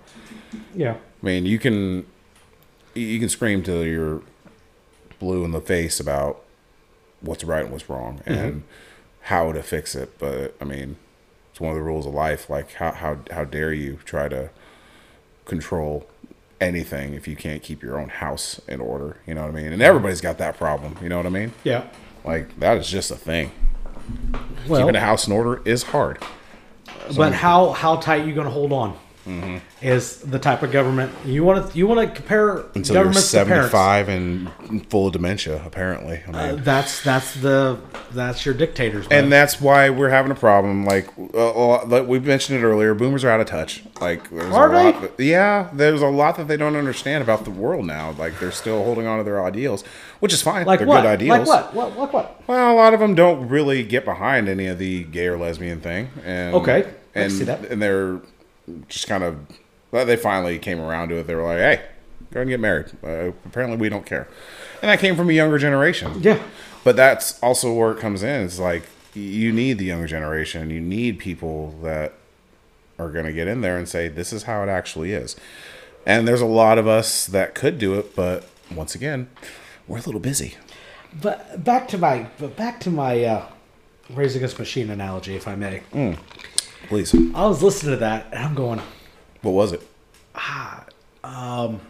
[0.75, 0.95] Yeah.
[1.23, 2.07] I mean, you can
[2.95, 4.23] you can scream till you're
[5.19, 6.43] blue in the face about
[7.21, 8.33] what's right and what's wrong mm-hmm.
[8.33, 8.63] and
[9.23, 10.97] how to fix it, but I mean,
[11.53, 12.51] it's one of the rules of life.
[12.51, 14.51] Like how how how dare you try to
[15.45, 16.09] control
[16.61, 19.19] anything if you can't keep your own house in order?
[19.27, 19.73] You know what I mean?
[19.73, 20.97] And everybody's got that problem.
[21.03, 21.53] You know what I mean?
[21.65, 21.87] Yeah.
[22.25, 23.51] Like that is just a thing.
[24.69, 26.19] Well, Keeping a house in order is hard.
[27.17, 29.59] but how how tight you going to hold on Mm-hmm.
[29.83, 33.31] Is the type of government you want to you want to compare Until you're governments
[33.33, 33.73] to parents.
[33.73, 36.23] 75 and full of dementia, apparently.
[36.29, 37.79] I mean, Uh, that's that's the
[38.13, 39.09] that's your dictators.
[39.09, 39.25] man.
[39.25, 40.85] and that's why we're having a problem.
[40.85, 41.51] Like, uh,
[41.81, 43.83] uh, like we mentioned it earlier, boomers are out of touch.
[44.01, 44.93] Like, there's Are a they?
[44.93, 45.21] lot.
[45.21, 48.15] Yeah, there's a lot that they don't understand about the world now.
[48.19, 49.83] Like, they're still holding on to their ideals,
[50.21, 50.67] which is fine.
[50.67, 51.03] like they're what?
[51.03, 51.49] good ideals.
[51.49, 51.75] Like what?
[51.75, 51.97] What?
[51.97, 52.13] What?
[52.13, 52.43] What?
[52.47, 55.81] Well, a lot of them don't really get behind any of the gay or lesbian
[55.81, 56.11] thing.
[56.25, 57.65] And Okay, and see that.
[57.71, 58.21] and they're
[58.89, 59.37] just kind of.
[59.93, 61.27] Well, they finally came around to it.
[61.29, 61.77] They were like, "Hey,
[62.33, 64.27] go ahead and get married." Uh, apparently, we don't care,
[64.81, 66.21] and that came from a younger generation.
[66.21, 66.43] Yeah.
[66.83, 68.43] But that's also where it comes in.
[68.43, 68.83] It's like
[69.15, 70.71] you need the younger generation.
[70.71, 72.15] You need people that
[72.99, 75.37] are going to get in there and say, "This is how it actually is."
[76.05, 79.29] And there's a lot of us that could do it, but once again,
[79.87, 80.57] we're a little busy.
[81.21, 83.47] But back to my but back to my uh,
[84.11, 85.83] Rage Against Machine analogy, if I may.
[85.93, 86.19] Mm.
[86.89, 88.81] Please, I was listening to that and I'm going,
[89.43, 89.87] what was it?
[90.35, 90.85] Ah,
[91.23, 91.81] um,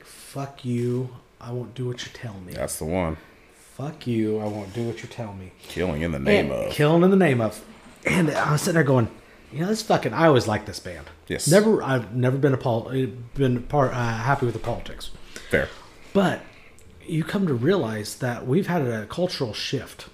[0.00, 1.10] "Fuck you!
[1.40, 2.52] I won't do what you tell me.
[2.52, 3.16] That's the one.
[3.76, 4.38] Fuck you!
[4.40, 6.72] I won't do what you tell me." Killing in the name And of.
[6.72, 7.64] killing in the name of.
[8.06, 9.08] And I was sitting there going,
[9.52, 10.12] you know, this fucking.
[10.12, 11.06] I always liked this band.
[11.26, 11.48] Yes.
[11.48, 11.82] Never.
[11.82, 12.90] I've never been a pol-
[13.34, 15.10] been part uh, happy with the politics,
[15.50, 15.68] Fair.
[16.12, 16.42] but
[17.04, 20.08] you come to realize that we've had a cultural shift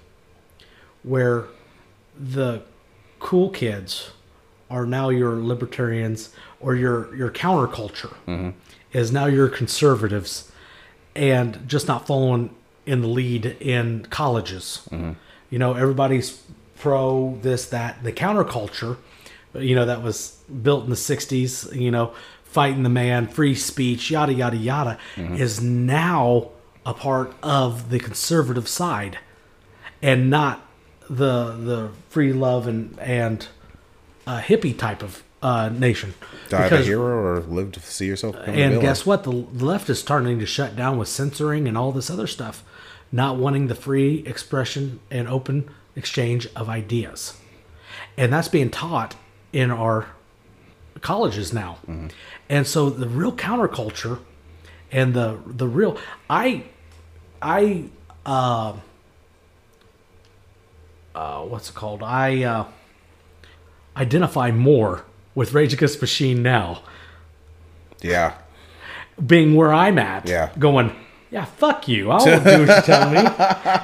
[1.02, 1.44] where
[2.18, 2.62] the
[3.18, 4.10] cool kids
[4.74, 6.30] are now your libertarians
[6.60, 8.12] or your your counterculture
[8.92, 10.50] is now your conservatives
[11.14, 12.50] and just not following
[12.86, 14.88] in the lead in colleges.
[15.50, 16.42] You know, everybody's
[16.78, 18.96] pro this that the counterculture.
[19.54, 20.16] You know that was
[20.66, 21.74] built in the '60s.
[21.74, 26.50] You know, fighting the man, free speech, yada yada yada, is now
[26.84, 29.18] a part of the conservative side,
[30.02, 30.66] and not
[31.08, 33.46] the the free love and and
[34.26, 36.14] uh, hippie type of uh, nation.
[36.48, 39.24] Die Because- a hero or live to see yourself and guess what?
[39.24, 42.62] The left is starting to shut down with censoring and all this other stuff,
[43.12, 47.36] not wanting the free expression and open exchange of ideas.
[48.16, 49.16] And that's being taught
[49.52, 50.06] in our
[51.00, 51.78] colleges now,
[52.48, 54.20] and so the real counterculture
[54.90, 55.98] and the the real
[56.30, 56.64] I
[57.42, 57.84] I
[58.24, 58.74] uh,
[61.14, 62.02] uh, what's it called?
[62.02, 62.64] I uh,
[63.96, 65.04] identify more
[65.34, 66.82] with Rage Against Machine now,
[68.00, 68.34] Yeah.
[69.24, 70.28] being where I'm at.
[70.28, 70.50] Yeah.
[70.58, 70.94] Going,
[71.30, 72.10] yeah, fuck you.
[72.10, 73.28] I won't do what you tell me.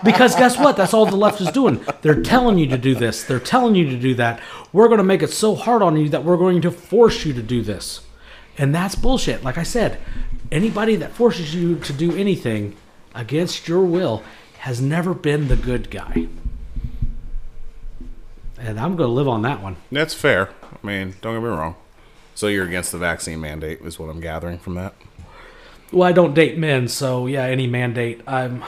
[0.05, 0.77] Because guess what?
[0.77, 1.85] That's all the left is doing.
[2.03, 3.25] They're telling you to do this.
[3.25, 4.41] They're telling you to do that.
[4.73, 7.33] We're going to make it so hard on you that we're going to force you
[7.35, 8.01] to do this.
[8.57, 9.43] And that's bullshit.
[9.45, 9.99] Like I said,
[10.51, 12.77] anybody that forces you to do anything
[13.15, 14.23] against your will
[14.61, 16.29] has never been the good guy.
[18.61, 19.77] And I'm going to live on that one.
[19.91, 20.51] That's fair.
[20.63, 21.77] I mean, don't get me wrong.
[22.35, 24.95] So you're against the vaccine mandate, is what I'm gathering from that.
[25.93, 28.63] Well, I don't date men, so yeah, any mandate I'm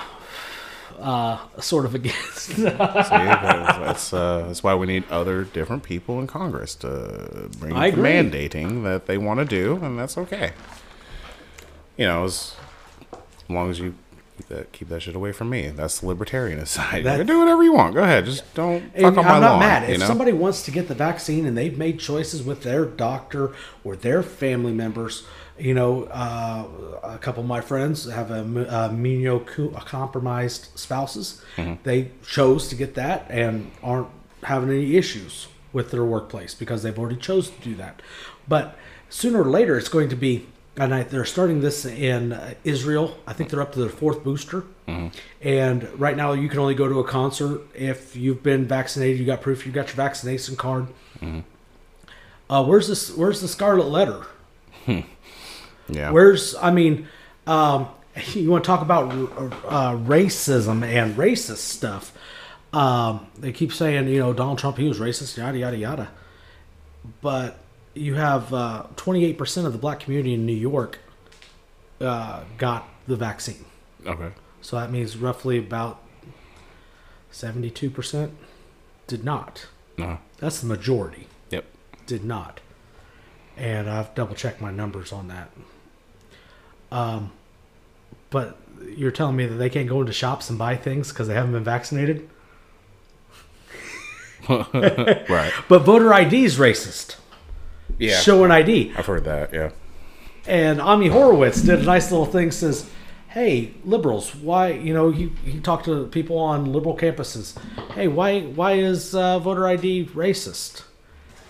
[0.98, 2.40] uh, sort of against.
[2.40, 7.90] See, that's uh, that's why we need other different people in Congress to bring I
[7.90, 8.10] the agree.
[8.10, 10.52] mandating that they want to do, and that's okay.
[11.96, 12.56] You know, as
[13.48, 13.94] long as you
[14.42, 15.68] keep that keep that shit away from me.
[15.68, 17.04] That's the libertarianist side.
[17.04, 17.94] That- you can do whatever you want.
[17.94, 18.24] Go ahead.
[18.24, 19.60] Just don't fuck And on my I'm not lawn.
[19.60, 19.90] mad.
[19.90, 20.06] If know?
[20.06, 23.54] somebody wants to get the vaccine and they've made choices with their doctor
[23.84, 25.24] or their family members,
[25.58, 26.66] you know, uh,
[27.02, 31.42] a couple of my friends have a, uh, compromised spouses.
[31.56, 31.74] Mm-hmm.
[31.84, 34.08] They chose to get that and aren't
[34.42, 38.02] having any issues with their workplace because they've already chose to do that.
[38.48, 38.76] But
[39.08, 40.46] sooner or later, it's going to be.
[40.76, 43.18] And I, they're starting this in Israel.
[43.26, 44.64] I think they're up to their fourth booster.
[45.42, 49.18] And right now, you can only go to a concert if you've been vaccinated.
[49.18, 49.66] You got proof.
[49.66, 50.86] You got your vaccination card.
[52.50, 53.10] Uh, where's this?
[53.14, 54.26] Where's the scarlet letter?
[54.86, 56.10] yeah.
[56.10, 56.54] Where's?
[56.56, 57.08] I mean,
[57.46, 57.88] um,
[58.34, 62.12] you want to talk about uh, racism and racist stuff?
[62.72, 66.10] Um, they keep saying, you know, Donald Trump he was racist, yada yada yada.
[67.20, 67.58] But
[67.94, 70.98] you have uh, 28% of the black community in New York
[72.00, 73.64] uh, got the vaccine.
[74.06, 74.30] okay.
[74.60, 76.00] So that means roughly about
[77.32, 78.30] 72%
[79.06, 79.66] did not.
[79.98, 80.18] No.
[80.38, 81.64] That's the majority Yep.
[82.06, 82.60] did not.
[83.56, 85.50] And I've double checked my numbers on that.
[86.90, 87.32] Um,
[88.30, 88.56] but
[88.96, 91.52] you're telling me that they can't go into shops and buy things because they haven't
[91.52, 92.28] been vaccinated?
[94.48, 95.52] Right.
[95.68, 97.16] But voter ID is racist.
[97.98, 98.18] Yeah.
[98.18, 98.92] Show an ID.
[98.96, 99.52] I've heard that.
[99.52, 99.70] Yeah.
[100.46, 102.50] And Ami Horowitz did a nice little thing.
[102.50, 102.88] Says,
[103.28, 104.70] "Hey, liberals, why?
[104.72, 107.56] You know, he, he talked to people on liberal campuses.
[107.92, 110.82] Hey, why why is uh, voter ID racist?"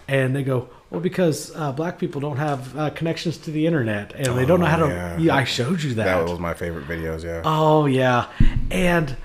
[0.07, 4.13] And they go, "Well, because uh, black people don't have uh, connections to the internet,
[4.15, 5.19] and they don't know how to." yeah.
[5.19, 6.05] Yeah, I showed you that.
[6.05, 7.25] That was my favorite videos.
[7.25, 7.43] Yeah.
[7.47, 8.27] Oh yeah,
[8.71, 9.17] and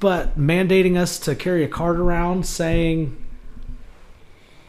[0.00, 3.16] but mandating us to carry a card around saying,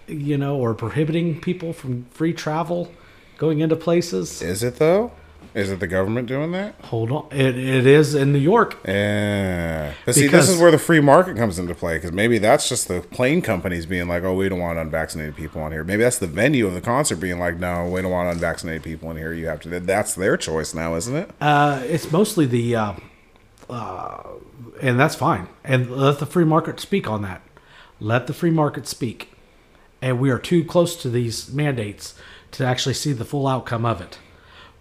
[0.07, 2.91] you know, or prohibiting people from free travel
[3.37, 4.41] going into places.
[4.41, 5.11] Is it though?
[5.53, 6.75] Is it the government doing that?
[6.85, 8.77] Hold on, it, it is in New York.
[8.85, 9.93] Yeah.
[10.05, 12.87] But see, this is where the free market comes into play because maybe that's just
[12.87, 15.83] the plane companies being like, oh, we don't want unvaccinated people on here.
[15.83, 19.09] Maybe that's the venue of the concert being like, no, we don't want unvaccinated people
[19.09, 19.33] in here.
[19.33, 19.79] You have to.
[19.79, 21.31] That's their choice now, isn't it?
[21.41, 22.93] Uh, it's mostly the, uh,
[23.69, 24.23] uh,
[24.81, 25.47] and that's fine.
[25.63, 27.41] And let the free market speak on that.
[27.99, 29.31] Let the free market speak.
[30.01, 32.13] And we are too close to these mandates
[32.51, 34.19] to actually see the full outcome of it.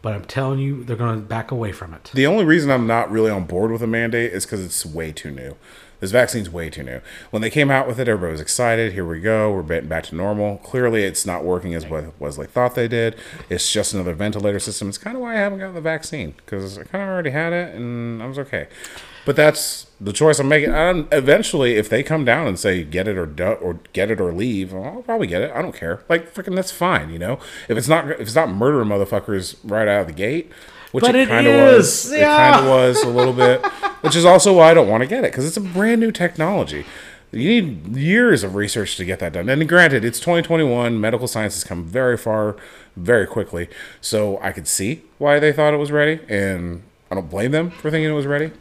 [0.02, 2.10] But I'm telling you, they're going to back away from it.
[2.14, 5.10] The only reason I'm not really on board with a mandate is because it's way
[5.10, 5.56] too new.
[5.98, 7.00] This vaccine's way too new.
[7.30, 8.92] When they came out with it, everybody was excited.
[8.92, 9.50] Here we go.
[9.50, 10.58] We're getting back to normal.
[10.58, 13.16] Clearly, it's not working as what Wesley thought they did.
[13.48, 14.90] It's just another ventilator system.
[14.90, 17.54] It's kind of why I haven't gotten the vaccine because I kind of already had
[17.54, 18.68] it and I was okay.
[19.26, 20.72] But that's the choice I'm making.
[20.72, 24.20] And eventually, if they come down and say get it or do, or get it
[24.20, 25.50] or leave, I'll probably get it.
[25.52, 26.04] I don't care.
[26.08, 27.10] Like freaking, that's fine.
[27.10, 30.52] You know, if it's not if it's not murdering motherfuckers right out of the gate.
[30.92, 32.12] Which But it it kind of was.
[32.12, 33.66] It kind of was a little bit,
[34.02, 36.12] which is also why I don't want to get it because it's a brand new
[36.12, 36.86] technology.
[37.32, 39.48] You need years of research to get that done.
[39.48, 41.00] And granted, it's 2021.
[41.00, 42.56] Medical science has come very far,
[42.94, 43.68] very quickly.
[44.00, 47.70] So I could see why they thought it was ready, and I don't blame them
[47.72, 48.52] for thinking it was ready.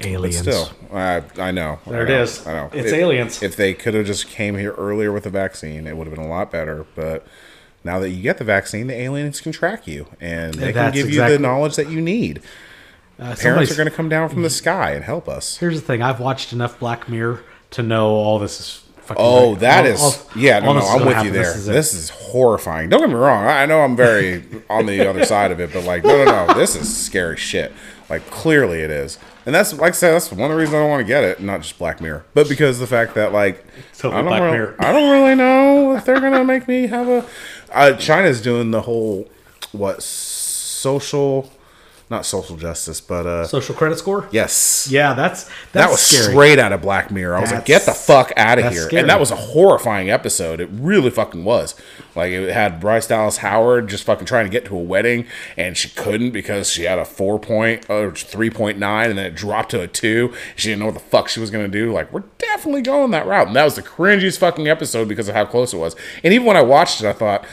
[0.00, 0.38] But Aliens.
[0.38, 1.80] still, I, I know.
[1.86, 2.46] There I it know, is.
[2.46, 2.70] I know.
[2.72, 3.42] It's If- aliens.
[3.42, 6.24] If they could have just came here earlier with the vaccine, it would have been
[6.24, 6.86] a lot better.
[6.94, 7.26] But
[7.82, 10.94] now that you get the vaccine, the aliens can track you, and they can That's
[10.94, 12.42] give you the knowledge that you need.
[13.18, 15.56] Uh, Parents are going to come down from the sky and help us.
[15.56, 18.84] Here's the thing: I've watched enough Black Mirror to know all this is.
[19.08, 19.60] Fucking Oh, right.
[19.60, 20.58] that All- is all- yeah.
[20.60, 21.26] No, no, I'm with happen.
[21.26, 21.52] you there.
[21.54, 22.88] This This is is, horrifying.
[22.90, 23.44] Don't get me wrong.
[23.46, 26.46] I I know I'm very on the other side of it, but like, no, no,
[26.46, 26.54] no.
[26.54, 27.72] This is scary shit.
[28.10, 30.12] Like, clearly it is, and that's like I said.
[30.14, 31.40] That's one of the reasons I don't want to get it.
[31.42, 33.64] Not just Black Mirror, but because the fact that like
[33.98, 34.76] Totally I don't Black really, Mirror.
[34.78, 37.24] I don't really know if they're gonna make me have a.
[37.72, 39.28] Uh, China's doing the whole
[39.72, 41.50] what social,
[42.10, 44.26] not social justice, but uh, Social credit score.
[44.30, 46.32] yes, Yeah, that's that's that was scary.
[46.32, 47.36] straight out of Black Mirror.
[47.36, 48.82] I was like, get the fuck out of here.
[48.82, 49.00] scary.
[49.00, 50.60] And that was a horrifying episode.
[50.60, 51.74] It really fucking was.
[52.16, 55.26] Like, it had Bryce Dallas Howard just fucking trying to get to a wedding,
[55.56, 59.70] and she couldn't because she had a four point or 3.9, and then it dropped
[59.72, 60.32] to a two.
[60.56, 61.92] She didn't know what the fuck she was going to do.
[61.92, 63.48] Like, we're definitely going that route.
[63.48, 65.94] And that was the cringiest fucking episode because of how close it was.
[66.24, 67.44] And even when I watched it, I thought,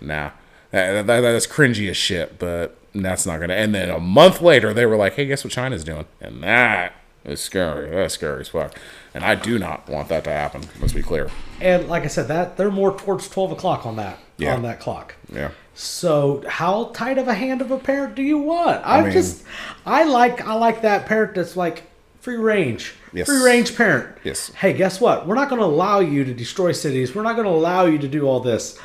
[0.00, 0.30] nah,
[0.70, 3.54] that, that, that's cringy as shit, but that's not going to.
[3.56, 6.04] And then a month later, they were like, hey, guess what China's doing?
[6.20, 6.92] And that
[7.24, 7.90] is scary.
[7.90, 8.74] That's scary as fuck.
[9.14, 10.62] And I do not want that to happen.
[10.80, 11.30] Let's be clear.
[11.60, 14.54] And like I said, that they're more towards twelve o'clock on that Yeah.
[14.54, 15.14] on that clock.
[15.32, 15.50] Yeah.
[15.74, 18.82] So how tight of a hand of a parent do you want?
[18.84, 19.44] I, mean- just
[19.86, 21.84] I like I like that parent that's like
[22.20, 22.94] free range.
[23.12, 23.26] Yes.
[23.26, 24.16] Free range parent.
[24.24, 24.50] Yes.
[24.52, 25.26] Hey, guess what?
[25.26, 27.14] We're not going to allow you to destroy cities.
[27.14, 28.78] We're not going to allow you to do all this.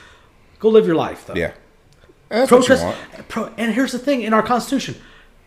[0.60, 1.36] Go live your life though.
[1.36, 1.54] Yeah.
[2.30, 2.86] That's Protest.
[3.30, 4.96] Pro, and here's the thing: in our Constitution,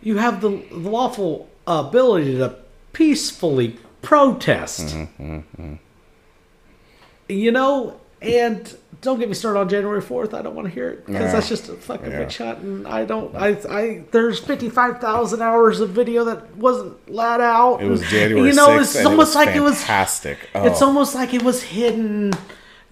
[0.03, 2.57] you have the, the lawful ability to
[2.93, 4.97] peacefully protest.
[4.97, 5.75] Mm-hmm,
[7.29, 10.35] You know, and don't get me started on January fourth.
[10.35, 11.33] I don't want to hear it because Yeah.
[11.33, 12.19] that's just a fucking Yeah.
[12.21, 13.35] witch hunt, and I don't.
[13.37, 17.83] I, I there's fifty five thousand hours of video that wasn't let out.
[17.83, 19.79] It was and, January You know, it's almost it like it was.
[19.79, 20.39] fantastic.
[20.55, 20.87] It's Oh.
[20.87, 22.33] almost like it was hidden.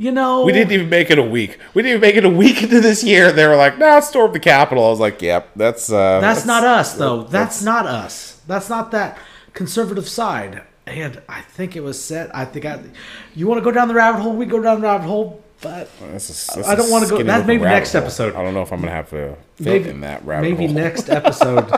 [0.01, 1.59] You know, We didn't even make it a week.
[1.75, 3.33] We didn't even make it a week into this year.
[3.33, 6.47] They were like, "No, nah, storm the Capitol." I was like, "Yep, that's uh, That's
[6.47, 7.25] not us, though.
[7.25, 8.41] That's, not us.
[8.47, 9.19] That's not that
[9.55, 10.63] conservative side.
[10.87, 12.35] And I think it was set.
[12.35, 12.81] I think I.
[13.35, 14.35] You want to go down the rabbit hole?
[14.37, 15.43] We go down the rabbit hole.
[15.61, 18.03] But That's a, that's I don't wanna go- skinny that maybe next hole.
[18.03, 18.37] episode.
[18.37, 20.57] I don't know if I'm gonna have to maybe in that rabbit hole.
[20.57, 20.75] maybe hole.
[20.83, 21.69] next episode.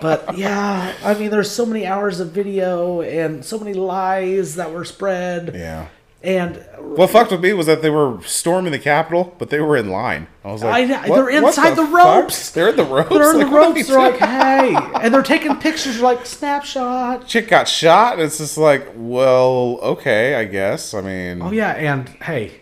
[0.00, 4.70] but yeah, I mean, there's so many hours of video and so many lies that
[4.72, 5.50] were spread.
[5.56, 5.88] Yeah.
[6.22, 9.74] And What fucked with me was that they were storming the Capitol, but they were
[9.74, 10.26] in line.
[10.44, 11.94] I was like, I they're inside the fuck?
[12.22, 12.50] ropes.
[12.50, 13.08] They're in the ropes.
[13.08, 13.86] they're in the Like, are ropes.
[13.86, 16.00] they They're like, hey, and they're taking pictures.
[16.02, 17.26] Like snapshot.
[17.26, 18.14] chick got shot.
[18.14, 20.92] And it's just like, well, okay, I guess.
[20.92, 22.60] I mean, Oh yeah, and hey,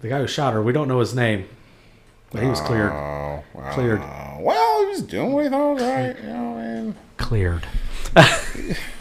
[0.00, 1.46] the guy who shot her, we don't know his name,
[2.30, 2.92] but he was cleared.
[2.92, 3.72] oh, wow.
[3.74, 4.00] Cleared.
[4.40, 6.16] Well, he was doing what he thought was right.
[6.18, 6.94] You know, man.
[7.18, 7.66] Cleared.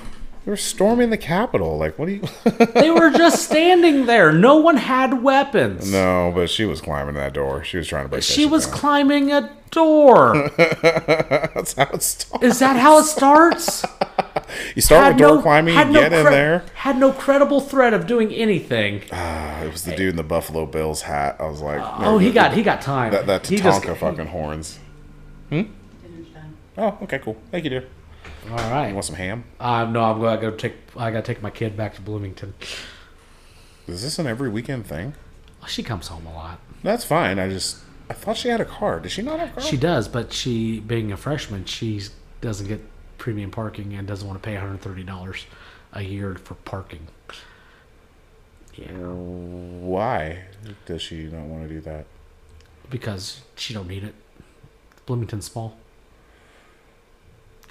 [0.45, 1.77] They were storming the Capitol.
[1.77, 2.21] Like, what do you?
[2.75, 4.31] They were just standing there.
[4.31, 5.91] No one had weapons.
[5.91, 7.63] no, but she was climbing that door.
[7.63, 8.21] She was trying to break.
[8.23, 8.75] She was down.
[8.75, 10.49] climbing a door.
[10.57, 12.43] That's how it starts.
[12.43, 13.83] Is that how it starts?
[14.75, 15.73] You start with door climbing.
[15.75, 16.63] You get in there.
[16.75, 19.01] Had no credible threat of doing anything.
[19.11, 21.37] Ah, it was the dude in the Buffalo Bills hat.
[21.39, 23.11] I was like, Oh, he got he got time.
[23.11, 23.25] that.
[23.25, 24.77] That he Tatanka fucking horns.
[25.49, 25.63] Hmm?
[26.03, 26.57] Dinner's done.
[26.77, 27.35] Oh, okay, cool.
[27.51, 27.87] Thank you, dude.
[28.49, 28.87] All right.
[28.89, 29.43] You want some ham?
[29.59, 30.73] Uh, no, I'm going to take.
[30.95, 32.53] I got to take my kid back to Bloomington.
[33.87, 35.13] Is this an every weekend thing?
[35.67, 36.59] She comes home a lot.
[36.83, 37.39] That's fine.
[37.39, 37.77] I just
[38.09, 38.99] I thought she had a car.
[38.99, 39.63] Does she not have a car?
[39.63, 42.01] She does, but she, being a freshman, she
[42.41, 42.81] doesn't get
[43.17, 45.45] premium parking and doesn't want to pay $130
[45.93, 47.07] a year for parking.
[48.75, 50.43] Yeah, Why
[50.85, 52.05] does she not want to do that?
[52.87, 54.13] because she don't need it.
[55.07, 55.75] Bloomington's small.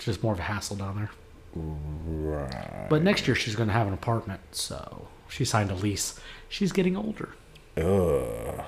[0.04, 1.10] It's just more of a hassle down there.
[1.54, 2.88] Right.
[2.90, 6.20] But next year she's going to have an apartment, so she signed a lease.
[6.46, 7.30] She's getting older.
[7.78, 8.62] Ugh.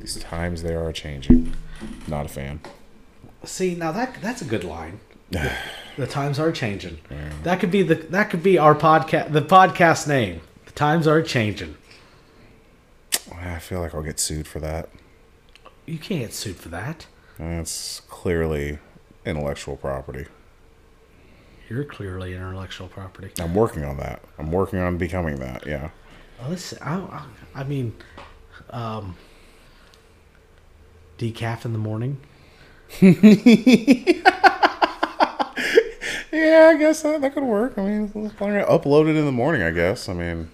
[0.00, 1.54] These times they are changing.
[2.08, 2.60] Not a fan.
[3.44, 5.00] See, now that that's a good line.
[5.30, 5.52] The,
[5.98, 6.96] the times are changing.
[7.42, 10.40] That could be the that could be our podcast the podcast name.
[10.64, 11.76] The times are changing.
[13.34, 14.88] I feel like I'll get sued for that.
[15.84, 17.04] You can't get sued for that.
[17.38, 18.78] That's clearly
[19.24, 20.26] intellectual property.
[21.68, 23.30] You're clearly intellectual property.
[23.40, 24.22] I'm working on that.
[24.38, 25.66] I'm working on becoming that.
[25.66, 25.90] Yeah.
[26.40, 27.24] Well, listen, I, I,
[27.54, 27.94] I mean,
[28.70, 29.16] um,
[31.18, 32.18] decaf in the morning.
[36.32, 37.78] Yeah, I guess that, that could work.
[37.78, 39.62] I mean, upload it in the morning.
[39.62, 40.08] I guess.
[40.08, 40.50] I mean,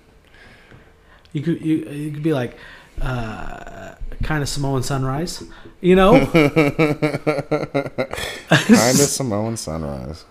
[1.32, 2.54] You could you, you could be like,
[3.00, 5.42] uh, kind of Samoan sunrise,
[5.80, 6.26] you know?
[6.26, 8.10] kind
[8.48, 10.24] of Samoan sunrise.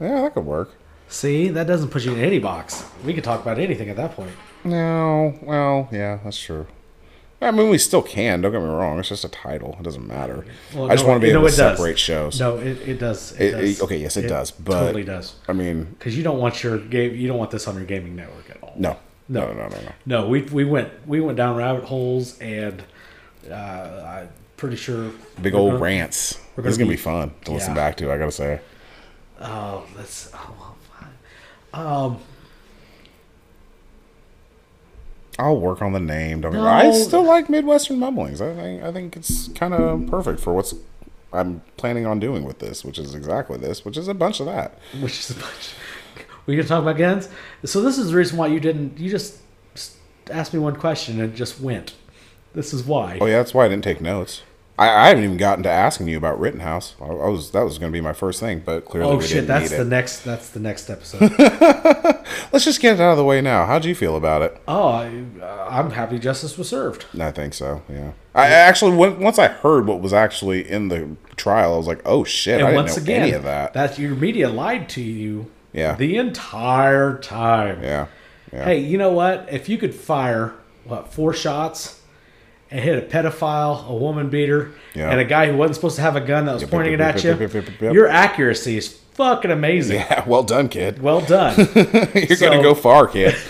[0.00, 0.70] Yeah, that could work.
[1.08, 2.84] See, that doesn't put you in any box.
[3.04, 4.30] We could talk about anything at that point.
[4.64, 6.66] No, well, yeah, that's true.
[7.40, 8.40] I mean, we still can.
[8.40, 8.98] Don't get me wrong.
[8.98, 9.76] It's just a title.
[9.78, 10.44] It doesn't matter.
[10.74, 11.56] Well, I just no, want to be able to it does.
[11.56, 12.40] separate shows.
[12.40, 13.32] No, it, it does.
[13.32, 13.78] It, It- does.
[13.78, 15.36] it- okay, yes, it does, but- totally does.
[15.46, 17.14] I mean, Because you don't want your game.
[17.14, 18.74] You don't want this on your gaming network at all.
[18.76, 18.96] no,
[19.28, 19.52] no, No.
[19.52, 19.92] no, no, no.
[20.04, 22.82] No, we we went we went down rabbit holes and
[23.52, 25.10] uh, I'm pretty sure
[25.42, 26.40] Big old gonna- rants.
[26.56, 27.74] we're This is gonna gonna be fun to listen yeah.
[27.74, 28.12] back to.
[28.12, 28.60] I gotta say.
[29.40, 31.86] Oh, that's oh, well, fine.
[31.86, 32.18] Um,
[35.38, 36.40] I'll work on the name.
[36.40, 36.66] Don't No.
[36.66, 38.40] I still like Midwestern mumblings.
[38.40, 40.74] I think I think it's kind of perfect for what's
[41.32, 44.46] I'm planning on doing with this, which is exactly this, which is a bunch of
[44.46, 44.78] that.
[45.00, 45.74] which is a bunch.
[46.46, 47.28] We're gonna talk about guns.
[47.64, 48.98] So this is the reason why you didn't.
[48.98, 49.38] You just
[50.30, 51.94] asked me one question and it just went.
[52.58, 53.18] This is why.
[53.20, 54.42] Oh yeah, that's why I didn't take notes.
[54.76, 56.96] I, I haven't even gotten to asking you about Rittenhouse.
[57.00, 59.46] I, I was that was going to be my first thing, but clearly Oh shit!
[59.46, 59.84] didn't That's the it.
[59.86, 60.20] next.
[60.24, 61.20] That's the next episode.
[62.52, 63.64] Let's just get it out of the way now.
[63.64, 64.60] How'd you feel about it?
[64.66, 67.06] oh, I, uh, I'm happy justice was served.
[67.18, 67.82] I think so.
[67.88, 68.12] Yeah.
[68.34, 72.02] I I actually once I heard what was actually in the trial, I was like,
[72.04, 72.54] oh shit!
[72.54, 73.72] I And didn't once know again, any of that.
[73.74, 75.50] that your media lied to you.
[75.72, 75.94] Yeah.
[75.94, 77.82] The entire time.
[77.84, 78.06] yeah.
[78.52, 78.64] Yeah.
[78.64, 79.46] Hey, you know what?
[79.52, 80.54] If you could fire
[80.84, 81.97] what four shots
[82.70, 85.10] and hit a pedophile, a woman beater, Yeah.
[85.10, 87.16] and a guy who wasn't supposed to have a gun that was Yep, pointing yep,
[87.16, 89.96] it yep, at you, your accuracy is fucking amazing.
[90.00, 90.24] Yeah.
[90.26, 91.00] Well done, kid.
[91.02, 91.56] Well done.
[92.14, 93.34] You're So- gonna go far, kid.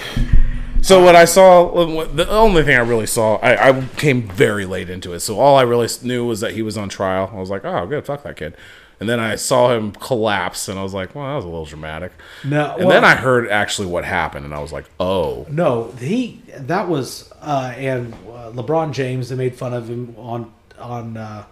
[0.80, 4.88] So what I saw, the only thing I really saw, I, I came very late
[4.88, 5.20] into it.
[5.20, 7.28] So all I really knew was that he was on trial.
[7.34, 8.56] I was like, oh, good, fuck that kid.
[9.00, 11.64] And then I saw him collapse, and I was like, well, that was a little
[11.64, 12.10] dramatic.
[12.44, 15.92] No, And well- then I heard actually what happened, and I was like, oh, No,
[16.00, 19.28] he that was uh, and uh, LeBron James.
[19.28, 21.44] They made fun of him on on uh,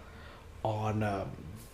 [0.64, 1.24] on uh,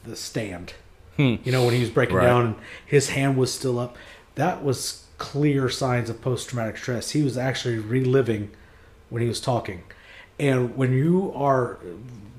[0.04, 0.74] the stand.
[1.18, 2.24] You know when he was breaking Right.
[2.26, 2.54] down and
[2.84, 3.96] his hand was still up.
[4.34, 7.10] That was clear signs of post traumatic stress.
[7.10, 8.50] He was actually reliving
[9.08, 9.84] when he was talking.
[10.40, 11.78] And when you are,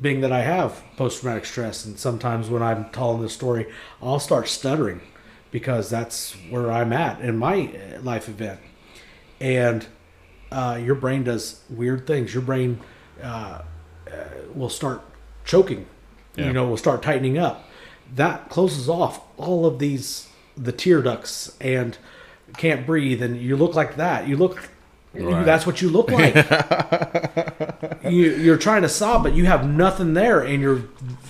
[0.04, 3.66] being that I have post traumatic stress, and sometimes when I'm telling this story,
[4.02, 5.00] I'll start stuttering
[5.50, 8.60] because that's where I'm at in my uh, life event.
[9.40, 9.88] And
[10.52, 12.34] uh, your brain does weird things.
[12.34, 12.82] Your brain
[13.22, 13.62] uh,
[14.12, 14.14] uh,
[14.54, 15.02] will start
[15.46, 15.88] choking.
[16.36, 16.48] Yeah.
[16.48, 17.70] You know, will start tightening up.
[18.14, 20.28] That closes off all of these
[20.58, 21.98] the tear ducts and
[22.58, 24.28] can't breathe, and you look like that.
[24.28, 24.70] You look.
[25.14, 25.46] Right.
[25.46, 26.34] That's what you look like.
[28.04, 30.80] you, you're trying to sob, but you have nothing there, and your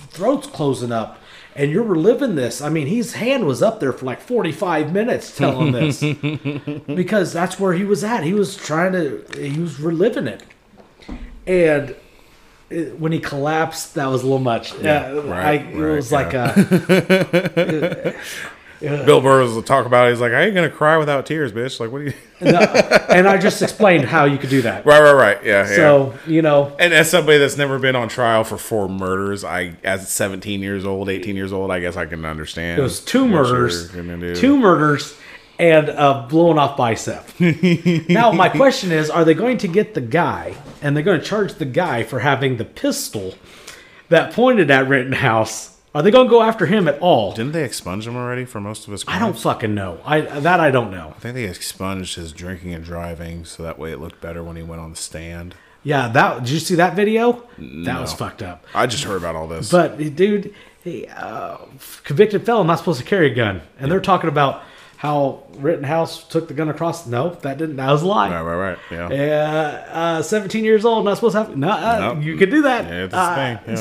[0.08, 1.18] throat's closing up,
[1.54, 2.62] and you're reliving this.
[2.62, 6.00] I mean, his hand was up there for like 45 minutes telling this
[6.86, 8.24] because that's where he was at.
[8.24, 10.42] He was trying to, he was reliving it,
[11.46, 11.94] and
[12.70, 14.74] it, when he collapsed, that was a little much.
[14.76, 16.54] Yeah, uh, right, I, it right, was like yeah.
[18.86, 19.04] a.
[19.04, 20.06] Bill Burr was talk about.
[20.06, 20.10] It.
[20.10, 22.12] He's like, "I ain't gonna cry without tears, bitch." Like, what do you?
[22.40, 24.84] No, and I just explained how you could do that.
[24.84, 25.44] right, right, right.
[25.44, 25.76] Yeah, yeah.
[25.76, 29.76] So you know, And as somebody that's never been on trial for four murders, I,
[29.82, 32.78] as 17 years old, 18 years old, I guess I can understand.
[32.78, 34.34] it was two murders, you're gonna do.
[34.34, 35.16] two murders,
[35.58, 37.24] and a blown off bicep.
[38.10, 41.24] now my question is: Are they going to get the guy, and they're going to
[41.26, 43.34] charge the guy for having the pistol
[44.10, 45.73] that pointed at Rittenhouse?
[45.94, 47.32] Are they going to go after him at all?
[47.32, 49.16] Didn't they expunge him already for most of his crimes?
[49.16, 50.00] I don't fucking know.
[50.04, 51.12] I that I don't know.
[51.16, 54.56] I think they expunged his drinking and driving, so that way it looked better when
[54.56, 55.54] he went on the stand.
[55.84, 57.44] Yeah, that did you see that video?
[57.58, 58.64] That was fucked up.
[58.74, 59.70] I just heard about all this.
[59.70, 60.52] But dude,
[60.82, 61.58] he, uh,
[62.02, 64.62] convicted felon not supposed to carry a gun, and they're talking about
[64.96, 67.06] how Rittenhouse took the gun across.
[67.06, 67.76] No, that didn't.
[67.76, 68.30] That was a lie.
[68.30, 69.10] right, right, right.
[69.12, 69.84] Yeah.
[69.92, 71.56] Uh, uh, 17 years old, not supposed to have.
[71.56, 72.20] No, uh, No.
[72.20, 72.84] you could do that.
[72.86, 73.74] Yeah, it's a Uh, thing, yeah.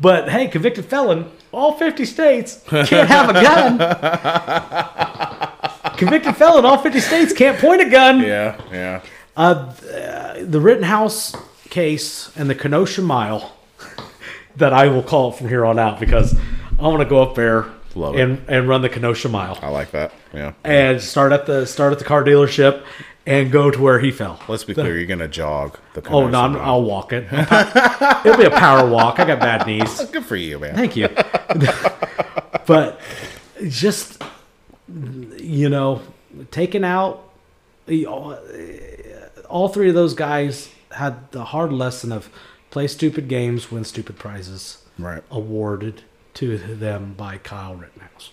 [0.00, 3.78] But hey, convicted felon, all 50 states can't have a gun.
[5.96, 8.20] convicted felon, all 50 states can't point a gun.
[8.20, 9.02] yeah, yeah.
[9.36, 9.72] Uh,
[10.40, 11.34] the Rittenhouse
[11.70, 13.52] case and the Kenosha Mile,
[14.56, 16.36] that I will call it from here on out because
[16.78, 18.20] I want to go up there Love it.
[18.20, 20.12] and, and run the Kenosha Mile I like that.
[20.32, 20.52] Yeah.
[20.64, 22.84] and start at the start at the car dealership
[23.26, 24.38] and go to where he fell.
[24.48, 24.96] Let's be clear.
[24.96, 26.06] You're gonna jog the.
[26.08, 27.26] Oh no, I'm, I'll walk it.
[27.32, 29.18] It'll be a power walk.
[29.18, 30.04] I got bad knees.
[30.12, 30.74] Good for you, man.
[30.74, 31.08] Thank you.
[32.66, 33.00] but
[33.68, 34.22] just
[35.38, 36.02] you know,
[36.50, 37.30] taking out
[38.06, 38.38] all
[39.48, 42.28] all three of those guys had the hard lesson of
[42.70, 45.22] play stupid games, win stupid prizes, Right.
[45.30, 46.02] awarded
[46.34, 48.30] to them by Kyle Rittenhouse.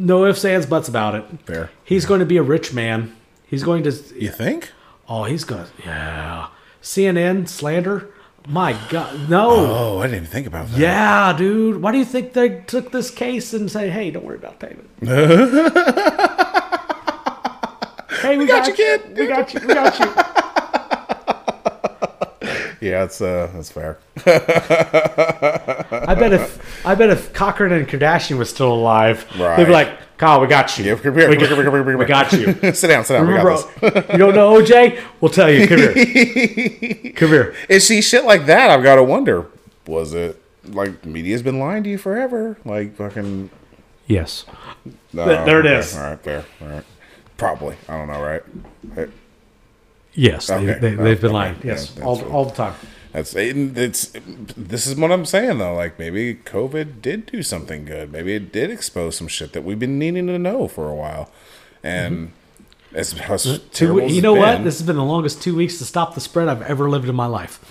[0.00, 1.24] No ifs, ands, buts about it.
[1.44, 1.68] Fair.
[1.84, 3.14] He's going to be a rich man.
[3.46, 3.92] He's going to.
[4.16, 4.72] You think?
[5.06, 5.70] Oh, he's going to.
[5.84, 6.48] Yeah.
[6.80, 8.08] CNN slander.
[8.48, 9.28] My God.
[9.28, 9.50] No.
[9.50, 10.78] Oh, I didn't even think about that.
[10.78, 11.82] Yeah, dude.
[11.82, 14.88] Why do you think they took this case and say, "Hey, don't worry about payment"?
[18.22, 19.18] hey, we, got you, kid.
[19.18, 19.60] We got you.
[19.60, 20.10] We got you.
[22.80, 23.98] Yeah, it's uh, that's fair.
[24.24, 30.16] I bet if I bet if Cochran and Kardashian was still alive, they'd be like,
[30.18, 30.84] "Kyle, we got you.
[30.84, 32.88] Yeah, come here, we, come got, here, come here, come here, we got you." sit
[32.88, 33.26] down, sit down.
[33.26, 34.04] We got this.
[34.12, 35.00] you don't know OJ?
[35.20, 35.66] We'll tell you.
[35.68, 37.12] Come here.
[37.14, 37.54] Come here.
[37.68, 38.70] And see shit like that?
[38.70, 39.46] I've got to wonder.
[39.86, 42.56] Was it like media's been lying to you forever?
[42.64, 43.50] Like fucking.
[44.06, 44.44] Yes.
[45.12, 45.96] No, Th- there it okay, is.
[45.96, 46.44] All right, fair.
[46.62, 46.84] All right.
[47.36, 47.76] Probably.
[47.88, 48.22] I don't know.
[48.22, 48.42] Right.
[48.94, 49.06] Hey,
[50.12, 50.78] Yes, they, Okay.
[50.80, 51.34] they, they've been Okay.
[51.34, 51.56] lying.
[51.62, 52.74] Yes, that's all, all the time.
[53.12, 54.12] That's it, it's
[54.56, 55.74] this is what I'm saying though.
[55.74, 58.12] Like maybe COVID did do something good.
[58.12, 61.30] Maybe it did expose some shit that we've been needing to know for a while.
[61.82, 62.34] And mm-hmm.
[62.92, 64.64] As, as Two, you know what?
[64.64, 67.14] This has been the longest two weeks to stop the spread I've ever lived in
[67.14, 67.60] my life.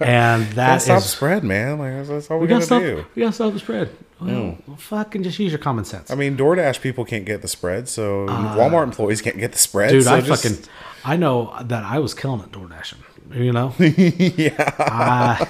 [0.00, 1.78] and that stop is spread, man.
[1.78, 2.82] Like that's, that's all we, we gotta gotta stop.
[2.82, 3.04] do.
[3.14, 3.90] We gotta stop the spread.
[4.20, 7.48] Well, well, fucking just use your common sense, I mean, DoorDash people can't get the
[7.48, 9.88] spread, so Walmart employees can't get the spread.
[9.90, 10.04] Uh, dude.
[10.04, 10.64] so I just- fucking
[11.04, 13.00] I know that I was killing it door dashing.
[13.32, 14.74] You know, yeah.
[14.78, 15.48] I,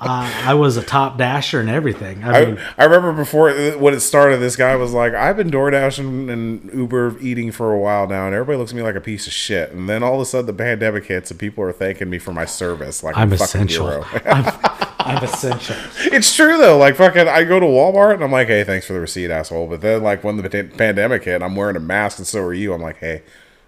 [0.00, 2.24] I I was a top dasher and everything.
[2.24, 5.50] I mean, I, I remember before when it started, this guy was like, "I've been
[5.50, 9.00] DoorDashing and Uber eating for a while now, and everybody looks at me like a
[9.00, 11.72] piece of shit." And then all of a sudden, the pandemic hits, and people are
[11.72, 13.04] thanking me for my service.
[13.04, 14.04] Like I'm a fucking essential.
[14.24, 14.44] I'm,
[14.98, 15.76] I'm essential.
[16.12, 16.78] it's true though.
[16.78, 19.68] Like fucking, I go to Walmart and I'm like, "Hey, thanks for the receipt, asshole."
[19.68, 22.74] But then, like when the pandemic hit, I'm wearing a mask, and so are you.
[22.74, 23.22] I'm like, "Hey."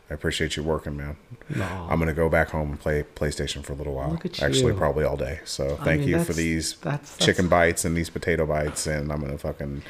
[0.09, 1.17] I appreciate you working, man.
[1.59, 4.19] I'm gonna go back home and play PlayStation for a little while.
[4.41, 5.41] Actually, probably all day.
[5.45, 8.87] So thank mean, you for that's- these that's- that's- chicken bites and these potato bites,
[8.87, 9.83] and I'm gonna fucking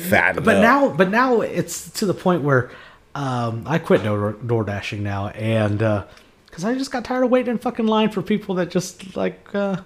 [0.00, 0.42] fatten.
[0.42, 0.62] but up.
[0.62, 2.70] now but now it's to the point where
[3.14, 7.50] um, I quit door, door dashing now and because I just got tired of waiting
[7.52, 9.76] in fucking line for people that just like uh,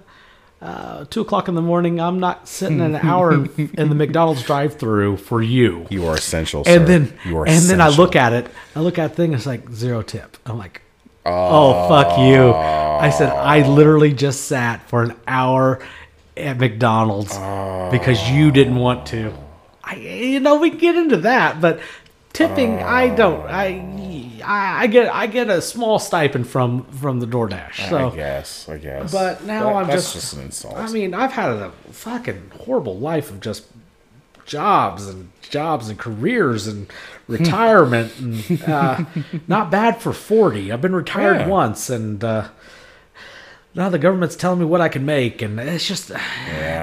[0.63, 4.77] uh, two o'clock in the morning I'm not sitting an hour in, the McDonald's drive
[4.77, 5.87] through for you.
[5.91, 6.85] You are essential, and sir.
[6.85, 8.47] then you are and then I look at it.
[8.77, 10.37] I look at the thing it's like zero tip.
[10.47, 10.83] I'm like
[11.27, 12.53] oh fuck you.
[12.53, 15.81] I said I literally just sat for an hour
[16.37, 17.33] at McDonald's
[17.91, 19.35] because you didn't want to.
[19.83, 21.81] I you know we can get into that but
[22.33, 23.89] tipping I don't I
[24.45, 28.79] I get I get a small stipend from from the DoorDash so I guess, I
[28.79, 29.13] guess.
[29.13, 30.77] but now That- I'm that's just, an insult.
[30.77, 33.65] I mean, I've had a fucking horrible life of just
[34.45, 36.87] jobs and jobs and careers and
[37.29, 39.05] retirement and uh,
[39.47, 40.73] not bad for 40.
[40.73, 41.49] I've been retired Yeah.
[41.49, 42.49] once and uh,
[43.75, 46.11] now the government's telling me what I can make and it's just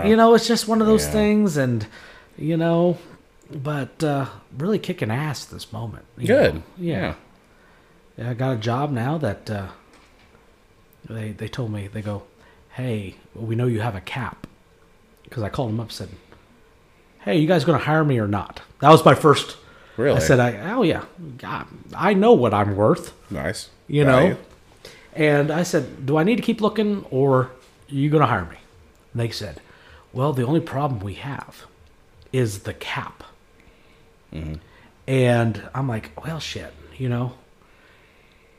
[0.05, 1.11] you know, it's just one of those Yeah.
[1.11, 1.85] things and
[2.37, 2.97] you know,
[3.51, 4.27] but uh,
[4.57, 6.05] really kicking ass this moment.
[6.17, 6.55] Good.
[6.55, 6.63] know.
[6.77, 7.13] Yeah.
[8.17, 9.67] Yeah, I got a job now that uh,
[11.09, 12.23] they they told me they go,
[12.71, 14.45] hey, we know you have a cap,
[15.23, 16.09] because I called them up and said,
[17.21, 18.61] hey, you guys going to hire me or not?
[18.81, 19.57] That was my first.
[19.97, 20.17] Really?
[20.17, 21.05] I said, I oh yeah,
[21.37, 23.69] God, I know what I'm worth, nice.
[23.87, 24.29] you Value.
[24.33, 24.37] know.
[25.13, 27.51] And I said, do I need to keep looking or are
[27.87, 28.57] you going to hire me?
[29.13, 29.59] And they said,
[30.13, 31.65] well, the only problem we have
[32.31, 33.23] is the cap.
[34.33, 34.55] Mm-hmm.
[35.07, 37.33] And I'm like, well, shit, you know.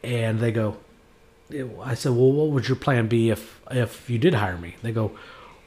[0.02, 0.78] And they go,
[1.82, 4.76] I said, well, what would your plan be if if you did hire me?
[4.82, 5.12] They go,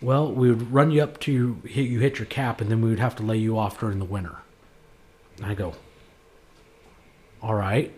[0.01, 2.81] well, we would run you up to you hit, you hit your cap, and then
[2.81, 4.38] we would have to lay you off during the winter.
[5.38, 5.75] And I go,
[7.41, 7.91] all right.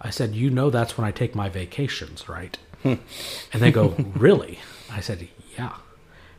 [0.00, 2.56] I said, you know that's when I take my vacations, right?
[2.82, 2.94] Hmm.
[3.52, 4.60] and they go, really?
[4.90, 5.72] I said, yeah.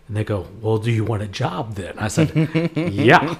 [0.08, 1.98] And they go, well, do you want a job then?
[2.00, 2.32] I said,
[2.76, 3.36] yeah.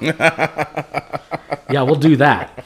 [1.70, 2.66] yeah, we'll do that.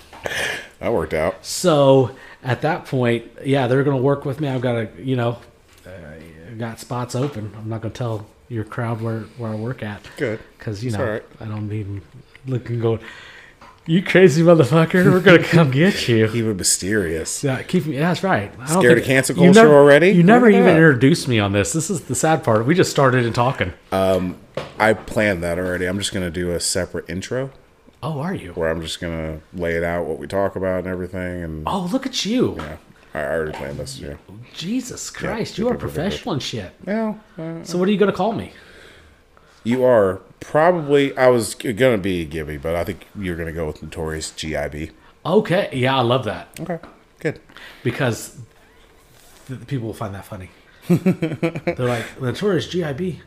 [0.79, 1.45] That worked out.
[1.45, 4.47] So at that point, yeah, they're going to work with me.
[4.47, 5.37] I've got a, you know,
[5.85, 5.91] uh,
[6.47, 7.53] I've got spots open.
[7.57, 10.01] I'm not going to tell your crowd where, where I work at.
[10.17, 10.39] Good.
[10.57, 11.23] Because, you know, right.
[11.39, 12.01] I don't even
[12.47, 12.97] look and go,
[13.87, 16.25] you crazy motherfucker, we're going to come get you.
[16.33, 17.43] Even mysterious.
[17.43, 17.95] Yeah, keep me.
[17.95, 18.51] Yeah, that's right.
[18.53, 20.09] I don't Scared think- of cancel you culture never- already?
[20.09, 21.73] You never Look even introduced me on this.
[21.73, 22.65] This is the sad part.
[22.65, 23.73] We just started in talking.
[23.91, 24.37] Um,
[24.79, 25.85] I planned that already.
[25.85, 27.51] I'm just gonna do a separate intro
[28.03, 28.51] oh, are you?
[28.53, 31.43] where I'm just gonna lay it out what we talk about and everything.
[31.43, 32.55] And Oh, look at you.
[32.57, 32.77] yeah,
[33.13, 33.99] I I already planned this.
[33.99, 34.13] Yeah.
[34.55, 35.65] Jesus Christ, Yeah.
[35.65, 36.71] you are professional and shit.
[36.85, 38.53] Well, uh, So what are you going to call me?
[39.63, 41.15] you are probably.
[41.17, 44.91] I was gonna be Gibby, but I think you're gonna go with Notorious GIB.
[45.25, 45.69] Okay.
[45.71, 46.49] Yeah, I love that.
[46.59, 46.79] Okay.
[47.19, 47.39] Good.
[47.83, 48.35] because
[49.47, 50.49] th- people will find that funny.
[50.89, 53.19] They're like Notorious GIB.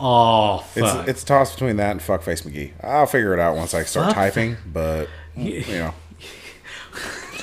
[0.00, 1.06] Oh It's fuck!
[1.08, 2.72] it's a toss between that and Fuckface McGee.
[2.82, 4.14] I'll figure it out once I start Fuck.
[4.16, 5.94] typing, but you know.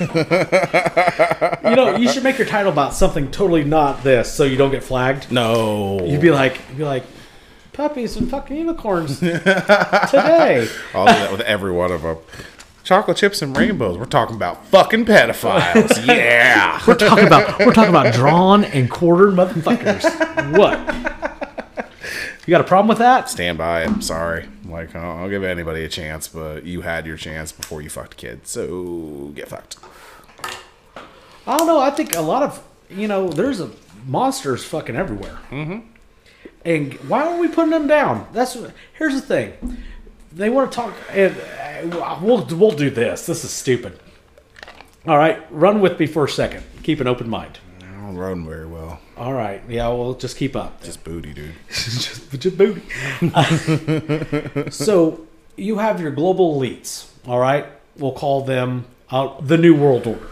[0.00, 4.70] you know, you should make your title about something totally not this, so you don't
[4.70, 5.30] get flagged.
[5.30, 6.00] No.
[6.06, 7.04] You'd be like, you'd be like,
[7.80, 10.68] puppies and fucking unicorns today.
[10.92, 12.18] I'll do that with every one of them.
[12.84, 13.96] Chocolate chips and rainbows.
[13.96, 16.06] We're talking about fucking pedophiles.
[16.06, 16.78] yeah.
[16.86, 20.04] We're talking about we're talking about drawn and quartered motherfuckers.
[20.58, 20.78] What?
[22.46, 23.30] You got a problem with that?
[23.30, 24.46] Stand by I'm Sorry.
[24.66, 28.18] Like, I'll, I'll give anybody a chance, but you had your chance before you fucked
[28.18, 28.50] kids.
[28.50, 29.78] So get fucked.
[31.46, 31.80] I don't know.
[31.80, 33.70] I think a lot of you know, there's a
[34.06, 35.38] monsters fucking everywhere.
[35.50, 35.89] Mm-hmm.
[36.64, 38.26] And why aren't we putting them down?
[38.32, 38.56] That's
[38.94, 39.76] here's the thing.
[40.32, 41.34] They want to talk, and
[41.92, 43.26] uh, we'll we'll do this.
[43.26, 43.98] This is stupid.
[45.06, 46.62] All right, run with me for a second.
[46.82, 47.58] Keep an open mind.
[47.80, 49.00] I don't run very well.
[49.16, 50.82] All right, yeah, well, just keep up.
[50.82, 51.54] Just booty, dude.
[51.68, 52.82] just, just booty.
[54.70, 55.26] so
[55.56, 57.08] you have your global elites.
[57.26, 57.66] All right,
[57.96, 60.28] we'll call them uh, the New World Order.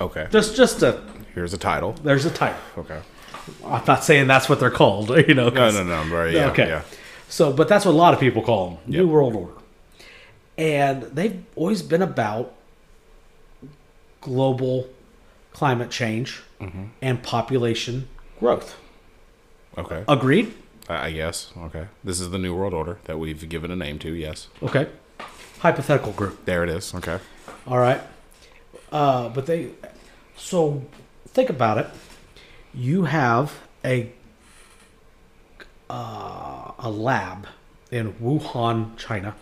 [0.00, 0.26] Okay.
[0.30, 1.00] Just, just a
[1.34, 1.92] Here's a title.
[2.02, 2.60] there's a title.
[2.76, 3.00] Okay.
[3.64, 5.10] I'm not saying that's what they're called.
[5.28, 5.48] You know.
[5.48, 5.94] No, no, no.
[5.94, 6.32] I'm Right.
[6.32, 6.50] Yeah.
[6.50, 6.66] okay.
[6.68, 6.82] Yeah.
[7.28, 9.06] So, but that's what a lot of people call them, New Yep.
[9.12, 9.52] World Order,
[10.58, 12.52] and they've always been about
[14.20, 14.88] global
[15.52, 16.84] climate change Mm-hmm.
[17.02, 18.08] and population
[18.38, 18.76] growth.
[19.76, 20.04] Okay.
[20.06, 20.54] Agreed.
[20.88, 21.50] I guess.
[21.58, 21.86] Okay.
[22.04, 24.12] This is the New World Order that we've given a name to.
[24.12, 24.46] Yes.
[24.62, 24.86] Okay.
[25.58, 26.44] Hypothetical group.
[26.44, 26.94] There it is.
[26.94, 27.18] Okay.
[27.66, 28.00] All right.
[28.92, 29.70] Uh, but they,
[30.36, 30.84] so
[31.28, 31.86] think about it.
[32.74, 34.10] You have a
[35.90, 37.46] uh, a lab
[37.90, 39.34] in Wuhan, China,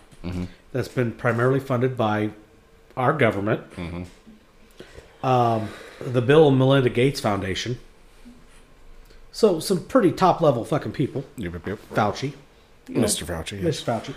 [0.73, 2.31] that's been primarily funded by
[2.97, 3.63] our government.
[5.23, 7.79] Um, the Bill and Melinda Gates Foundation.
[9.31, 11.23] So some pretty top level fucking people.
[11.37, 11.53] Yep.
[11.53, 11.67] Yep.
[11.67, 11.79] yep.
[11.93, 12.33] Fauci.
[12.87, 13.23] Mr.
[13.25, 13.61] Fauci.
[13.61, 13.81] Yes.
[13.81, 13.85] Mr.
[13.85, 14.15] Fauci.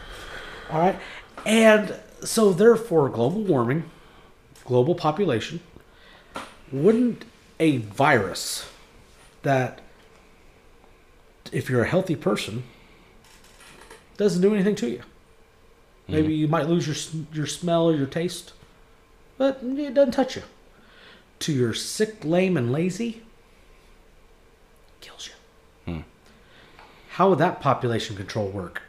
[0.71, 0.99] All right.
[1.47, 3.85] And so, therefore, global warming,
[4.65, 5.61] global population,
[6.73, 7.25] wouldn't
[7.61, 8.69] a virus
[9.45, 9.81] that,
[11.53, 12.65] if you're a healthy person,
[14.17, 15.03] doesn't do anything to you?
[16.07, 16.31] Maybe mm-hmm.
[16.33, 18.53] you might lose your your smell or your taste,
[19.39, 20.43] but it doesn't touch you.
[21.41, 23.23] To your sick, lame, and lazy,
[25.01, 25.93] kills you.
[25.93, 26.01] Hmm.
[27.11, 28.83] How would that population control work?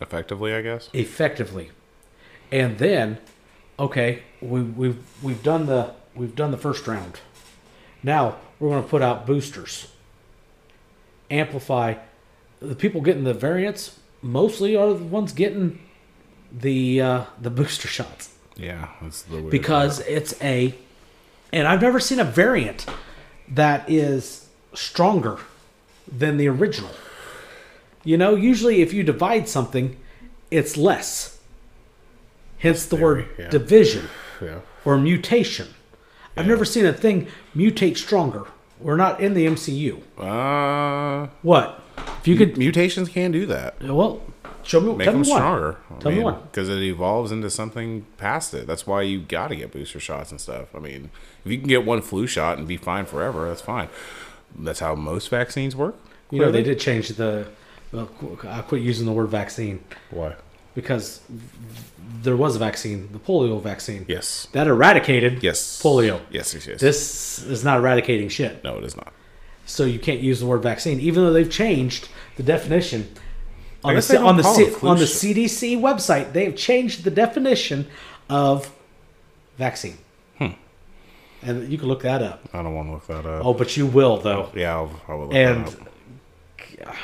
[0.00, 0.90] Effectively, I guess.
[0.92, 1.70] effectively.
[2.50, 3.18] And then,
[3.78, 7.20] okay, we, we've we've done the we've done the first round.
[8.04, 9.88] Now we're going to put out boosters.
[11.30, 11.94] Amplify
[12.60, 13.98] the people getting the variants.
[14.22, 15.80] Mostly are the ones getting
[16.52, 18.88] the uh, the booster shots Yeah.
[19.02, 20.10] That's the weird because part.
[20.10, 20.74] it's a,
[21.52, 22.86] and I've never seen a variant
[23.48, 25.38] that is stronger
[26.06, 26.92] than the original.
[28.04, 29.96] You know, usually if you divide something,
[30.50, 31.38] it's less.
[32.58, 33.48] Hence the word yeah.
[33.50, 34.08] division
[34.40, 34.60] Yeah.
[34.84, 35.68] or mutation.
[36.36, 38.44] I've never seen a thing mutate stronger.
[38.80, 40.02] We're not in the MCU.
[40.18, 41.80] Uh, What?
[42.20, 43.80] If you could, mutations can do that.
[43.82, 44.20] well,
[44.62, 44.94] show me.
[44.94, 45.38] Make tell them me one.
[45.38, 45.76] stronger.
[46.00, 46.40] Tell me one.
[46.50, 48.66] Because it evolves into something past it.
[48.66, 50.74] That's why you got to get booster shots and stuff.
[50.74, 51.10] I mean,
[51.44, 53.88] if you can get one flu shot and be fine forever, that's fine.
[54.58, 55.96] That's how most vaccines work.
[56.30, 57.46] You know, they did change the.
[57.92, 58.10] Well,
[58.48, 59.84] I quit using the word vaccine.
[60.10, 60.34] Why?
[60.74, 61.20] Because
[62.22, 64.48] there was a vaccine, the polio vaccine, Yes.
[64.52, 65.80] that eradicated Yes.
[65.82, 66.20] polio.
[66.30, 66.80] Yes, yes, yes.
[66.80, 68.62] This is not eradicating shit.
[68.64, 69.12] no, it is not.
[69.66, 73.08] So you can't use the word vaccine, even though they've changed the definition
[73.82, 75.04] on the guess they C- on the C- on the.
[75.06, 76.32] CDC website.
[76.32, 77.86] They have changed the definition
[78.28, 78.70] of
[79.58, 79.98] vaccine,
[80.38, 80.48] Hmm.
[81.42, 82.46] and you can look that up.
[82.52, 83.44] I don't want to look that up.
[83.44, 85.80] Oh, but you will though, Yeah, I'll, I will look and that
[86.88, 86.94] up.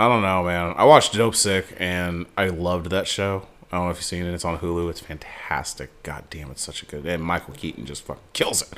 [0.00, 0.72] I don't know, man.
[0.78, 3.46] I watched Dopesick and I loved that show.
[3.70, 4.32] I don't know if you've seen it.
[4.32, 4.88] It's on Hulu.
[4.88, 6.02] It's fantastic.
[6.02, 7.04] God damn, it's such a good.
[7.04, 8.68] And Michael Keaton just fucking kills it.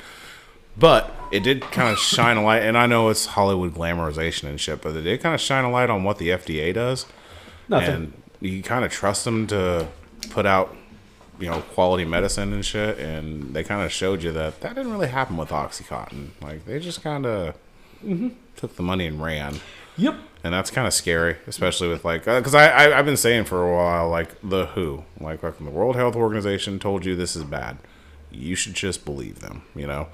[0.77, 4.59] But it did kind of shine a light, and I know it's Hollywood glamorization and
[4.59, 7.05] shit, but it did kind of shine a light on what the FDA does,
[7.69, 7.89] nothing.
[7.89, 9.87] and you kind of trust them to
[10.29, 10.75] put out,
[11.39, 12.99] you know, quality medicine and shit.
[12.99, 16.31] And they kind of showed you that that didn't really happen with OxyContin.
[16.41, 17.55] Like they just kind of
[18.03, 18.29] mm-hmm.
[18.57, 19.61] took the money and ran
[19.95, 20.15] yep.
[20.43, 23.63] And that's kind of scary, especially with like because I, I I've been saying for
[23.67, 27.43] a while like the WHO, like like the World Health Organization told you this is
[27.43, 27.77] bad,
[28.31, 29.63] you should just believe them.
[29.75, 30.07] You know,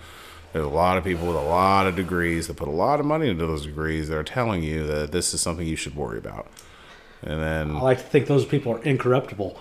[0.53, 3.05] there's a lot of people with a lot of degrees that put a lot of
[3.05, 6.17] money into those degrees that are telling you that this is something you should worry
[6.17, 6.47] about.
[7.21, 9.59] And then I like to think those people are incorruptible,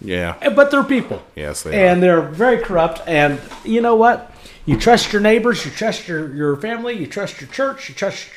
[0.00, 1.22] yeah, Eh, but they're people.
[1.34, 2.00] yes they and are.
[2.00, 3.00] they're very corrupt.
[3.08, 4.30] And you know what?
[4.66, 8.28] You trust your neighbors, you trust your, your family, you trust your church, you trust.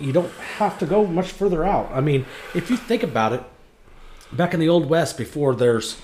[0.00, 1.90] You don't have to go much further out.
[1.92, 2.24] I mean,
[2.54, 3.42] if you think about it,
[4.32, 6.00] back in the old west, before there's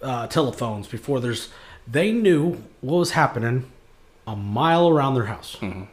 [0.00, 1.48] uh, telephones, before there's,
[1.86, 3.70] they knew what was happening
[4.26, 5.88] a mile around their house, and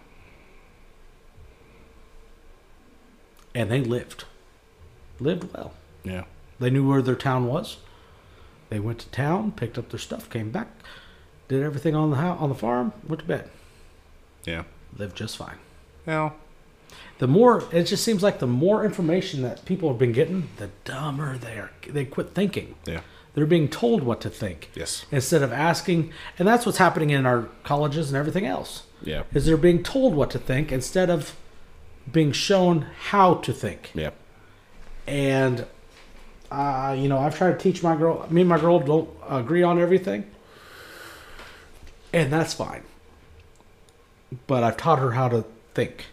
[3.72, 4.26] they lived,
[5.20, 5.74] lived well.
[6.04, 6.26] Yeah,
[6.60, 7.78] They knew where their town was.
[8.70, 10.68] They went to town, picked up their stuff, came back,
[11.48, 13.50] did everything on the house, on the farm, went to bed,
[14.46, 14.64] yeah.
[14.96, 15.58] lived just fine.
[16.06, 16.36] Well,
[17.20, 20.70] The more it just seems like the more information that people have been getting, the
[20.86, 21.72] dumber they are.
[21.88, 22.76] They quit thinking.
[22.86, 23.02] yeah,
[23.34, 27.26] They're being told what to think yes, instead of asking, and that's what's happening in
[27.26, 28.84] our colleges and everything else.
[29.04, 31.36] yeah, Is they're being told what to think instead of
[32.12, 33.92] being shown how to think.
[33.94, 34.12] yeah,
[35.06, 35.66] and
[36.52, 39.62] uh, you know i've tried to teach my girl me and my girl don't agree
[39.62, 40.24] on everything
[42.12, 42.82] and that's fine.
[44.48, 46.06] But I've taught her how to think.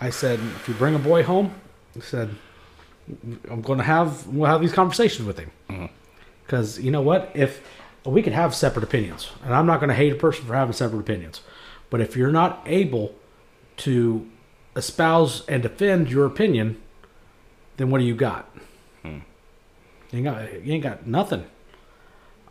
[0.00, 1.54] I said, if you bring a boy home,
[1.96, 2.34] I said,
[3.50, 5.50] I'm going to have we'll have these conversations with him.
[5.68, 5.86] Mm-hmm.
[6.44, 7.60] Because you know what, if
[8.04, 10.72] we can have separate opinions, and I'm not going to hate a person for having
[10.72, 11.42] separate opinions,
[11.90, 13.14] but if you're not able
[13.78, 14.28] to
[14.76, 16.80] espouse and defend your opinion,
[17.76, 18.48] then what do you got?
[19.02, 19.18] Hmm.
[20.10, 21.44] You ain't got you ain't got nothing.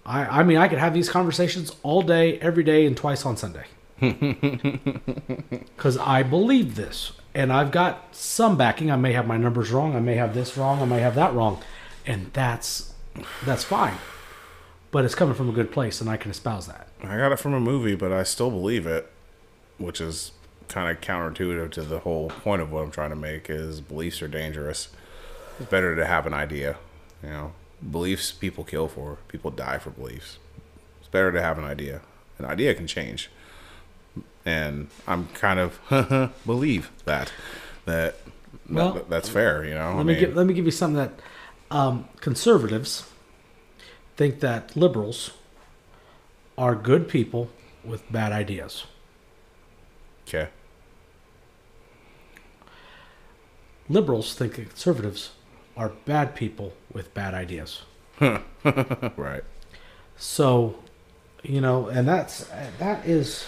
[0.06, 3.38] I I mean I could have these conversations all day, every day, and twice on
[3.38, 3.66] Sunday.
[5.76, 8.92] Because I believe this, and I've got some backing.
[8.92, 9.96] I may have my numbers wrong.
[9.96, 10.82] I may have this wrong.
[10.82, 11.62] I may have that wrong,
[12.06, 12.94] and that's
[13.46, 13.96] that's fine.
[14.92, 16.88] But it's coming from a good place, and I can espouse that.
[17.04, 19.12] I got it from a movie, but I still believe it,
[19.78, 20.32] which is
[20.68, 23.50] kind of counterintuitive to the whole point of what I'm trying to make.
[23.50, 24.90] Is beliefs are dangerous.
[25.60, 26.78] It's better to have an idea.
[27.22, 27.54] You know,
[27.92, 30.38] beliefs people kill for, people die for beliefs.
[31.00, 32.02] It's better to have an idea.
[32.38, 33.30] An idea can change,
[34.46, 35.80] and I'm kind of
[36.46, 37.32] believe that
[37.86, 38.16] that,
[38.70, 39.64] Well, that that's fair.
[39.66, 41.12] You know, I Let me mean, give, let me give you something that
[41.72, 43.04] um, conservatives
[44.18, 45.32] think that liberals
[46.58, 47.50] are good people
[47.84, 48.86] with bad ideas.
[50.28, 50.50] okay.
[53.88, 55.32] Liberals think that conservatives
[55.76, 57.82] are bad people with bad ideas.
[58.22, 59.44] right.
[60.18, 60.76] So,
[61.42, 63.46] you know, and that's that is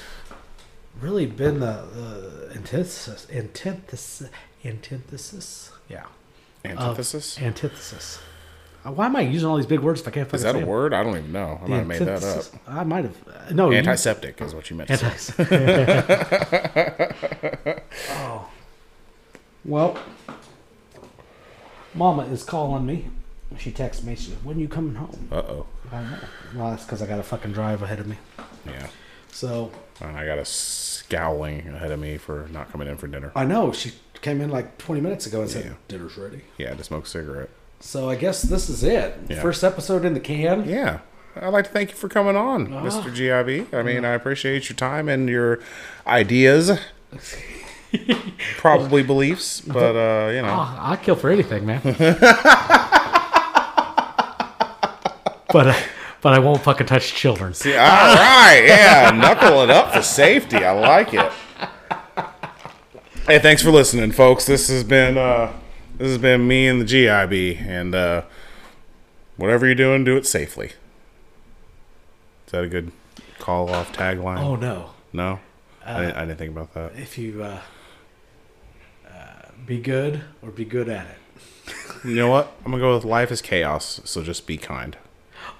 [1.02, 4.30] really been the, the antithesis, antithesis,
[4.64, 6.06] antithesis, yeah,
[6.66, 7.40] of- Antithesis.
[7.42, 8.20] antithesis.
[8.84, 10.34] Uh, Why am I using all these big words if I can't?
[10.34, 10.92] is that a word?
[10.94, 11.60] I don't even know.
[11.64, 12.46] I might have made that up.
[12.68, 13.16] I might have.
[13.28, 15.56] uh, No, you- Antiseptic is what you meant to say.
[15.56, 18.50] Anti- oh.
[19.64, 19.98] Well,
[21.94, 23.08] Mama is calling me.
[23.60, 24.16] She texts me.
[24.16, 25.66] She says, "When you coming home?" Uh oh.
[25.92, 26.18] I know.
[26.56, 28.16] Well, that's because I got a fucking drive ahead of me.
[28.66, 28.88] Yeah.
[29.32, 29.72] So
[30.02, 33.32] And I got a scowling ahead of me for not coming in for dinner.
[33.36, 33.92] I know she
[34.22, 35.74] came in like 20 minutes ago and said Yeah.
[35.88, 36.42] dinner's ready.
[36.58, 37.50] Yeah, to smoke a cigarette.
[37.80, 39.16] So I guess this is it.
[39.30, 39.42] Yeah.
[39.42, 40.68] First episode in the can.
[40.68, 41.00] Yeah.
[41.36, 42.82] I'd like to thank you for coming on, Ah.
[42.84, 43.14] Mr.
[43.16, 43.74] GIB.
[43.74, 45.60] I mean, I appreciate your time and your
[46.06, 46.72] ideas.
[48.58, 50.50] Probably beliefs, but uh, you know.
[50.50, 51.82] Oh, I'll kill for anything, man.
[55.52, 55.74] but uh,
[56.22, 57.54] but I won't fucking touch children.
[57.54, 60.58] See, all right, yeah, knuckle it up for safety.
[60.58, 61.32] I like it.
[63.28, 64.46] Hey, thanks for listening, folks.
[64.46, 65.54] This has been uh,
[65.98, 68.24] this has been me and the GIB, and uh,
[69.38, 70.68] whatever you're doing, do it safely.
[72.46, 72.92] Is that a good
[73.40, 74.40] call off tagline?
[74.40, 74.92] Oh no!
[75.14, 75.40] no,
[75.86, 76.96] I, didn't, I didn't think about that.
[76.96, 77.60] If you uh,
[79.08, 81.18] uh, be good or be good at it.
[82.04, 82.52] You know what?
[82.66, 84.98] I'm gonna go with life is chaos, so just be kind.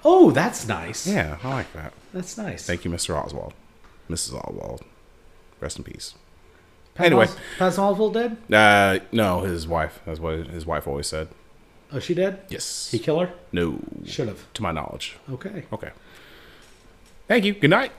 [0.04, 1.06] Oh, that's nice.
[1.06, 1.92] Yeah, I like that.
[2.12, 2.66] That's nice.
[2.66, 3.14] Thank you, Mr.
[3.14, 3.52] Oswalt,
[4.10, 4.32] Mrs.
[4.34, 4.82] Oswalt.
[5.60, 6.14] Rest in peace.
[6.94, 7.26] Pat anyway.
[7.60, 8.36] Os- Oswalt dead?
[8.52, 10.00] Uh, no, his wife.
[10.04, 11.28] That's what his wife always said.
[11.92, 12.40] Oh, she dead?
[12.48, 12.90] Yes.
[12.90, 13.32] He kill her?
[13.52, 14.52] No, Should have.
[14.54, 15.16] to my knowledge.
[15.30, 15.64] Okay.
[15.72, 15.90] Okay.
[17.28, 17.54] Thank you.
[17.54, 17.92] Good night.